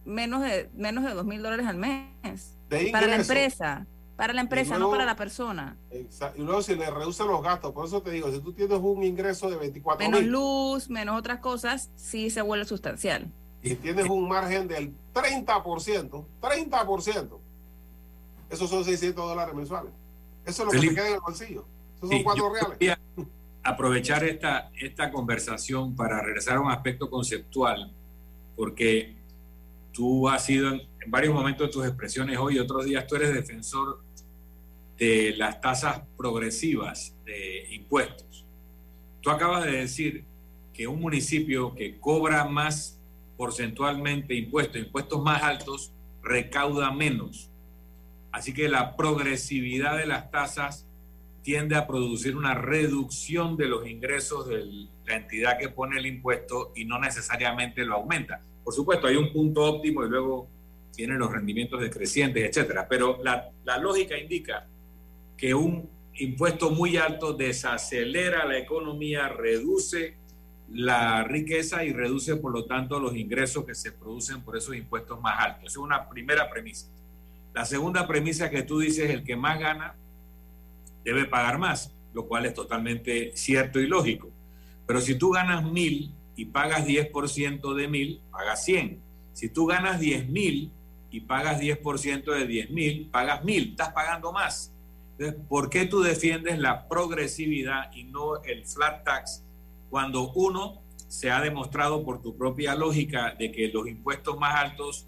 menos 0.04 0.42
de 0.42 0.70
menos 0.74 1.04
de 1.04 1.14
dos 1.14 1.24
mil 1.26 1.42
dólares 1.42 1.66
al 1.66 1.76
mes 1.76 2.56
para 2.92 3.06
la 3.06 3.16
empresa, 3.16 3.86
para 4.16 4.32
la 4.32 4.40
empresa, 4.40 4.72
no 4.74 4.78
luego- 4.78 4.92
para 4.92 5.04
la 5.04 5.16
persona. 5.16 5.76
Exa- 5.90 6.32
Y 6.36 6.42
luego 6.42 6.62
si 6.62 6.74
le 6.74 6.90
reducen 6.90 7.26
los 7.26 7.42
gastos, 7.42 7.72
por 7.72 7.86
eso 7.86 8.00
te 8.02 8.10
digo, 8.10 8.30
si 8.32 8.40
tú 8.40 8.52
tienes 8.52 8.78
un 8.80 9.02
ingreso 9.02 9.50
de 9.50 9.56
24 9.56 10.04
Menos 10.06 10.20
mil 10.22 10.30
luz, 10.30 10.88
menos 10.88 11.18
otras 11.18 11.38
cosas, 11.40 11.90
sí 11.96 12.30
se 12.30 12.40
vuelve 12.42 12.64
sustancial. 12.64 13.30
y 13.62 13.74
tienes 13.74 14.08
un 14.08 14.28
margen 14.28 14.68
del 14.68 14.92
30%, 15.12 16.24
30%, 16.40 17.40
esos 18.48 18.70
son 18.70 18.84
600 18.84 19.28
dólares 19.28 19.54
mensuales. 19.54 19.92
Eso 20.44 20.62
es 20.62 20.66
lo 20.66 20.70
que 20.72 20.78
Felipe. 20.78 20.94
te 20.94 21.00
queda 21.00 21.08
en 21.08 21.14
el 21.14 21.20
bolsillo. 21.20 21.64
Esos 21.96 22.08
Sí, 22.10 22.14
son 22.16 22.24
cuatro 22.24 22.52
reales. 22.54 22.78
quería 22.78 22.98
aprovechar 23.64 24.22
esta, 24.22 24.70
esta 24.80 25.10
conversación 25.10 25.96
para 25.96 26.22
regresar 26.22 26.56
a 26.58 26.60
un 26.60 26.70
aspecto 26.70 27.10
conceptual, 27.10 27.92
porque 28.54 29.16
tú 29.92 30.28
has 30.28 30.44
sido 30.44 30.68
en, 30.68 30.82
en 31.04 31.10
varios 31.10 31.34
momentos 31.34 31.66
de 31.66 31.72
tus 31.72 31.84
expresiones 31.86 32.38
hoy 32.38 32.56
y 32.56 32.58
otros 32.60 32.84
días, 32.84 33.04
tú 33.08 33.16
eres 33.16 33.34
defensor 33.34 34.00
de 34.98 35.34
las 35.36 35.60
tasas 35.60 36.02
progresivas 36.16 37.14
de 37.24 37.74
impuestos. 37.74 38.46
Tú 39.20 39.30
acabas 39.30 39.64
de 39.64 39.72
decir 39.72 40.24
que 40.72 40.86
un 40.86 41.00
municipio 41.00 41.74
que 41.74 41.98
cobra 41.98 42.44
más 42.44 43.00
porcentualmente 43.36 44.34
impuestos, 44.34 44.80
impuestos 44.80 45.22
más 45.22 45.42
altos, 45.42 45.92
recauda 46.22 46.90
menos. 46.90 47.50
Así 48.32 48.52
que 48.52 48.68
la 48.68 48.96
progresividad 48.96 49.96
de 49.96 50.06
las 50.06 50.30
tasas 50.30 50.86
tiende 51.42 51.76
a 51.76 51.86
producir 51.86 52.36
una 52.36 52.54
reducción 52.54 53.56
de 53.56 53.66
los 53.66 53.86
ingresos 53.86 54.48
de 54.48 54.64
la 55.06 55.16
entidad 55.16 55.58
que 55.58 55.68
pone 55.68 55.98
el 55.98 56.06
impuesto 56.06 56.72
y 56.74 56.84
no 56.84 56.98
necesariamente 56.98 57.84
lo 57.84 57.94
aumenta. 57.94 58.42
Por 58.64 58.74
supuesto, 58.74 59.06
hay 59.06 59.16
un 59.16 59.32
punto 59.32 59.62
óptimo 59.62 60.04
y 60.04 60.08
luego 60.08 60.48
tienen 60.92 61.18
los 61.18 61.30
rendimientos 61.30 61.80
decrecientes, 61.80 62.48
etcétera. 62.48 62.88
Pero 62.88 63.20
la, 63.22 63.50
la 63.64 63.78
lógica 63.78 64.18
indica 64.18 64.66
que 65.36 65.54
un 65.54 65.90
impuesto 66.14 66.70
muy 66.70 66.96
alto 66.96 67.32
desacelera 67.32 68.44
la 68.46 68.58
economía, 68.58 69.28
reduce 69.28 70.16
la 70.72 71.22
riqueza 71.24 71.84
y 71.84 71.92
reduce, 71.92 72.36
por 72.36 72.52
lo 72.52 72.64
tanto, 72.64 72.98
los 72.98 73.14
ingresos 73.14 73.64
que 73.64 73.74
se 73.74 73.92
producen 73.92 74.42
por 74.42 74.56
esos 74.56 74.74
impuestos 74.74 75.20
más 75.20 75.38
altos. 75.38 75.64
Esa 75.64 75.72
es 75.72 75.76
una 75.76 76.08
primera 76.08 76.50
premisa. 76.50 76.88
La 77.54 77.64
segunda 77.64 78.06
premisa 78.06 78.50
que 78.50 78.62
tú 78.62 78.80
dices, 78.80 79.10
el 79.10 79.24
que 79.24 79.36
más 79.36 79.58
gana 79.58 79.94
debe 81.04 81.24
pagar 81.26 81.58
más. 81.58 81.92
lo 82.12 82.26
cual 82.26 82.46
es 82.46 82.54
totalmente 82.54 83.32
cierto 83.36 83.78
y 83.78 83.86
lógico. 83.86 84.30
Pero 84.86 85.02
si 85.02 85.16
tú 85.16 85.32
ganas 85.32 85.62
mil 85.70 86.14
y 86.34 86.46
pagas 86.46 86.86
10% 86.86 87.74
de 87.74 87.88
mil, 87.88 88.22
pagas 88.30 88.64
100. 88.64 89.02
Si 89.34 89.50
tú 89.50 89.66
ganas 89.66 90.00
10 90.00 90.30
mil 90.30 90.72
y 91.10 91.20
pagas 91.20 91.60
10% 91.60 92.24
de 92.24 92.46
10 92.46 92.70
mil, 92.70 93.10
pagas 93.10 93.44
mil, 93.44 93.70
estás 93.72 93.90
pagando 93.92 94.32
más. 94.32 94.72
Entonces, 95.18 95.40
¿por 95.48 95.70
qué 95.70 95.86
tú 95.86 96.02
defiendes 96.02 96.58
la 96.58 96.88
progresividad 96.88 97.90
y 97.94 98.04
no 98.04 98.42
el 98.44 98.66
flat 98.66 99.02
tax 99.04 99.42
cuando 99.88 100.30
uno 100.32 100.82
se 101.08 101.30
ha 101.30 101.40
demostrado 101.40 102.04
por 102.04 102.20
tu 102.20 102.36
propia 102.36 102.74
lógica 102.74 103.34
de 103.38 103.50
que 103.50 103.68
los 103.68 103.88
impuestos 103.88 104.38
más 104.38 104.56
altos 104.56 105.06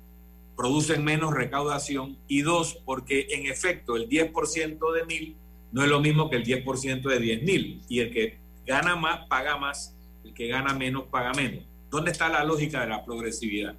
producen 0.56 1.04
menos 1.04 1.34
recaudación 1.34 2.18
y 2.26 2.42
dos, 2.42 2.80
porque 2.84 3.28
en 3.30 3.46
efecto 3.46 3.96
el 3.96 4.08
10% 4.08 4.92
de 4.92 5.04
mil 5.04 5.36
no 5.72 5.82
es 5.82 5.88
lo 5.88 6.00
mismo 6.00 6.30
que 6.30 6.36
el 6.36 6.44
10% 6.44 7.02
de 7.02 7.18
10 7.18 7.42
mil 7.42 7.82
y 7.88 8.00
el 8.00 8.10
que 8.10 8.38
gana 8.66 8.96
más 8.96 9.26
paga 9.28 9.56
más, 9.58 9.94
el 10.24 10.32
que 10.32 10.48
gana 10.48 10.72
menos 10.72 11.04
paga 11.04 11.32
menos. 11.34 11.64
¿Dónde 11.90 12.10
está 12.10 12.28
la 12.28 12.44
lógica 12.44 12.80
de 12.80 12.88
la 12.88 13.04
progresividad? 13.04 13.76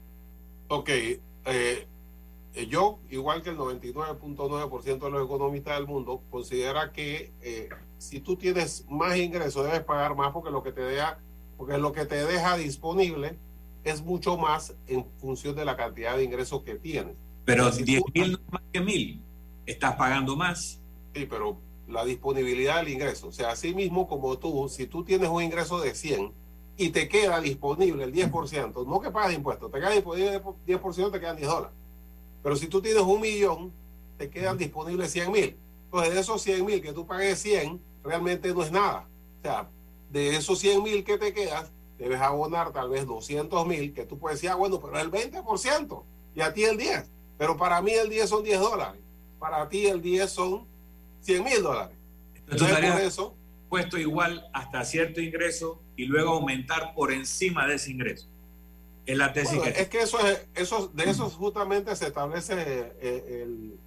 Ok, 0.67 0.89
eh, 0.89 1.87
yo, 2.67 2.99
igual 3.09 3.41
que 3.41 3.51
el 3.51 3.57
99.9% 3.57 4.99
de 4.99 5.09
los 5.09 5.25
economistas 5.25 5.77
del 5.77 5.87
mundo, 5.87 6.23
considera 6.29 6.91
que 6.91 7.33
eh, 7.41 7.69
si 7.97 8.19
tú 8.19 8.35
tienes 8.35 8.85
más 8.89 9.17
ingresos 9.17 9.65
debes 9.65 9.83
pagar 9.83 10.15
más 10.15 10.31
porque 10.31 10.51
lo 10.51 10.63
que 10.63 10.71
te 10.71 10.81
deja, 10.81 11.19
porque 11.57 11.77
lo 11.77 11.91
que 11.91 12.05
te 12.05 12.25
deja 12.25 12.57
disponible 12.57 13.37
es 13.83 14.01
mucho 14.03 14.37
más 14.37 14.75
en 14.87 15.05
función 15.19 15.55
de 15.55 15.65
la 15.65 15.75
cantidad 15.75 16.17
de 16.17 16.23
ingresos 16.23 16.63
que 16.63 16.75
tienes. 16.75 17.15
Pero 17.45 17.69
10 17.69 18.03
mil 18.13 18.31
no 18.33 18.39
más 18.51 18.61
que 18.71 18.81
mil, 18.81 19.21
estás 19.65 19.95
pagando 19.95 20.35
más. 20.35 20.79
Sí, 21.13 21.25
pero 21.25 21.59
la 21.87 22.05
disponibilidad 22.05 22.77
del 22.77 22.89
ingreso, 22.89 23.27
o 23.27 23.31
sea, 23.31 23.51
así 23.51 23.73
mismo 23.73 24.07
como 24.07 24.37
tú, 24.37 24.69
si 24.69 24.87
tú 24.87 25.03
tienes 25.03 25.29
un 25.29 25.41
ingreso 25.41 25.79
de 25.79 25.95
100 25.95 26.31
y 26.77 26.89
te 26.89 27.09
queda 27.09 27.41
disponible 27.41 28.03
el 28.03 28.13
10%, 28.13 28.85
no 28.85 29.01
que 29.01 29.11
pagas 29.11 29.33
impuestos, 29.33 29.71
te 29.71 29.79
queda 29.79 29.91
disponible 29.91 30.35
el 30.35 30.41
10%, 30.43 31.11
te 31.11 31.19
quedan 31.19 31.35
10 31.35 31.49
dólares. 31.49 31.78
Pero 32.43 32.55
si 32.55 32.67
tú 32.67 32.81
tienes 32.81 33.03
un 33.03 33.21
millón, 33.21 33.71
te 34.17 34.29
quedan 34.29 34.57
disponibles 34.57 35.11
100 35.11 35.31
mil. 35.31 35.57
Entonces, 35.85 36.13
de 36.13 36.19
esos 36.19 36.41
100 36.41 36.65
mil 36.65 36.81
que 36.81 36.93
tú 36.93 37.07
pagues 37.07 37.39
100, 37.39 37.81
realmente 38.03 38.53
no 38.53 38.63
es 38.63 38.71
nada. 38.71 39.07
O 39.39 39.41
sea, 39.41 39.69
de 40.09 40.35
esos 40.35 40.59
100 40.59 40.83
mil 40.83 41.03
que 41.03 41.17
te 41.17 41.33
quedas, 41.33 41.71
debes 41.97 42.19
abonar 42.21 42.71
tal 42.71 42.89
vez 42.89 43.05
200 43.05 43.67
mil, 43.67 43.93
que 43.93 44.05
tú 44.05 44.17
puedes 44.17 44.37
decir, 44.37 44.49
ah, 44.49 44.55
bueno, 44.55 44.79
pero 44.79 44.99
el 44.99 45.11
20%, 45.11 46.03
y 46.35 46.41
a 46.41 46.53
ti 46.53 46.63
el 46.63 46.77
10. 46.77 47.09
Pero 47.37 47.57
para 47.57 47.81
mí 47.81 47.91
el 47.91 48.09
10 48.09 48.29
son 48.29 48.43
10 48.43 48.59
dólares. 48.59 49.01
Para 49.39 49.67
ti 49.69 49.87
el 49.87 50.01
10 50.01 50.29
son 50.29 50.67
100 51.21 51.43
mil 51.43 51.63
dólares. 51.63 51.95
Entonces, 52.49 52.77
por 52.77 53.01
eso, 53.01 53.35
puesto 53.69 53.97
igual 53.97 54.49
hasta 54.53 54.83
cierto 54.83 55.21
ingreso 55.21 55.81
y 55.95 56.05
luego 56.05 56.31
aumentar 56.31 56.93
por 56.93 57.11
encima 57.11 57.67
de 57.67 57.75
ese 57.75 57.91
ingreso. 57.91 58.27
Es 59.09 59.17
la 59.17 59.33
tesis 59.33 59.57
bueno, 59.57 59.73
que... 59.73 59.81
es 59.81 59.89
que 59.89 60.01
eso 60.01 60.19
es, 60.19 60.47
eso, 60.53 60.87
de 60.93 61.09
eso 61.09 61.27
justamente 61.31 61.95
se 61.95 62.07
establece 62.07 62.53
eh, 62.57 63.41
el, 63.43 63.79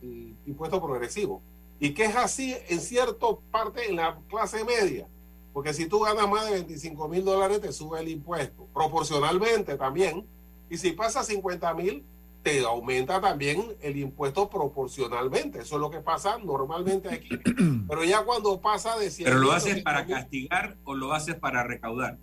el, 0.00 0.34
impuesto 0.46 0.80
progresivo. 0.80 1.42
Y 1.78 1.92
que 1.92 2.06
es 2.06 2.16
así 2.16 2.56
en 2.68 2.80
cierta 2.80 3.26
parte 3.50 3.90
en 3.90 3.96
la 3.96 4.18
clase 4.30 4.64
media. 4.64 5.06
Porque 5.52 5.74
si 5.74 5.86
tú 5.86 6.00
ganas 6.00 6.26
más 6.30 6.46
de 6.46 6.52
25 6.52 7.08
mil 7.08 7.26
dólares, 7.26 7.60
te 7.60 7.72
sube 7.74 8.00
el 8.00 8.08
impuesto. 8.08 8.68
Proporcionalmente 8.72 9.76
también. 9.76 10.26
Y 10.70 10.78
si 10.78 10.92
pasa 10.92 11.24
50 11.24 11.74
mil, 11.74 12.06
te 12.42 12.64
aumenta 12.64 13.20
también 13.20 13.76
el 13.82 13.98
impuesto 13.98 14.48
proporcionalmente. 14.48 15.58
Eso 15.60 15.74
es 15.74 15.80
lo 15.82 15.90
que 15.90 16.00
pasa 16.00 16.38
normalmente 16.38 17.10
aquí. 17.10 17.38
Pero 17.88 18.02
ya 18.04 18.22
cuando 18.22 18.62
pasa 18.62 18.98
de 18.98 19.10
100 19.10 19.26
¿Pero 19.26 19.40
lo 19.40 19.52
haces 19.52 19.82
para 19.82 20.06
castigar 20.06 20.78
o 20.84 20.94
lo 20.94 21.12
haces 21.12 21.34
para 21.34 21.64
recaudar? 21.64 22.16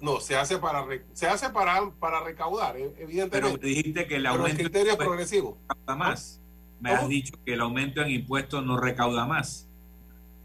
No, 0.00 0.20
se 0.20 0.36
hace 0.36 0.58
para 0.58 0.84
se 1.14 1.26
hace 1.26 1.48
para, 1.50 1.90
para 1.98 2.20
recaudar, 2.22 2.76
eh, 2.76 2.94
evidentemente. 2.98 3.30
Pero 3.58 3.62
me 3.62 3.68
dijiste 3.68 4.06
que 4.06 4.16
el 4.16 4.22
Pero 4.22 4.34
aumento 4.34 4.60
el 4.60 4.66
criterio 4.70 4.92
es 4.92 4.98
no 4.98 5.04
progresivo. 5.04 5.58
recauda 5.68 5.96
más. 5.96 6.40
Me 6.80 6.90
¿Cómo? 6.90 7.02
has 7.02 7.08
dicho 7.08 7.34
que 7.44 7.54
el 7.54 7.60
aumento 7.60 8.02
en 8.02 8.10
impuestos 8.10 8.64
no 8.64 8.78
recauda 8.78 9.24
más. 9.24 9.68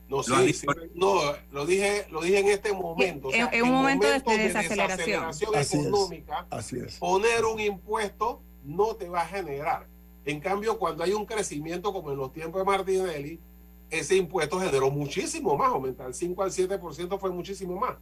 No, 0.08 0.18
Lo 0.18 0.24
sí, 0.24 0.66
no, 0.96 1.20
lo 1.52 1.66
dije, 1.66 2.08
lo 2.12 2.22
dije 2.22 2.40
en 2.40 2.48
este 2.48 2.72
momento. 2.72 3.28
o 3.28 3.32
sea, 3.32 3.50
En- 3.52 3.64
un 3.64 3.72
momento 3.72 4.08
de 4.08 4.14
desaceleración. 4.14 5.24
desaceleración 5.26 5.56
Así 5.56 5.78
es. 5.78 5.86
económica, 5.86 6.48
Así 6.50 6.78
es. 6.80 6.98
poner 6.98 7.44
un 7.44 7.60
impuesto 7.60 8.42
no 8.64 8.96
te 8.96 9.10
va 9.10 9.22
a 9.22 9.26
generar. 9.28 9.88
En 10.24 10.40
cambio, 10.40 10.78
cuando 10.80 11.04
hay 11.04 11.12
un 11.12 11.26
crecimiento 11.26 11.92
como 11.92 12.12
en 12.12 12.18
los 12.18 12.32
tiempos 12.32 12.62
de 12.62 12.66
Martinelli, 12.66 13.40
ese 13.90 14.16
impuesto 14.16 14.60
generó 14.62 14.90
muchísimo 14.90 15.58
más, 15.58 15.70
aumentar 15.70 16.08
el 16.08 16.14
5 16.14 16.42
al 16.44 16.52
7% 16.52 17.20
fue 17.20 17.32
muchísimo 17.32 17.78
más. 17.78 17.96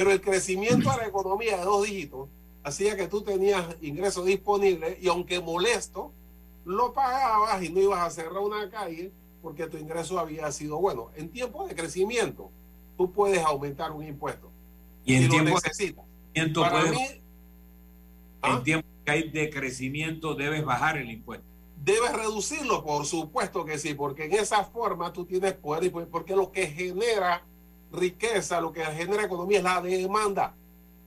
Pero 0.00 0.12
el 0.12 0.22
crecimiento 0.22 0.90
a 0.90 0.96
la 0.96 1.04
economía 1.08 1.58
de 1.58 1.64
dos 1.64 1.84
dígitos 1.84 2.30
hacía 2.64 2.96
que 2.96 3.06
tú 3.06 3.20
tenías 3.20 3.62
ingresos 3.82 4.24
disponibles 4.24 4.96
y 4.98 5.08
aunque 5.08 5.40
molesto, 5.40 6.10
lo 6.64 6.94
pagabas 6.94 7.62
y 7.62 7.68
no 7.68 7.80
ibas 7.80 8.00
a 8.00 8.08
cerrar 8.08 8.38
una 8.38 8.70
calle 8.70 9.12
porque 9.42 9.66
tu 9.66 9.76
ingreso 9.76 10.18
había 10.18 10.50
sido 10.52 10.78
bueno. 10.78 11.10
En 11.16 11.28
tiempos 11.28 11.68
de 11.68 11.74
crecimiento, 11.74 12.50
tú 12.96 13.12
puedes 13.12 13.44
aumentar 13.44 13.92
un 13.92 14.02
impuesto. 14.06 14.50
Y 15.04 15.16
en 15.16 15.22
si 15.24 15.28
tiempos 15.28 15.62
de 15.62 15.68
necesitas. 15.68 16.04
Para 16.54 16.70
puedes- 16.80 16.92
mí, 16.92 17.06
¿Ah? 18.40 18.54
en 18.56 18.62
tiempos 18.64 18.90
que 19.04 19.10
hay 19.10 19.28
de 19.28 19.50
crecimiento 19.50 20.34
debes 20.34 20.64
bajar 20.64 20.96
el 20.96 21.10
impuesto. 21.10 21.44
Debes 21.76 22.14
reducirlo, 22.14 22.82
por 22.82 23.04
supuesto 23.04 23.66
que 23.66 23.78
sí, 23.78 23.92
porque 23.92 24.24
en 24.24 24.32
esa 24.32 24.64
forma 24.64 25.12
tú 25.12 25.26
tienes 25.26 25.52
poder, 25.52 25.84
y 25.84 25.90
poder- 25.90 26.08
porque 26.08 26.34
lo 26.34 26.50
que 26.50 26.68
genera 26.68 27.44
riqueza, 27.92 28.60
lo 28.60 28.72
que 28.72 28.84
genera 28.84 29.24
economía 29.24 29.58
es 29.58 29.64
la 29.64 29.80
demanda. 29.80 30.54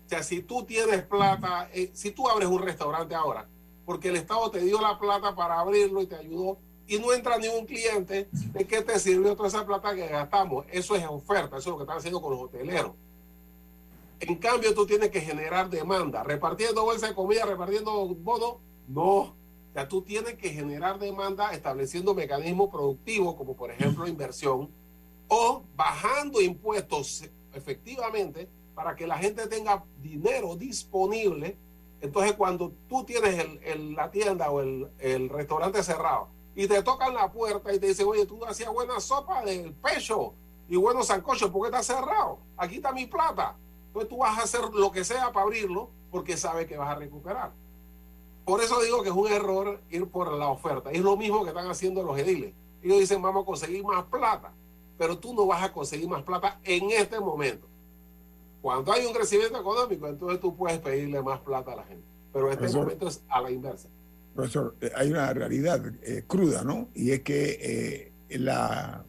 O 0.05 0.09
sea, 0.09 0.23
si 0.23 0.41
tú 0.41 0.63
tienes 0.63 1.03
plata, 1.03 1.69
eh, 1.73 1.91
si 1.93 2.11
tú 2.11 2.27
abres 2.27 2.47
un 2.47 2.61
restaurante 2.61 3.15
ahora, 3.15 3.47
porque 3.85 4.09
el 4.09 4.17
Estado 4.17 4.49
te 4.51 4.59
dio 4.59 4.81
la 4.81 4.99
plata 4.99 5.35
para 5.35 5.59
abrirlo 5.59 6.01
y 6.01 6.07
te 6.07 6.15
ayudó, 6.15 6.57
y 6.85 6.99
no 6.99 7.13
entra 7.13 7.37
ningún 7.37 7.65
cliente, 7.65 8.27
¿de 8.31 8.65
qué 8.65 8.81
te 8.81 8.99
sirvió 8.99 9.35
toda 9.35 9.47
esa 9.47 9.65
plata 9.65 9.95
que 9.95 10.07
gastamos? 10.07 10.65
Eso 10.69 10.95
es 10.95 11.05
oferta, 11.07 11.57
eso 11.57 11.57
es 11.57 11.67
lo 11.67 11.77
que 11.77 11.83
están 11.83 11.97
haciendo 11.97 12.21
con 12.21 12.31
los 12.33 12.41
hoteleros. 12.41 12.91
En 14.19 14.35
cambio, 14.35 14.73
tú 14.73 14.85
tienes 14.85 15.09
que 15.09 15.21
generar 15.21 15.69
demanda. 15.69 16.23
Repartiendo 16.23 16.83
bolsa 16.83 17.07
de 17.07 17.15
comida, 17.15 17.45
repartiendo 17.45 18.05
bonos, 18.15 18.55
no. 18.87 19.07
O 19.09 19.35
sea, 19.73 19.87
tú 19.87 20.01
tienes 20.01 20.35
que 20.35 20.49
generar 20.49 20.99
demanda 20.99 21.51
estableciendo 21.53 22.13
mecanismos 22.13 22.69
productivos, 22.69 23.35
como 23.35 23.55
por 23.55 23.71
ejemplo 23.71 24.07
inversión, 24.07 24.69
o 25.35 25.63
bajando 25.75 26.39
impuestos 26.41 27.23
efectivamente 27.53 28.47
para 28.75 28.95
que 28.95 29.07
la 29.07 29.17
gente 29.17 29.47
tenga 29.47 29.83
dinero 29.99 30.55
disponible. 30.55 31.57
Entonces, 32.01 32.33
cuando 32.33 32.71
tú 32.87 33.03
tienes 33.03 33.43
el- 33.63 33.95
la 33.95 34.11
tienda 34.11 34.51
o 34.51 34.61
el, 34.61 34.91
el 34.99 35.29
restaurante 35.29 35.81
cerrado 35.81 36.27
y 36.55 36.67
te 36.67 36.83
tocan 36.83 37.15
la 37.15 37.31
puerta 37.31 37.73
y 37.73 37.79
te 37.79 37.87
dicen, 37.87 38.07
oye, 38.07 38.25
tú 38.27 38.45
hacías 38.45 38.71
buena 38.71 38.99
sopa 38.99 39.43
del 39.43 39.73
pecho 39.73 40.35
y 40.69 40.75
buenos 40.75 41.07
sancochos, 41.07 41.49
¿por 41.49 41.63
qué 41.63 41.75
está 41.75 41.81
cerrado? 41.95 42.37
Aquí 42.57 42.75
está 42.75 42.91
mi 42.91 43.07
plata. 43.07 43.55
Entonces 43.87 44.09
tú 44.09 44.17
vas 44.17 44.37
a 44.37 44.43
hacer 44.43 44.61
lo 44.73 44.91
que 44.91 45.03
sea 45.03 45.31
para 45.31 45.45
abrirlo 45.45 45.89
porque 46.11 46.37
sabes 46.37 46.67
que 46.67 46.77
vas 46.77 46.89
a 46.89 46.95
recuperar. 46.95 47.53
Por 48.45 48.61
eso 48.61 48.79
digo 48.81 49.01
que 49.01 49.09
es 49.09 49.15
un 49.15 49.31
error 49.31 49.81
ir 49.89 50.07
por 50.09 50.31
la 50.33 50.49
oferta. 50.49 50.91
Es 50.91 51.01
lo 51.01 51.15
mismo 51.17 51.41
que 51.43 51.49
están 51.49 51.67
haciendo 51.69 52.03
los 52.03 52.17
ediles. 52.19 52.53
Ellos 52.83 52.99
dicen, 52.99 53.21
vamos 53.21 53.43
a 53.43 53.45
conseguir 53.45 53.83
más 53.83 54.03
plata, 54.05 54.53
pero 54.97 55.17
tú 55.17 55.33
no 55.33 55.45
vas 55.45 55.63
a 55.63 55.73
conseguir 55.73 56.07
más 56.07 56.23
plata 56.23 56.59
en 56.63 56.91
este 56.91 57.19
momento. 57.19 57.67
Cuando 58.63 58.93
hay 58.93 59.05
un 59.05 59.13
crecimiento 59.13 59.59
económico, 59.59 60.07
entonces 60.07 60.39
tú 60.39 60.55
puedes 60.55 60.79
pedirle 60.79 61.21
más 61.21 61.41
plata 61.41 61.73
a 61.73 61.75
la 61.75 61.83
gente. 61.83 62.05
Pero 62.31 62.45
este 62.47 62.59
Profesor. 62.59 62.81
momento 62.83 63.07
es 63.09 63.21
a 63.27 63.41
la 63.41 63.51
inversa. 63.51 63.89
Profesor, 64.33 64.75
eh, 64.79 64.89
hay 64.95 65.11
una 65.11 65.33
realidad 65.33 65.81
eh, 66.01 66.23
cruda, 66.25 66.63
¿no? 66.63 66.87
Y 66.95 67.11
es 67.11 67.21
que 67.23 68.13
eh, 68.29 68.37
la 68.39 69.03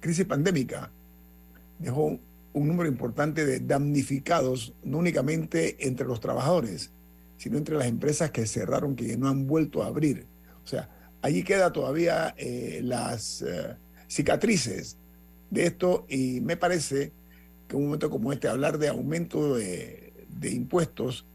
crisis 0.00 0.24
pandémica 0.24 0.90
dejó 1.78 2.18
un 2.52 2.68
número 2.68 2.88
importante 2.88 3.44
de 3.44 3.60
damnificados, 3.60 4.72
no 4.82 4.96
únicamente 4.96 5.86
entre 5.86 6.06
los 6.06 6.20
trabajadores, 6.20 6.90
sino 7.36 7.58
entre 7.58 7.76
las 7.76 7.86
empresas 7.86 8.30
que 8.30 8.46
cerraron, 8.46 8.96
que 8.96 9.16
no 9.18 9.28
han 9.28 9.46
vuelto 9.46 9.82
a 9.82 9.88
abrir. 9.88 10.26
O 10.64 10.66
sea, 10.66 10.88
allí 11.20 11.44
queda 11.44 11.70
todavía 11.70 12.34
eh, 12.38 12.80
las 12.82 13.44
cicatrices 14.08 14.96
de 15.50 15.66
esto 15.66 16.06
y 16.08 16.40
me 16.40 16.56
parece 16.56 17.12
que 17.68 17.76
un 17.76 17.84
momento 17.84 18.10
como 18.10 18.32
este, 18.32 18.48
hablar 18.48 18.78
de 18.78 18.88
aumento 18.88 19.56
de, 19.56 20.12
de 20.28 20.50
impuestos, 20.50 21.26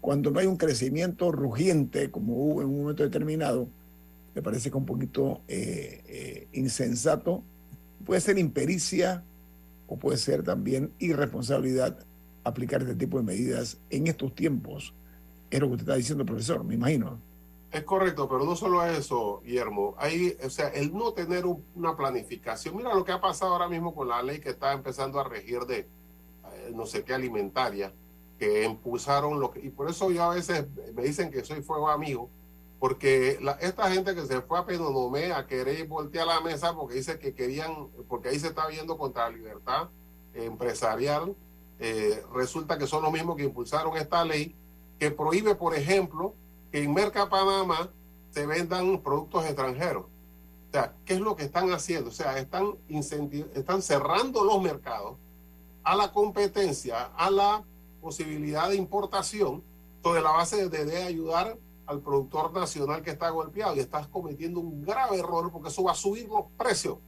cuando 0.00 0.30
no 0.30 0.38
hay 0.38 0.46
un 0.46 0.56
crecimiento 0.56 1.32
rugiente 1.32 2.10
como 2.10 2.34
hubo 2.34 2.62
en 2.62 2.68
un 2.68 2.80
momento 2.80 3.02
determinado, 3.02 3.68
me 4.36 4.42
parece 4.42 4.70
que 4.70 4.76
un 4.76 4.84
poquito 4.84 5.40
eh, 5.48 6.02
eh, 6.06 6.48
insensato. 6.52 7.42
Puede 8.04 8.20
ser 8.20 8.38
impericia 8.38 9.24
o 9.86 9.96
puede 9.96 10.18
ser 10.18 10.42
también 10.42 10.92
irresponsabilidad 10.98 11.98
aplicar 12.44 12.82
este 12.82 12.94
tipo 12.94 13.16
de 13.16 13.24
medidas 13.24 13.78
en 13.88 14.06
estos 14.06 14.34
tiempos. 14.34 14.92
Es 15.50 15.58
lo 15.58 15.68
que 15.68 15.72
usted 15.72 15.84
está 15.84 15.96
diciendo, 15.96 16.26
profesor, 16.26 16.62
me 16.64 16.74
imagino. 16.74 17.18
Es 17.76 17.84
correcto, 17.84 18.26
pero 18.26 18.42
no 18.42 18.56
solo 18.56 18.82
eso, 18.86 19.42
Guillermo. 19.44 19.94
Hay, 19.98 20.34
o 20.42 20.48
sea, 20.48 20.68
el 20.68 20.94
no 20.94 21.12
tener 21.12 21.44
una 21.74 21.94
planificación. 21.94 22.74
Mira 22.74 22.94
lo 22.94 23.04
que 23.04 23.12
ha 23.12 23.20
pasado 23.20 23.52
ahora 23.52 23.68
mismo 23.68 23.94
con 23.94 24.08
la 24.08 24.22
ley 24.22 24.40
que 24.40 24.48
está 24.48 24.72
empezando 24.72 25.20
a 25.20 25.24
regir 25.24 25.60
de 25.66 25.80
eh, 25.80 26.72
no 26.74 26.86
sé 26.86 27.04
qué 27.04 27.12
alimentaria, 27.12 27.92
que 28.38 28.64
impulsaron 28.64 29.40
lo 29.40 29.50
que. 29.50 29.60
Y 29.60 29.68
por 29.68 29.90
eso 29.90 30.10
yo 30.10 30.22
a 30.22 30.34
veces 30.34 30.64
me 30.94 31.02
dicen 31.02 31.30
que 31.30 31.44
soy 31.44 31.60
fuego 31.60 31.90
amigo, 31.90 32.30
porque 32.80 33.38
esta 33.60 33.90
gente 33.90 34.14
que 34.14 34.24
se 34.24 34.40
fue 34.40 34.58
a 34.58 34.64
Penonomé 34.64 35.34
a 35.34 35.46
querer 35.46 35.86
voltear 35.86 36.26
la 36.26 36.40
mesa 36.40 36.74
porque 36.74 36.94
dice 36.94 37.18
que 37.18 37.34
querían, 37.34 37.88
porque 38.08 38.30
ahí 38.30 38.38
se 38.38 38.48
está 38.48 38.66
viendo 38.68 38.96
contra 38.96 39.28
la 39.28 39.36
libertad 39.36 39.90
empresarial, 40.32 41.36
eh, 41.78 42.24
resulta 42.32 42.78
que 42.78 42.86
son 42.86 43.02
los 43.02 43.12
mismos 43.12 43.36
que 43.36 43.44
impulsaron 43.44 43.98
esta 43.98 44.24
ley 44.24 44.56
que 44.98 45.10
prohíbe, 45.10 45.54
por 45.56 45.74
ejemplo, 45.74 46.34
que 46.76 46.82
en 46.82 46.92
Merca 46.92 47.26
Panamá 47.30 47.88
se 48.28 48.44
vendan 48.44 49.00
productos 49.00 49.46
extranjeros. 49.46 50.04
O 50.04 50.72
sea, 50.72 50.94
¿qué 51.06 51.14
es 51.14 51.20
lo 51.20 51.34
que 51.34 51.44
están 51.44 51.72
haciendo? 51.72 52.10
O 52.10 52.12
sea, 52.12 52.38
están, 52.38 52.76
están 53.54 53.80
cerrando 53.80 54.44
los 54.44 54.60
mercados 54.60 55.16
a 55.82 55.96
la 55.96 56.12
competencia, 56.12 57.04
a 57.16 57.30
la 57.30 57.64
posibilidad 58.02 58.68
de 58.68 58.76
importación, 58.76 59.64
sobre 60.02 60.20
la 60.20 60.32
base 60.32 60.68
de, 60.68 61.02
ayudar 61.02 61.56
al 61.86 62.00
productor 62.02 62.52
nacional 62.52 63.02
que 63.02 63.12
está 63.12 63.30
golpeado 63.30 63.74
y 63.74 63.78
estás 63.78 64.06
cometiendo 64.08 64.60
un 64.60 64.82
grave 64.82 65.16
error 65.16 65.50
porque 65.50 65.70
eso 65.70 65.82
va 65.82 65.92
a 65.92 65.94
subir 65.94 66.28
los 66.28 66.44
precios. 66.58 66.98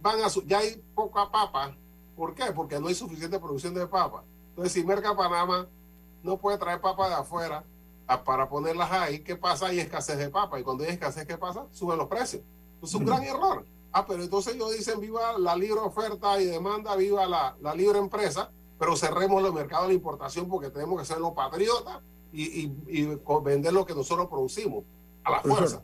van 0.00 0.20
a, 0.22 0.28
ya 0.46 0.58
hay 0.58 0.80
poca 0.94 1.32
papa. 1.32 1.76
¿Por 2.14 2.32
qué? 2.36 2.52
Porque 2.54 2.78
no 2.78 2.86
hay 2.86 2.94
suficiente 2.94 3.40
producción 3.40 3.74
de 3.74 3.88
papa. 3.88 4.22
Entonces, 4.50 4.72
si 4.72 4.84
Merca 4.84 5.16
Panamá 5.16 5.66
no 6.22 6.38
puede 6.38 6.58
traer 6.58 6.80
papa 6.80 7.08
de 7.08 7.14
afuera 7.16 7.64
para 8.06 8.48
ponerlas 8.48 8.90
ahí, 8.92 9.20
¿qué 9.20 9.36
pasa? 9.36 9.66
Hay 9.66 9.80
escasez 9.80 10.18
de 10.18 10.28
papa. 10.28 10.60
Y 10.60 10.62
cuando 10.62 10.84
hay 10.84 10.90
escasez, 10.90 11.26
¿qué 11.26 11.38
pasa? 11.38 11.66
Suben 11.72 11.98
los 11.98 12.08
precios. 12.08 12.42
Es 12.82 12.94
un 12.94 13.04
gran 13.04 13.22
error. 13.22 13.64
Ah, 13.92 14.04
pero 14.06 14.22
entonces 14.22 14.54
ellos 14.54 14.76
dicen 14.76 15.00
viva 15.00 15.38
la 15.38 15.56
libre 15.56 15.78
oferta 15.80 16.40
y 16.40 16.46
demanda, 16.46 16.96
viva 16.96 17.26
la, 17.26 17.56
la 17.60 17.74
libre 17.74 17.98
empresa, 17.98 18.50
pero 18.78 18.96
cerremos 18.96 19.40
los 19.40 19.54
mercados 19.54 19.86
de 19.86 19.92
la 19.92 19.94
importación 19.94 20.48
porque 20.48 20.68
tenemos 20.68 20.98
que 20.98 21.06
ser 21.06 21.18
los 21.18 21.32
patriotas 21.32 22.00
y, 22.32 22.72
y, 22.88 23.18
vender 23.44 23.72
lo 23.72 23.86
que 23.86 23.94
nosotros 23.94 24.26
producimos 24.26 24.84
a 25.22 25.30
la 25.30 25.40
fuerza. 25.40 25.80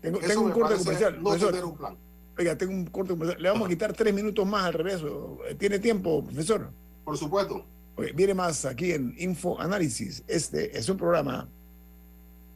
Tengo, 0.00 0.20
tengo 0.20 0.42
un 0.42 0.52
corte 0.52 0.76
comercial. 0.76 1.20
No 1.20 1.36
tener 1.36 1.64
un 1.64 1.76
plan. 1.76 1.98
Oiga, 2.38 2.56
tengo 2.56 2.72
un 2.72 2.86
corte 2.86 3.14
comercial. 3.14 3.42
Le 3.42 3.48
vamos 3.48 3.66
a 3.66 3.68
quitar 3.68 3.92
tres 3.92 4.14
minutos 4.14 4.46
más 4.46 4.66
al 4.66 4.74
regreso. 4.74 5.38
¿Tiene 5.58 5.80
tiempo, 5.80 6.22
profesor? 6.22 6.70
Por 7.04 7.18
supuesto. 7.18 7.64
viene 8.14 8.34
más 8.34 8.64
aquí 8.64 8.92
en 8.92 9.16
Info 9.18 9.58
Análisis. 9.58 10.22
Este 10.28 10.78
es 10.78 10.88
un 10.88 10.96
programa 10.96 11.48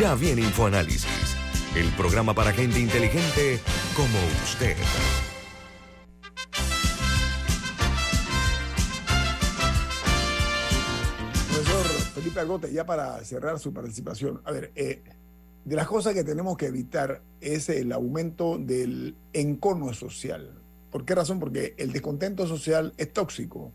Ya 0.00 0.16
viene 0.16 0.42
InfoAnálisis, 0.42 1.36
el 1.76 1.88
programa 1.92 2.34
para 2.34 2.52
gente 2.52 2.80
inteligente 2.80 3.60
como 3.94 4.18
usted. 4.42 4.74
Profesor 11.48 11.86
Felipe 12.12 12.40
Agote, 12.40 12.72
ya 12.72 12.84
para 12.84 13.22
cerrar 13.22 13.60
su 13.60 13.72
participación, 13.72 14.42
a 14.44 14.50
ver, 14.50 14.72
eh, 14.74 15.04
de 15.64 15.76
las 15.76 15.86
cosas 15.86 16.12
que 16.12 16.24
tenemos 16.24 16.56
que 16.56 16.66
evitar 16.66 17.22
es 17.40 17.68
el 17.68 17.92
aumento 17.92 18.58
del 18.58 19.14
encono 19.32 19.94
social. 19.94 20.60
¿Por 20.90 21.04
qué 21.04 21.14
razón? 21.14 21.38
Porque 21.38 21.76
el 21.78 21.92
descontento 21.92 22.48
social 22.48 22.94
es 22.96 23.12
tóxico 23.12 23.70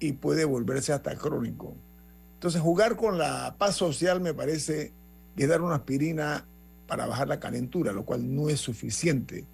y 0.00 0.14
puede 0.14 0.44
volverse 0.44 0.92
hasta 0.92 1.14
crónico. 1.14 1.76
Entonces, 2.34 2.60
jugar 2.60 2.96
con 2.96 3.18
la 3.18 3.54
paz 3.56 3.76
social 3.76 4.20
me 4.20 4.34
parece 4.34 4.92
que 5.36 5.46
dar 5.46 5.62
una 5.62 5.76
aspirina 5.76 6.46
para 6.86 7.06
bajar 7.06 7.28
la 7.28 7.40
calentura, 7.40 7.92
lo 7.92 8.04
cual 8.04 8.34
no 8.34 8.48
es 8.48 8.60
suficiente. 8.60 9.46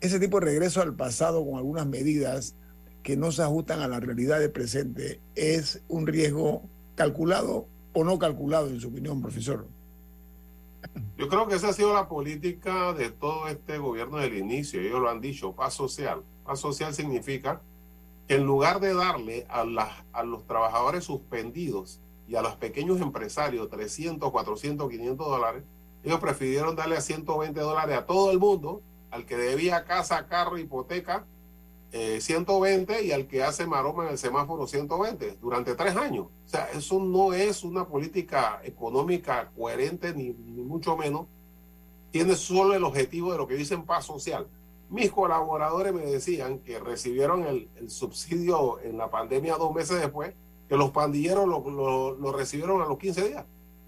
Ese 0.00 0.18
tipo 0.18 0.40
de 0.40 0.46
regreso 0.46 0.80
al 0.80 0.94
pasado 0.94 1.44
con 1.44 1.56
algunas 1.56 1.86
medidas 1.86 2.54
que 3.02 3.16
no 3.16 3.32
se 3.32 3.42
ajustan 3.42 3.80
a 3.80 3.88
la 3.88 4.00
realidad 4.00 4.40
del 4.40 4.50
presente 4.50 5.20
es 5.34 5.82
un 5.88 6.06
riesgo 6.06 6.62
calculado 6.94 7.66
o 7.92 8.04
no 8.04 8.18
calculado, 8.18 8.68
en 8.68 8.80
su 8.80 8.88
opinión, 8.88 9.20
profesor. 9.20 9.66
Yo 11.16 11.28
creo 11.28 11.46
que 11.46 11.56
esa 11.56 11.68
ha 11.68 11.72
sido 11.72 11.92
la 11.92 12.08
política 12.08 12.92
de 12.92 13.10
todo 13.10 13.48
este 13.48 13.78
gobierno 13.78 14.18
del 14.18 14.36
inicio. 14.36 14.80
Ellos 14.80 15.00
lo 15.00 15.10
han 15.10 15.20
dicho, 15.20 15.52
paz 15.52 15.74
social. 15.74 16.22
Paz 16.44 16.60
social 16.60 16.94
significa 16.94 17.60
que 18.26 18.36
en 18.36 18.46
lugar 18.46 18.80
de 18.80 18.94
darle 18.94 19.46
a, 19.48 19.64
a 20.12 20.24
los 20.24 20.46
trabajadores 20.46 21.04
suspendidos 21.04 22.00
y 22.30 22.36
a 22.36 22.42
los 22.42 22.54
pequeños 22.54 23.00
empresarios 23.00 23.68
300, 23.68 24.30
400, 24.30 24.88
500 24.88 25.26
dólares, 25.26 25.64
ellos 26.04 26.20
prefirieron 26.20 26.76
darle 26.76 26.96
a 26.96 27.00
120 27.00 27.58
dólares 27.58 27.98
a 27.98 28.06
todo 28.06 28.30
el 28.30 28.38
mundo, 28.38 28.82
al 29.10 29.26
que 29.26 29.36
debía 29.36 29.84
casa, 29.84 30.28
carro, 30.28 30.56
hipoteca, 30.56 31.26
120 31.90 32.94
eh, 33.00 33.04
y 33.06 33.10
al 33.10 33.26
que 33.26 33.42
hace 33.42 33.66
maroma 33.66 34.04
en 34.04 34.12
el 34.12 34.18
semáforo 34.18 34.68
120 34.68 35.38
durante 35.40 35.74
tres 35.74 35.96
años. 35.96 36.26
O 36.26 36.48
sea, 36.48 36.68
eso 36.72 37.00
no 37.00 37.32
es 37.32 37.64
una 37.64 37.88
política 37.88 38.60
económica 38.62 39.50
coherente 39.56 40.14
ni, 40.14 40.30
mucho 40.30 40.96
menos. 40.96 41.26
Tiene 42.12 42.36
solo 42.36 42.74
el 42.74 42.84
objetivo 42.84 43.32
de 43.32 43.38
lo 43.38 43.48
que 43.48 43.54
dicen 43.54 43.84
paz 43.84 44.04
social. 44.04 44.46
Mis 44.88 45.10
colaboradores 45.10 45.92
me 45.92 46.02
decían 46.02 46.60
que 46.60 46.78
recibieron 46.78 47.44
el, 47.44 47.68
el 47.74 47.90
subsidio 47.90 48.78
en 48.82 48.98
la 48.98 49.10
pandemia 49.10 49.56
dos 49.56 49.74
meses 49.74 50.00
después 50.00 50.32
que 50.70 50.76
los 50.76 50.92
pandilleros 50.92 51.48
lo, 51.48 52.32
recibieron 52.32 52.80
a 52.80 52.86
los 52.86 52.96
15 52.96 53.28
días 53.28 53.44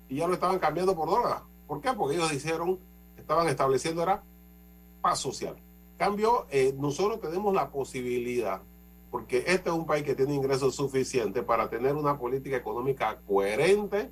y 0.08 0.16
ya 0.16 0.26
lo 0.26 0.34
estaban 0.34 0.58
cambiando 0.58 0.96
por 0.96 1.08
dólares. 1.08 1.38
¿Por 1.68 1.80
qué? 1.80 1.92
Porque 1.92 2.16
ellos 2.16 2.32
hicieron, 2.32 2.80
estaban 3.16 3.46
estableciendo 3.46 4.02
era 4.02 4.24
paz 5.00 5.20
social. 5.20 5.54
Cambio, 5.96 6.48
eh, 6.50 6.74
nosotros 6.76 7.20
tenemos 7.20 7.54
la 7.54 7.70
posibilidad, 7.70 8.62
porque 9.12 9.44
este 9.46 9.70
es 9.70 9.76
un 9.76 9.86
país 9.86 10.02
que 10.02 10.16
tiene 10.16 10.34
ingresos 10.34 10.74
suficientes 10.74 11.44
para 11.44 11.70
tener 11.70 11.94
una 11.94 12.18
política 12.18 12.56
económica 12.56 13.20
coherente, 13.28 14.10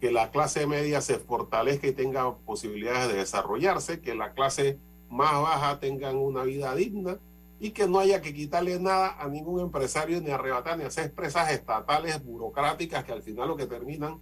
que 0.00 0.10
la 0.10 0.32
clase 0.32 0.66
media 0.66 1.00
se 1.00 1.20
fortalezca 1.20 1.86
y 1.86 1.92
tenga 1.92 2.34
posibilidades 2.38 3.12
de 3.12 3.18
desarrollarse, 3.18 4.00
que 4.00 4.16
la 4.16 4.32
clase 4.32 4.80
más 5.08 5.40
baja 5.40 5.78
tenga 5.78 6.10
una 6.10 6.42
vida 6.42 6.74
digna 6.74 7.20
y 7.60 7.70
que 7.70 7.86
no 7.86 7.98
haya 7.98 8.22
que 8.22 8.32
quitarle 8.32 8.80
nada 8.80 9.16
a 9.20 9.28
ningún 9.28 9.60
empresario 9.60 10.20
ni 10.22 10.30
arrebatar 10.30 10.78
ni 10.78 10.84
hacer 10.84 11.04
empresas 11.04 11.52
estatales 11.52 12.24
burocráticas 12.24 13.04
que 13.04 13.12
al 13.12 13.22
final 13.22 13.48
lo 13.48 13.56
que 13.56 13.66
terminan 13.66 14.18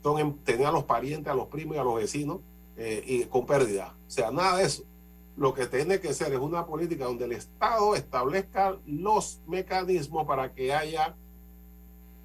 son 0.00 0.38
tener 0.38 0.68
a 0.68 0.70
los 0.70 0.84
parientes, 0.84 1.30
a 1.30 1.34
los 1.34 1.48
primos 1.48 1.76
y 1.76 1.80
a 1.80 1.82
los 1.82 1.96
vecinos 1.96 2.38
eh, 2.76 3.02
y 3.04 3.24
con 3.24 3.44
pérdida. 3.44 3.96
O 4.06 4.10
sea, 4.10 4.30
nada 4.30 4.58
de 4.58 4.64
eso. 4.64 4.84
Lo 5.36 5.52
que 5.54 5.66
tiene 5.66 6.00
que 6.00 6.14
ser 6.14 6.32
es 6.32 6.38
una 6.38 6.66
política 6.66 7.06
donde 7.06 7.24
el 7.24 7.32
Estado 7.32 7.96
establezca 7.96 8.76
los 8.86 9.40
mecanismos 9.48 10.24
para 10.24 10.52
que 10.52 10.72
haya 10.72 11.16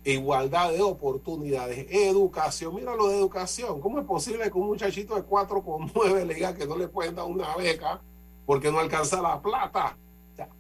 igualdad 0.04 0.72
de 0.72 0.82
oportunidades, 0.82 1.88
educación. 1.90 2.76
Mira 2.76 2.96
lo 2.96 3.08
de 3.08 3.18
educación. 3.18 3.82
¿Cómo 3.82 4.00
es 4.00 4.06
posible 4.06 4.52
que 4.52 4.58
un 4.58 4.68
muchachito 4.68 5.16
de 5.16 5.24
4,9 5.24 6.26
le 6.26 6.34
diga 6.36 6.54
que 6.54 6.68
no 6.68 6.78
le 6.78 6.88
pueden 6.88 7.16
dar 7.16 7.26
una 7.26 7.56
beca 7.56 8.02
porque 8.46 8.72
no 8.72 8.80
alcanza 8.80 9.20
la 9.22 9.42
plata? 9.42 9.98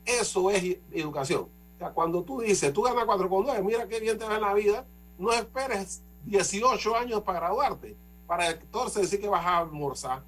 Eso 0.05 0.49
es 0.51 0.77
educación. 0.91 1.41
O 1.75 1.77
sea, 1.79 1.89
cuando 1.91 2.23
tú 2.23 2.41
dices, 2.41 2.71
tú 2.73 2.83
ganas 2.83 3.05
4,9, 3.05 3.63
mira 3.63 3.87
qué 3.87 3.99
bien 3.99 4.17
te 4.17 4.25
va 4.25 4.35
en 4.35 4.41
la 4.41 4.53
vida, 4.53 4.85
no 5.17 5.31
esperes 5.31 6.03
18 6.25 6.95
años 6.95 7.21
para 7.21 7.39
graduarte, 7.39 7.95
para 8.27 8.51
entonces 8.51 9.03
decir 9.03 9.19
que 9.19 9.27
vas 9.27 9.45
a 9.45 9.59
almorzar. 9.59 10.23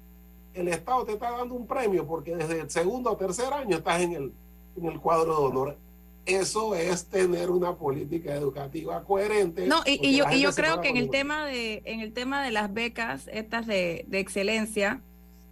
El 0.54 0.68
Estado 0.68 1.04
te 1.04 1.12
está 1.12 1.30
dando 1.30 1.54
un 1.54 1.66
premio 1.66 2.06
porque 2.06 2.34
desde 2.34 2.60
el 2.60 2.70
segundo 2.70 3.12
o 3.12 3.16
tercer 3.16 3.52
año 3.52 3.76
estás 3.76 4.00
en 4.00 4.12
el, 4.12 4.32
en 4.76 4.86
el 4.86 5.00
cuadro 5.00 5.38
de 5.38 5.46
honor. 5.46 5.78
Eso 6.24 6.74
es 6.74 7.06
tener 7.06 7.50
una 7.50 7.76
política 7.76 8.34
educativa 8.34 9.04
coherente. 9.04 9.66
No, 9.66 9.82
y, 9.86 10.04
y 10.04 10.16
yo, 10.16 10.24
y 10.32 10.40
yo 10.40 10.52
creo 10.52 10.80
que 10.80 10.88
en 10.88 10.96
el 10.96 11.08
tema 11.08 11.46
de, 11.46 11.82
en 11.84 12.00
el 12.00 12.12
tema 12.12 12.42
de 12.42 12.50
las 12.50 12.72
becas, 12.72 13.28
estas 13.32 13.66
de, 13.66 14.04
de 14.08 14.18
excelencia, 14.18 15.02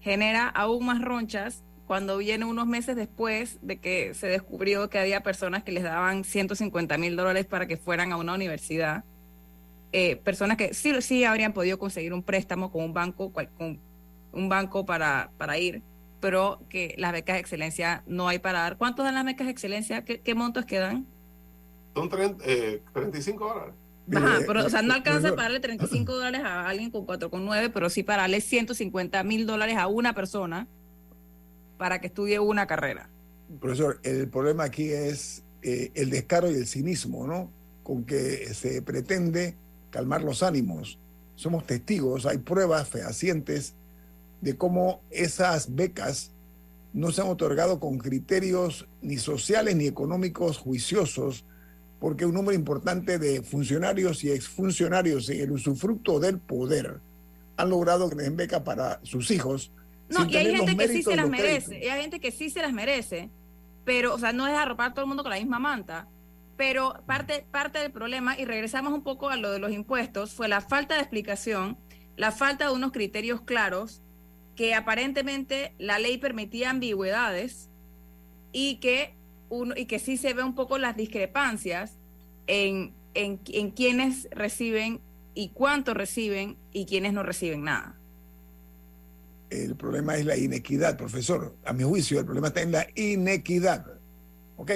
genera 0.01 0.49
aún 0.49 0.87
más 0.87 1.01
ronchas 1.01 1.63
cuando 1.87 2.17
viene 2.19 2.45
unos 2.45 2.67
meses 2.67 2.97
después 2.97 3.59
de 3.63 3.79
que 3.79 4.15
se 4.15 4.27
descubrió 4.27 4.89
que 4.89 4.99
había 4.99 5.23
personas 5.23 5.63
que 5.63 5.73
les 5.73 5.83
daban 5.85 6.25
150 6.25 6.97
mil 6.99 7.17
dólares 7.17 7.45
para 7.47 7.67
que 7.67 7.77
fueran 7.77 8.13
a 8.13 8.17
una 8.17 8.35
universidad. 8.35 9.05
Eh, 9.93 10.17
personas 10.17 10.57
que 10.57 10.75
sí, 10.75 10.93
sí 11.03 11.25
habrían 11.25 11.53
podido 11.53 11.79
conseguir 11.79 12.13
un 12.15 12.23
préstamo 12.23 12.73
con 12.73 12.85
un 12.85 12.93
banco, 12.95 13.31
cual- 13.33 13.51
con 13.57 13.79
un 14.33 14.49
banco 14.49 14.85
para, 14.85 15.31
para 15.37 15.59
ir, 15.59 15.83
pero 16.21 16.61
que 16.69 16.95
las 16.99 17.13
becas 17.13 17.35
de 17.35 17.41
excelencia 17.41 18.03
no 18.07 18.27
hay 18.29 18.39
para 18.39 18.61
dar. 18.61 18.77
¿Cuántos 18.77 19.05
dan 19.05 19.15
las 19.15 19.25
becas 19.25 19.47
de 19.47 19.53
excelencia? 19.53 20.05
¿Qué, 20.05 20.21
qué 20.21 20.35
montos 20.35 20.65
quedan? 20.65 21.07
Son 21.95 22.09
30, 22.09 22.43
eh, 22.47 22.83
35 22.93 23.47
dólares. 23.47 23.75
Ajá, 24.17 24.39
pero, 24.47 24.67
o 24.67 24.69
sea, 24.69 24.83
no 24.83 24.93
eh, 24.93 24.97
alcanza 24.97 25.31
para 25.31 25.43
darle 25.45 25.61
35 25.61 26.13
dólares 26.13 26.41
a 26.45 26.67
alguien 26.69 26.91
con 26.91 27.07
4,9, 27.07 27.71
pero 27.73 27.89
sí 27.89 28.03
para 28.03 28.23
darle 28.23 28.41
150 28.41 29.23
mil 29.23 29.47
dólares 29.47 29.77
a 29.77 29.87
una 29.87 30.13
persona 30.15 30.67
para 31.79 32.01
que 32.01 32.09
estudie 32.09 32.39
una 32.39 32.67
carrera. 32.67 33.09
Profesor, 33.61 34.01
el 34.03 34.29
problema 34.29 34.65
aquí 34.65 34.91
es 34.91 35.43
eh, 35.63 35.91
el 35.95 36.11
descaro 36.11 36.51
y 36.51 36.55
el 36.55 36.67
cinismo, 36.67 37.27
¿no? 37.27 37.51
Con 37.83 38.05
que 38.05 38.53
se 38.55 38.83
pretende 38.83 39.57
calmar 39.91 40.23
los 40.23 40.43
ánimos. 40.43 40.99
Somos 41.37 41.67
testigos, 41.67 42.27
hay 42.27 42.39
pruebas 42.39 42.89
fehacientes 42.89 43.75
de 44.41 44.57
cómo 44.57 45.01
esas 45.11 45.75
becas 45.75 46.33
no 46.93 47.11
se 47.11 47.23
han 47.23 47.29
otorgado 47.29 47.81
con 47.81 47.99
criterios 47.99 48.87
ni 49.03 49.17
sociales 49.17 49.75
ni 49.75 49.87
económicos 49.87 50.59
juiciosos, 50.59 51.45
porque 51.99 52.25
un 52.25 52.35
número 52.35 52.55
importante 52.55 53.19
de 53.19 53.43
funcionarios 53.43 54.23
y 54.23 54.31
exfuncionarios 54.31 55.29
en 55.29 55.41
el 55.41 55.51
usufructo 55.51 56.21
del 56.21 56.39
poder 56.39 57.01
han 57.57 57.71
logrado 57.71 58.11
que 58.11 58.17
den 58.17 58.37
beca 58.37 58.65
para 58.65 59.01
sus 59.03 59.31
hijos. 59.31 59.73
No, 60.09 60.29
y 60.29 60.37
hay 60.37 60.55
gente 60.55 60.77
que 60.77 60.89
sí 60.89 61.03
se 61.03 61.17
las 61.17 61.27
créditos. 61.27 61.69
merece, 61.69 61.85
y 61.85 61.89
hay 61.89 62.01
gente 62.03 62.21
que 62.21 62.31
sí 62.31 62.51
se 62.51 62.63
las 62.63 62.73
merece, 62.73 63.31
pero, 63.85 64.15
o 64.15 64.19
sea, 64.19 64.33
no 64.33 64.47
es 64.47 64.55
arropar 64.55 64.91
a 64.91 64.95
todo 64.95 65.05
el 65.05 65.09
mundo 65.09 65.23
con 65.23 65.31
la 65.31 65.39
misma 65.39 65.59
manta. 65.59 66.09
Pero 66.57 67.03
parte, 67.07 67.47
parte 67.51 67.81
del 67.81 67.91
problema, 67.91 68.39
y 68.39 68.45
regresamos 68.45 68.93
un 68.93 69.03
poco 69.03 69.29
a 69.31 69.37
lo 69.37 69.51
de 69.51 69.59
los 69.59 69.73
impuestos, 69.73 70.33
fue 70.33 70.47
la 70.49 70.61
falta 70.61 70.95
de 70.95 71.01
explicación, 71.01 71.79
la 72.17 72.31
falta 72.31 72.69
de 72.69 72.73
unos 72.73 72.93
criterios 72.93 73.41
claros, 73.41 74.03
que 74.55 74.75
aparentemente 74.75 75.75
la 75.79 75.99
ley 75.99 76.19
permitía 76.19 76.71
ambigüedades 76.71 77.71
y 78.53 78.77
que, 78.77 79.17
uno, 79.49 79.75
y 79.77 79.87
que 79.87 79.99
sí 79.99 80.17
se 80.17 80.33
ve 80.33 80.45
un 80.45 80.55
poco 80.55 80.79
las 80.79 80.97
discrepancias 80.97 81.99
en, 82.47 82.95
en, 83.15 83.41
en 83.47 83.71
quienes 83.73 84.29
reciben 84.31 85.01
y 85.35 85.49
cuánto 85.49 85.93
reciben 85.93 86.57
y 86.73 86.87
quienes 86.87 87.13
no 87.13 87.25
reciben 87.25 87.65
nada. 87.65 87.99
El 89.63 89.77
problema 89.77 90.17
es 90.17 90.25
la 90.25 90.37
inequidad, 90.37 90.97
profesor. 90.97 91.55
A 91.65 91.73
mi 91.73 91.85
juicio, 91.85 92.19
el 92.19 92.25
problema 92.25 92.49
está 92.49 92.63
en 92.63 92.73
la 92.73 92.87
inequidad. 92.97 93.87
¿Ok? 94.57 94.73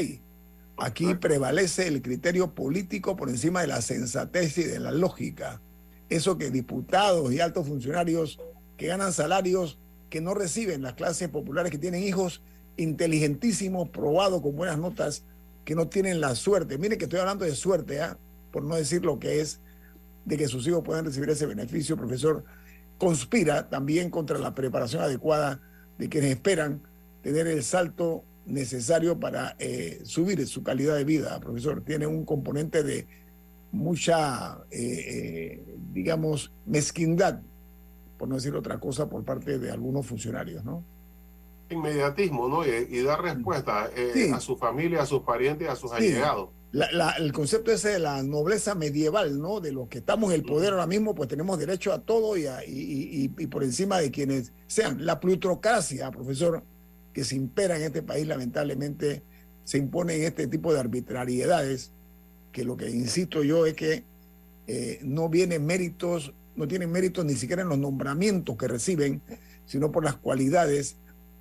Aquí 0.76 1.14
prevalece 1.14 1.88
el 1.88 2.00
criterio 2.02 2.54
político 2.54 3.16
por 3.16 3.28
encima 3.28 3.62
de 3.62 3.66
la 3.66 3.82
sensatez 3.82 4.56
y 4.58 4.62
de 4.62 4.78
la 4.78 4.92
lógica. 4.92 5.60
Eso 6.08 6.38
que 6.38 6.50
diputados 6.50 7.32
y 7.32 7.40
altos 7.40 7.66
funcionarios 7.66 8.40
que 8.76 8.86
ganan 8.86 9.12
salarios 9.12 9.78
que 10.08 10.20
no 10.20 10.34
reciben 10.34 10.82
las 10.82 10.94
clases 10.94 11.28
populares 11.28 11.72
que 11.72 11.78
tienen 11.78 12.04
hijos 12.04 12.42
inteligentísimos, 12.76 13.88
probados 13.88 14.40
con 14.40 14.54
buenas 14.54 14.78
notas, 14.78 15.24
que 15.64 15.74
no 15.74 15.88
tienen 15.88 16.20
la 16.20 16.36
suerte. 16.36 16.78
Mire 16.78 16.96
que 16.96 17.04
estoy 17.04 17.18
hablando 17.18 17.44
de 17.44 17.56
suerte, 17.56 18.00
¿ah? 18.00 18.16
por 18.52 18.62
no 18.62 18.76
decir 18.76 19.04
lo 19.04 19.18
que 19.18 19.40
es 19.40 19.60
de 20.24 20.36
que 20.36 20.46
sus 20.46 20.66
hijos 20.66 20.82
puedan 20.84 21.04
recibir 21.04 21.28
ese 21.30 21.46
beneficio, 21.46 21.96
profesor 21.96 22.44
conspira 22.98 23.68
también 23.70 24.10
contra 24.10 24.38
la 24.38 24.54
preparación 24.54 25.02
adecuada 25.02 25.60
de 25.98 26.08
quienes 26.08 26.30
esperan 26.30 26.82
tener 27.22 27.46
el 27.46 27.62
salto 27.62 28.24
necesario 28.46 29.18
para 29.18 29.56
eh, 29.58 30.00
subir 30.04 30.46
su 30.46 30.62
calidad 30.62 30.96
de 30.96 31.04
vida, 31.04 31.38
profesor. 31.40 31.82
Tiene 31.82 32.06
un 32.06 32.24
componente 32.24 32.82
de 32.82 33.06
mucha, 33.72 34.58
eh, 34.70 34.78
eh, 34.80 35.76
digamos, 35.92 36.52
mezquindad, 36.66 37.40
por 38.16 38.28
no 38.28 38.36
decir 38.36 38.54
otra 38.54 38.78
cosa, 38.78 39.08
por 39.08 39.24
parte 39.24 39.58
de 39.58 39.70
algunos 39.70 40.06
funcionarios, 40.06 40.64
¿no? 40.64 40.82
Inmediatismo, 41.70 42.48
¿no? 42.48 42.66
Y, 42.66 42.70
y 42.90 43.02
dar 43.02 43.20
respuesta 43.22 43.90
eh, 43.94 44.10
Sí. 44.14 44.30
a 44.32 44.40
su 44.40 44.56
familia, 44.56 45.02
a 45.02 45.06
sus 45.06 45.20
parientes, 45.22 45.68
a 45.68 45.76
sus 45.76 45.90
Sí. 45.90 45.96
allegados. 45.98 46.48
La- 46.70 46.90
la- 46.92 47.12
el 47.12 47.32
concepto 47.32 47.72
ese 47.72 47.88
de 47.90 47.98
la 47.98 48.22
nobleza 48.22 48.74
medieval, 48.74 49.40
¿no? 49.40 49.60
De 49.60 49.72
los 49.72 49.88
que 49.88 49.98
estamos 49.98 50.30
en 50.30 50.40
el 50.40 50.44
poder 50.44 50.72
ahora 50.74 50.86
mismo, 50.86 51.14
pues 51.14 51.28
tenemos 51.28 51.58
derecho 51.58 51.92
a 51.94 52.00
todo 52.02 52.36
y, 52.36 52.46
a- 52.46 52.62
y- 52.64 52.70
y- 52.70 53.24
y- 53.24 53.42
y 53.44 53.46
por 53.46 53.64
encima 53.64 53.98
de 53.98 54.10
quienes 54.10 54.52
sean. 54.66 55.04
La 55.06 55.18
plutocracia, 55.18 56.10
profesor, 56.10 56.62
que 57.14 57.24
se 57.24 57.36
impera 57.36 57.76
en 57.76 57.84
este 57.84 58.02
país, 58.02 58.26
lamentablemente, 58.26 59.22
se 59.64 59.78
impone 59.78 60.16
en 60.16 60.24
este 60.24 60.46
tipo 60.46 60.72
de 60.74 60.80
arbitrariedades, 60.80 61.90
que 62.52 62.64
lo 62.64 62.76
que 62.76 62.90
insisto 62.90 63.42
yo 63.42 63.64
es 63.66 63.74
que 63.74 64.04
eh, 64.66 64.98
no 65.02 65.30
vienen 65.30 65.64
méritos, 65.64 66.34
no 66.54 66.68
tienen 66.68 66.90
méritos 66.92 67.24
ni 67.24 67.34
siquiera 67.34 67.62
en 67.62 67.68
los 67.70 67.78
nombramientos 67.78 68.56
que 68.58 68.68
reciben, 68.68 69.22
sino 69.64 69.90
por 69.90 70.04
las 70.04 70.16
cualidades 70.16 70.96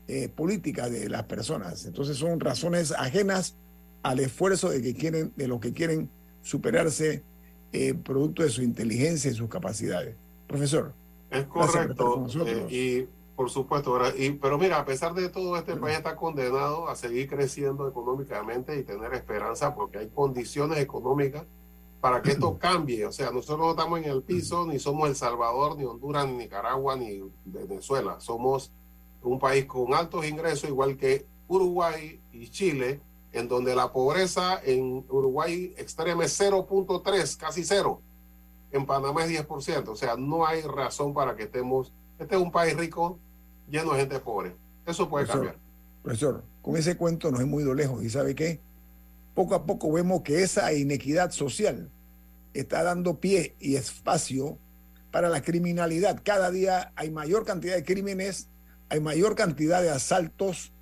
eh, 0.08 0.30
políticas 0.30 0.90
de 0.90 1.10
las 1.10 1.24
personas. 1.24 1.86
Entonces 1.86 2.16
son 2.16 2.40
razones 2.40 2.94
ajenas 2.94 3.56
al 4.04 4.20
esfuerzo 4.20 4.70
de 4.70 4.82
que 4.82 4.94
quieren, 4.96 5.34
de 5.36 5.48
los 5.48 5.60
que 5.60 5.74
quieren 5.74 6.10
superarse 6.42 7.24
eh, 7.74 7.94
producto 7.94 8.44
de 8.44 8.50
su 8.50 8.62
inteligencia 8.62 9.32
y 9.32 9.34
sus 9.34 9.50
capacidades. 9.50 10.16
Profesor. 10.48 10.94
Es 11.30 11.46
correcto. 11.46 12.26
eh, 12.46 12.68
y 12.70 13.18
por 13.36 13.50
supuesto. 13.50 14.00
Y, 14.18 14.32
pero 14.32 14.58
mira, 14.58 14.80
a 14.80 14.86
pesar 14.86 15.14
de 15.14 15.30
todo, 15.30 15.58
este 15.58 15.76
país 15.76 15.98
está 15.98 16.16
condenado 16.16 16.90
a 16.90 16.96
seguir 16.96 17.28
creciendo 17.30 17.88
económicamente 17.88 18.78
y 18.80 18.84
tener 18.84 19.14
esperanza 19.14 19.76
porque 19.76 20.00
hay 20.00 20.08
condiciones 20.08 20.80
económicas 20.80 21.46
para 22.02 22.22
que 22.22 22.32
esto 22.32 22.58
cambie. 22.58 23.06
O 23.06 23.12
sea, 23.12 23.30
nosotros 23.32 23.60
no 23.60 23.70
estamos 23.72 24.00
en 24.00 24.06
el 24.06 24.24
piso, 24.24 24.66
ni 24.66 24.80
somos 24.80 25.10
El 25.10 25.16
Salvador, 25.16 25.78
ni 25.78 25.84
Honduras, 25.84 26.26
ni 26.28 26.38
Nicaragua, 26.38 26.96
ni 26.96 27.22
Venezuela. 27.46 28.20
Somos 28.20 28.72
un 29.22 29.38
país 29.38 29.66
con 29.66 29.94
altos 29.94 30.26
ingresos, 30.26 30.70
igual 30.70 30.98
que 30.98 31.26
Uruguay 31.48 32.20
y 32.32 32.50
Chile, 32.50 33.02
en 33.38 33.48
donde 33.48 33.76
la 33.76 33.92
pobreza 33.92 34.60
en 34.64 35.06
Uruguay 35.10 35.74
extrema 35.78 36.26
es 36.26 36.40
0.3, 36.40 37.38
casi 37.38 37.64
cero. 37.64 38.02
En 38.72 38.86
Panamá 38.86 39.26
es 39.26 39.48
10%. 39.48 39.88
O 39.88 39.96
sea, 39.96 40.16
no 40.18 40.46
hay 40.46 40.62
razón 40.62 41.14
para 41.14 41.36
que 41.36 41.44
estemos. 41.44 41.94
Este 42.20 42.36
es 42.36 42.42
un 42.42 42.52
país 42.52 42.76
rico, 42.76 43.20
lleno 43.70 43.94
de 43.94 44.00
gente 44.00 44.20
pobre. 44.20 44.56
Eso 44.86 45.08
puede 45.10 45.26
Profesor, 45.26 45.46
cambiar. 45.46 45.68
Profesor, 46.04 46.44
con 46.62 46.78
ese 46.78 46.98
cuento 46.98 47.32
nos 47.32 47.42
hemos 47.42 47.62
ido 47.62 47.74
lejos 47.74 48.04
y 48.04 48.10
¿sabe 48.10 48.36
qué? 48.36 48.60
Poco 49.34 49.56
a 49.56 49.66
poco 49.66 49.92
vemos 49.92 50.22
que 50.22 50.42
esa 50.42 50.74
inequidad 50.74 51.32
social 51.32 51.92
está 52.54 52.84
dando 52.84 53.20
pie 53.20 53.56
y 53.60 53.76
espacio 53.76 54.58
para 55.12 55.30
la 55.30 55.42
criminalidad. 55.42 56.22
Cada 56.24 56.52
día 56.52 56.92
hay 56.96 57.12
mayor 57.12 57.46
cantidad 57.46 57.76
de 57.76 57.84
crímenes, 57.84 58.50
hay 58.90 59.00
mayor 59.00 59.36
cantidad 59.36 59.82
de 59.82 59.90
asaltos. 59.90 60.74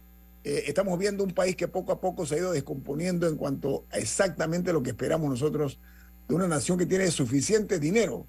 Eh, 0.45 0.65
estamos 0.67 0.99
viendo 0.99 1.23
un 1.23 1.31
país 1.31 1.55
que 1.55 1.67
poco 1.67 1.91
a 1.91 1.99
poco 1.99 2.23
se 2.27 2.35
ha 2.35 2.37
ido 2.37 2.51
descomponiendo 2.51 3.27
en 3.27 3.35
cuanto 3.35 3.87
a 3.91 3.97
exactamente 3.97 4.71
lo 4.71 4.83
que 4.83 4.91
esperamos 4.91 5.27
nosotros 5.27 5.79
de 6.27 6.35
una 6.35 6.47
nación 6.47 6.77
que 6.77 6.85
tiene 6.85 7.09
suficiente 7.09 7.79
dinero 7.79 8.27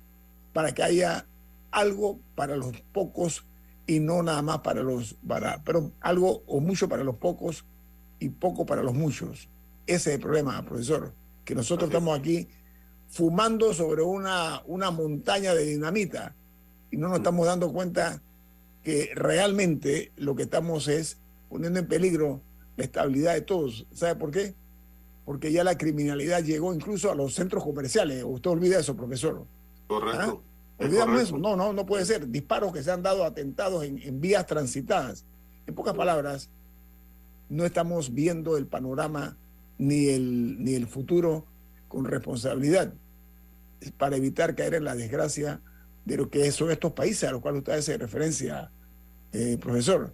para 0.54 0.72
que 0.72 0.82
haya 0.82 1.26
algo 1.70 2.18
para 2.34 2.56
los 2.56 2.80
pocos 2.94 3.44
y 3.86 4.00
no 4.00 4.22
nada 4.22 4.40
más 4.40 4.60
para 4.60 4.82
los, 4.82 5.18
para, 5.28 5.62
pero 5.62 5.92
algo 6.00 6.42
o 6.46 6.60
mucho 6.60 6.88
para 6.88 7.04
los 7.04 7.16
pocos 7.16 7.66
y 8.18 8.30
poco 8.30 8.64
para 8.64 8.82
los 8.82 8.94
muchos. 8.94 9.50
Ese 9.86 10.08
es 10.08 10.14
el 10.14 10.20
problema, 10.22 10.64
profesor, 10.64 11.12
que 11.44 11.54
nosotros 11.54 11.90
estamos 11.90 12.18
aquí 12.18 12.48
fumando 13.10 13.74
sobre 13.74 14.00
una, 14.00 14.62
una 14.64 14.90
montaña 14.90 15.54
de 15.54 15.66
dinamita 15.66 16.34
y 16.90 16.96
no 16.96 17.08
nos 17.08 17.18
estamos 17.18 17.46
dando 17.46 17.70
cuenta 17.74 18.22
que 18.82 19.10
realmente 19.14 20.12
lo 20.16 20.34
que 20.34 20.44
estamos 20.44 20.88
es 20.88 21.18
poniendo 21.49 21.78
en 21.78 21.86
peligro 21.86 22.40
la 22.76 22.84
estabilidad 22.84 23.34
de 23.34 23.42
todos. 23.42 23.86
¿Sabe 23.92 24.16
por 24.16 24.30
qué? 24.30 24.55
Porque 25.24 25.51
ya 25.53 25.64
la 25.64 25.76
criminalidad 25.76 26.42
llegó 26.42 26.72
incluso 26.74 27.11
a 27.11 27.14
los 27.14 27.34
centros 27.34 27.64
comerciales. 27.64 28.22
Usted 28.24 28.51
olvida 28.51 28.78
eso, 28.78 28.97
profesor. 28.97 29.44
Correcto. 29.86 30.42
Es 30.78 30.86
Olvidamos 30.86 31.22
eso. 31.22 31.38
No, 31.38 31.57
no, 31.57 31.72
no 31.72 31.86
puede 31.86 32.05
ser. 32.05 32.28
Disparos 32.28 32.72
que 32.72 32.82
se 32.82 32.90
han 32.90 33.03
dado, 33.03 33.24
atentados 33.24 33.84
en, 33.84 33.99
en 33.99 34.20
vías 34.20 34.47
transitadas. 34.47 35.24
En 35.66 35.74
pocas 35.74 35.94
palabras, 35.94 36.51
no 37.49 37.64
estamos 37.64 38.12
viendo 38.12 38.57
el 38.57 38.66
panorama 38.66 39.36
ni 39.78 40.09
el, 40.09 40.62
ni 40.62 40.74
el 40.74 40.86
futuro 40.86 41.47
con 41.88 42.05
responsabilidad 42.05 42.92
para 43.99 44.16
evitar 44.16 44.55
caer 44.55 44.74
en 44.74 44.84
la 44.84 44.94
desgracia 44.94 45.61
de 46.05 46.16
lo 46.16 46.30
que 46.30 46.51
son 46.51 46.70
estos 46.70 46.92
países 46.92 47.28
a 47.28 47.32
los 47.32 47.40
cuales 47.40 47.59
usted 47.59 47.74
hace 47.74 47.99
referencia, 47.99 48.70
eh, 49.32 49.59
profesor. 49.61 50.12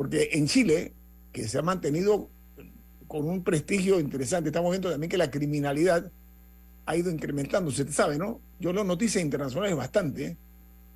Porque 0.00 0.30
en 0.32 0.46
Chile, 0.46 0.94
que 1.30 1.46
se 1.46 1.58
ha 1.58 1.62
mantenido 1.62 2.30
con 3.06 3.28
un 3.28 3.44
prestigio 3.44 4.00
interesante. 4.00 4.48
Estamos 4.48 4.70
viendo 4.70 4.90
también 4.90 5.10
que 5.10 5.18
la 5.18 5.30
criminalidad 5.30 6.10
ha 6.86 6.96
ido 6.96 7.10
incrementándose, 7.10 7.82
usted 7.82 7.94
sabe, 7.94 8.16
¿no? 8.16 8.40
Yo 8.58 8.72
leo 8.72 8.82
noticias 8.82 9.22
internacionales 9.22 9.76
bastante, 9.76 10.24
¿eh? 10.24 10.36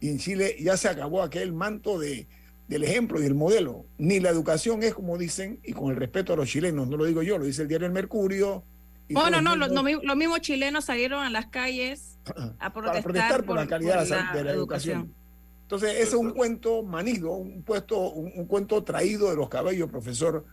y 0.01 0.09
en 0.09 0.17
Chile 0.19 0.57
ya 0.59 0.79
se 0.79 0.89
acabó 0.89 1.23
aquel 1.23 1.53
manto 1.53 1.99
de, 1.99 2.27
del 2.67 2.83
ejemplo 2.83 3.21
y 3.21 3.25
del 3.25 3.35
modelo. 3.35 3.85
Ni 3.99 4.21
la 4.21 4.31
educación 4.31 4.83
es 4.83 4.95
como 4.95 5.19
dicen, 5.19 5.61
y 5.63 5.75
con 5.75 5.91
el 5.91 5.97
respeto 5.97 6.33
a 6.33 6.37
los 6.37 6.49
chilenos, 6.49 6.89
no 6.89 6.97
lo 6.97 7.05
digo 7.05 7.23
yo, 7.23 7.37
lo 7.37 7.45
dice 7.45 7.61
el 7.61 7.69
diario 7.69 7.87
El 7.87 7.93
Mercurio. 7.93 8.65
Bueno, 9.11 9.43
no, 9.43 9.55
los, 9.55 9.71
los 9.71 9.85
mi- 9.85 10.03
los 10.03 10.17
mismos 10.17 10.41
chilenos 10.41 10.87
salieron 10.87 11.23
a 11.23 11.29
las 11.29 11.49
calles 11.49 12.17
a 12.59 12.73
para 12.73 12.73
protestar, 12.73 13.03
protestar 13.03 13.45
por, 13.45 13.57
la 13.57 13.67
calidad 13.67 14.03
de 14.03 14.09
la, 14.09 14.17
la 14.25 14.33
de 14.33 14.45
la 14.45 14.51
educación. 14.53 15.15
Entonces, 15.65 15.93
ese 15.95 16.03
es 16.03 16.15
un 16.15 16.31
cuento 16.33 16.83
manido, 16.83 17.33
un, 17.33 17.63
puesto, 17.63 18.11
un, 18.13 18.31
un 18.37 18.47
cuento 18.47 18.85
traído 18.85 19.31
de 19.31 19.37
los 19.37 19.49
cabellos, 19.49 19.91
profesor, 19.91 20.45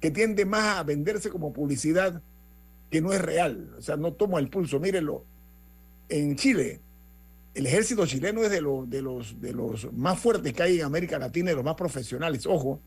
que 0.00 0.10
tiende 0.10 0.44
más 0.46 0.78
a 0.78 0.82
venderse 0.84 1.28
como 1.28 1.52
publicidad 1.52 2.22
que 2.90 3.00
no 3.00 3.12
es 3.12 3.20
real. 3.20 3.74
O 3.78 3.82
sea, 3.82 3.96
no 3.96 4.12
toma 4.12 4.38
el 4.38 4.48
pulso. 4.48 4.78
Mírenlo. 4.80 5.24
En 6.08 6.36
Chile, 6.36 6.80
el 7.54 7.66
ejército 7.66 8.06
chileno 8.06 8.42
es 8.42 8.50
de, 8.50 8.60
los 8.60 8.88
de, 8.88 9.02
los, 9.02 9.40
de 9.40 9.52
los 9.52 9.92
más 9.92 10.18
fuertes 10.18 10.52
que 10.52 10.62
hay 10.62 10.78
en 10.78 10.86
América 10.86 11.18
Latina 11.18 11.50
y 11.50 11.54
los 11.54 11.64
más 11.64 11.74
profesionales. 11.74 12.46
Ojo, 12.46 12.80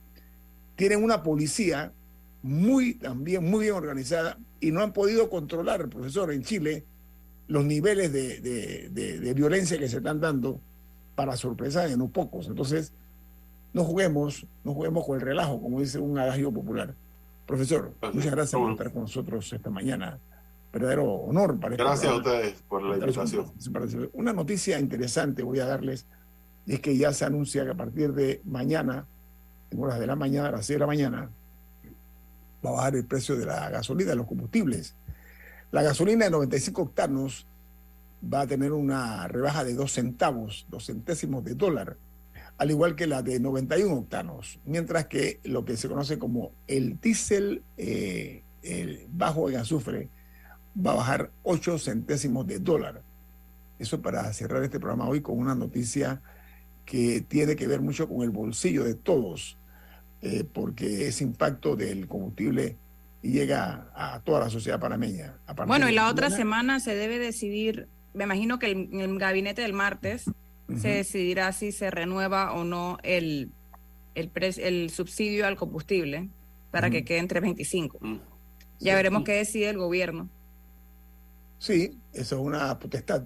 tienen 0.76 1.04
una 1.04 1.22
policía 1.22 1.94
muy 2.42 2.96
también 2.96 3.44
muy 3.44 3.66
bien 3.66 3.76
organizada 3.76 4.38
y 4.60 4.72
no 4.72 4.82
han 4.82 4.92
podido 4.94 5.30
controlar, 5.30 5.88
profesor, 5.90 6.32
en 6.34 6.44
Chile 6.44 6.86
los 7.48 7.64
niveles 7.66 8.12
de, 8.12 8.40
de- 8.40 8.90
de- 8.90 9.20
de 9.20 9.34
violencia 9.34 9.78
que 9.78 9.88
se 9.88 9.98
están 9.98 10.20
dando 10.20 10.60
para 11.16 11.38
sorpresa 11.38 11.84
de 11.84 11.98
no 11.98 12.10
pocos. 12.10 12.48
Entonces, 12.48 12.94
no 13.74 13.84
juguemos, 13.84 14.46
no 14.64 14.74
juguemos 14.74 15.06
con 15.06 15.16
el 15.16 15.22
relajo, 15.22 15.62
como 15.62 15.80
dice 15.80 16.00
un 16.00 16.18
adagio 16.18 16.52
popular. 16.52 16.94
Profesor, 17.46 17.94
muchas 18.14 18.32
gracias 18.32 18.60
por 18.60 18.72
estar 18.72 18.92
con 18.92 19.02
nosotros 19.04 19.52
esta 19.52 19.70
mañana. 19.70 20.20
Verdadero 20.72 21.06
honor 21.06 21.60
para 21.60 21.76
este 21.76 21.84
Gracias 21.84 22.12
a 22.12 22.16
ustedes 22.16 22.64
por 22.68 22.82
la 22.82 22.98
invitación. 22.98 23.52
Una 24.14 24.34
noticia 24.34 24.80
interesante 24.80 25.44
voy 25.44 25.60
a 25.60 25.66
darles, 25.66 26.08
y 26.66 26.74
es 26.74 26.80
que 26.80 26.98
ya 26.98 27.14
se 27.14 27.26
anuncia 27.26 27.64
que 27.64 27.72
a 27.72 27.76
partir 27.76 28.14
de 28.14 28.42
mañana, 28.46 29.06
en 29.70 29.84
horas 29.84 30.00
de 30.00 30.08
la 30.08 30.16
mañana, 30.16 30.50
a 30.50 30.52
las 30.52 30.66
6 30.66 30.76
de 30.76 30.80
la 30.80 30.88
mañana, 30.88 31.30
va 32.66 32.70
a 32.70 32.74
bajar 32.74 32.96
el 32.96 33.06
precio 33.06 33.36
de 33.36 33.46
la 33.46 33.70
gasolina, 33.70 34.12
de 34.12 34.16
los 34.16 34.26
combustibles. 34.26 34.96
La 35.72 35.84
gasolina 35.84 36.26
de 36.26 36.32
95 36.32 36.82
octanos 36.82 37.46
va 38.32 38.42
a 38.42 38.48
tener 38.48 38.72
una 38.72 39.28
rebaja 39.28 39.64
de 39.64 39.74
2 39.74 39.92
centavos, 39.92 40.66
2 40.70 40.86
centésimos 40.86 41.44
de 41.44 41.56
dólar, 41.56 41.98
al 42.58 42.72
igual 42.72 42.96
que 42.96 43.08
la 43.08 43.22
de 43.22 43.40
91 43.40 43.94
octanos, 43.94 44.60
mientras 44.66 45.08
que 45.08 45.40
lo 45.44 45.66
que 45.66 45.76
se 45.76 45.90
conoce 45.90 46.20
como 46.20 46.52
el 46.68 47.00
diésel 47.00 47.64
eh, 47.78 48.44
el 48.62 49.08
bajo 49.10 49.50
en 49.50 49.58
azufre 49.58 50.10
va 50.76 50.92
a 50.92 50.96
bajar 50.96 51.32
8 51.44 51.78
centésimos 51.78 52.48
de 52.48 52.60
dólar. 52.60 53.02
Eso 53.80 54.02
para 54.02 54.32
cerrar 54.34 54.64
este 54.64 54.80
programa 54.80 55.08
hoy 55.08 55.22
con 55.22 55.38
una 55.38 55.56
noticia 55.56 56.22
que 56.86 57.22
tiene 57.22 57.56
que 57.56 57.68
ver 57.68 57.82
mucho 57.82 58.08
con 58.08 58.22
el 58.22 58.30
bolsillo 58.30 58.84
de 58.84 58.96
todos, 58.96 59.58
eh, 60.22 60.44
porque 60.52 61.08
ese 61.08 61.24
impacto 61.24 61.76
del 61.76 62.08
combustible 62.08 62.78
llega 63.22 63.90
a 63.96 64.22
toda 64.22 64.42
la 64.42 64.50
sociedad 64.50 64.80
panameña. 64.80 65.36
A 65.48 65.54
Bueno, 65.54 65.90
y 65.90 65.94
la 65.94 66.10
otra 66.10 66.30
semana 66.30 66.80
se 66.80 66.96
debe 66.96 67.20
decidir, 67.20 67.88
me 68.14 68.24
imagino 68.26 68.60
que 68.60 68.72
el, 68.72 68.90
el 68.94 69.18
gabinete 69.20 69.62
del 69.62 69.74
martes 69.74 70.26
se 70.78 70.88
decidirá 70.90 71.52
si 71.52 71.72
se 71.72 71.92
renueva 71.92 72.54
o 72.54 72.64
no 72.64 72.98
el, 73.04 73.52
el, 74.16 74.30
pre- 74.30 74.48
el 74.58 74.90
subsidio 74.90 75.46
al 75.46 75.56
combustible 75.58 76.30
para 76.72 76.90
que 76.90 77.04
quede 77.04 77.20
entre 77.20 77.40
25. 77.40 78.00
Ya 78.80 78.92
Sí. 78.94 78.96
veremos 78.96 79.24
qué 79.24 79.34
decide 79.34 79.70
el 79.70 79.78
gobierno. 79.78 80.30
Sí, 81.60 81.98
eso 82.14 82.36
es 82.36 82.42
una 82.42 82.78
potestad 82.80 83.24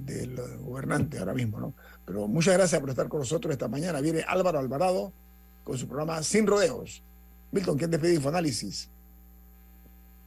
del 0.00 0.36
gobernante 0.60 1.18
ahora 1.18 1.32
mismo, 1.32 1.58
¿no? 1.58 1.74
Pero 2.04 2.28
muchas 2.28 2.54
gracias 2.54 2.78
por 2.80 2.90
estar 2.90 3.08
con 3.08 3.20
nosotros 3.20 3.52
esta 3.52 3.68
mañana. 3.68 4.00
Viene 4.00 4.22
Álvaro 4.26 4.58
Alvarado 4.58 5.12
con 5.64 5.78
su 5.78 5.86
programa 5.86 6.22
Sin 6.22 6.46
Rodeos. 6.46 7.02
Milton, 7.52 7.78
¿quién 7.78 7.90
despide 7.90 8.14
Infoanálisis? 8.14 8.90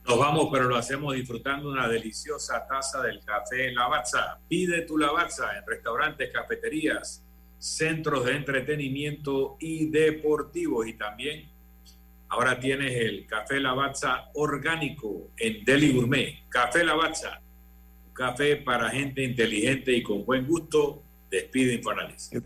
Nos 0.07 0.19
vamos, 0.19 0.49
pero 0.51 0.65
lo 0.65 0.75
hacemos 0.75 1.15
disfrutando 1.15 1.69
una 1.69 1.87
deliciosa 1.87 2.65
taza 2.67 3.01
del 3.01 3.21
café 3.25 3.71
Lavazza. 3.71 4.39
Pide 4.47 4.81
tu 4.81 4.99
Lavazza 4.99 5.57
en 5.57 5.65
restaurantes, 5.65 6.31
cafeterías, 6.31 7.23
centros 7.57 8.25
de 8.25 8.35
entretenimiento 8.35 9.57
y 9.59 9.87
deportivos. 9.89 10.87
Y 10.87 10.93
también 10.93 11.49
ahora 12.29 12.59
tienes 12.59 12.95
el 12.95 13.25
café 13.25 13.59
Lavazza 13.59 14.29
orgánico 14.35 15.31
en 15.37 15.65
Deli 15.65 15.91
Gourmet. 15.91 16.47
Café 16.49 16.83
Lavazza, 16.83 17.41
café 18.13 18.57
para 18.57 18.89
gente 18.89 19.23
inteligente 19.23 19.91
y 19.91 20.03
con 20.03 20.23
buen 20.23 20.45
gusto. 20.45 21.01
Despide 21.31 21.73
Infoanálisis. 21.73 22.43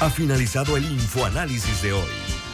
Ha 0.00 0.10
finalizado 0.10 0.76
el 0.76 0.84
infoanálisis 0.84 1.82
de 1.82 1.92
hoy. 1.92 2.29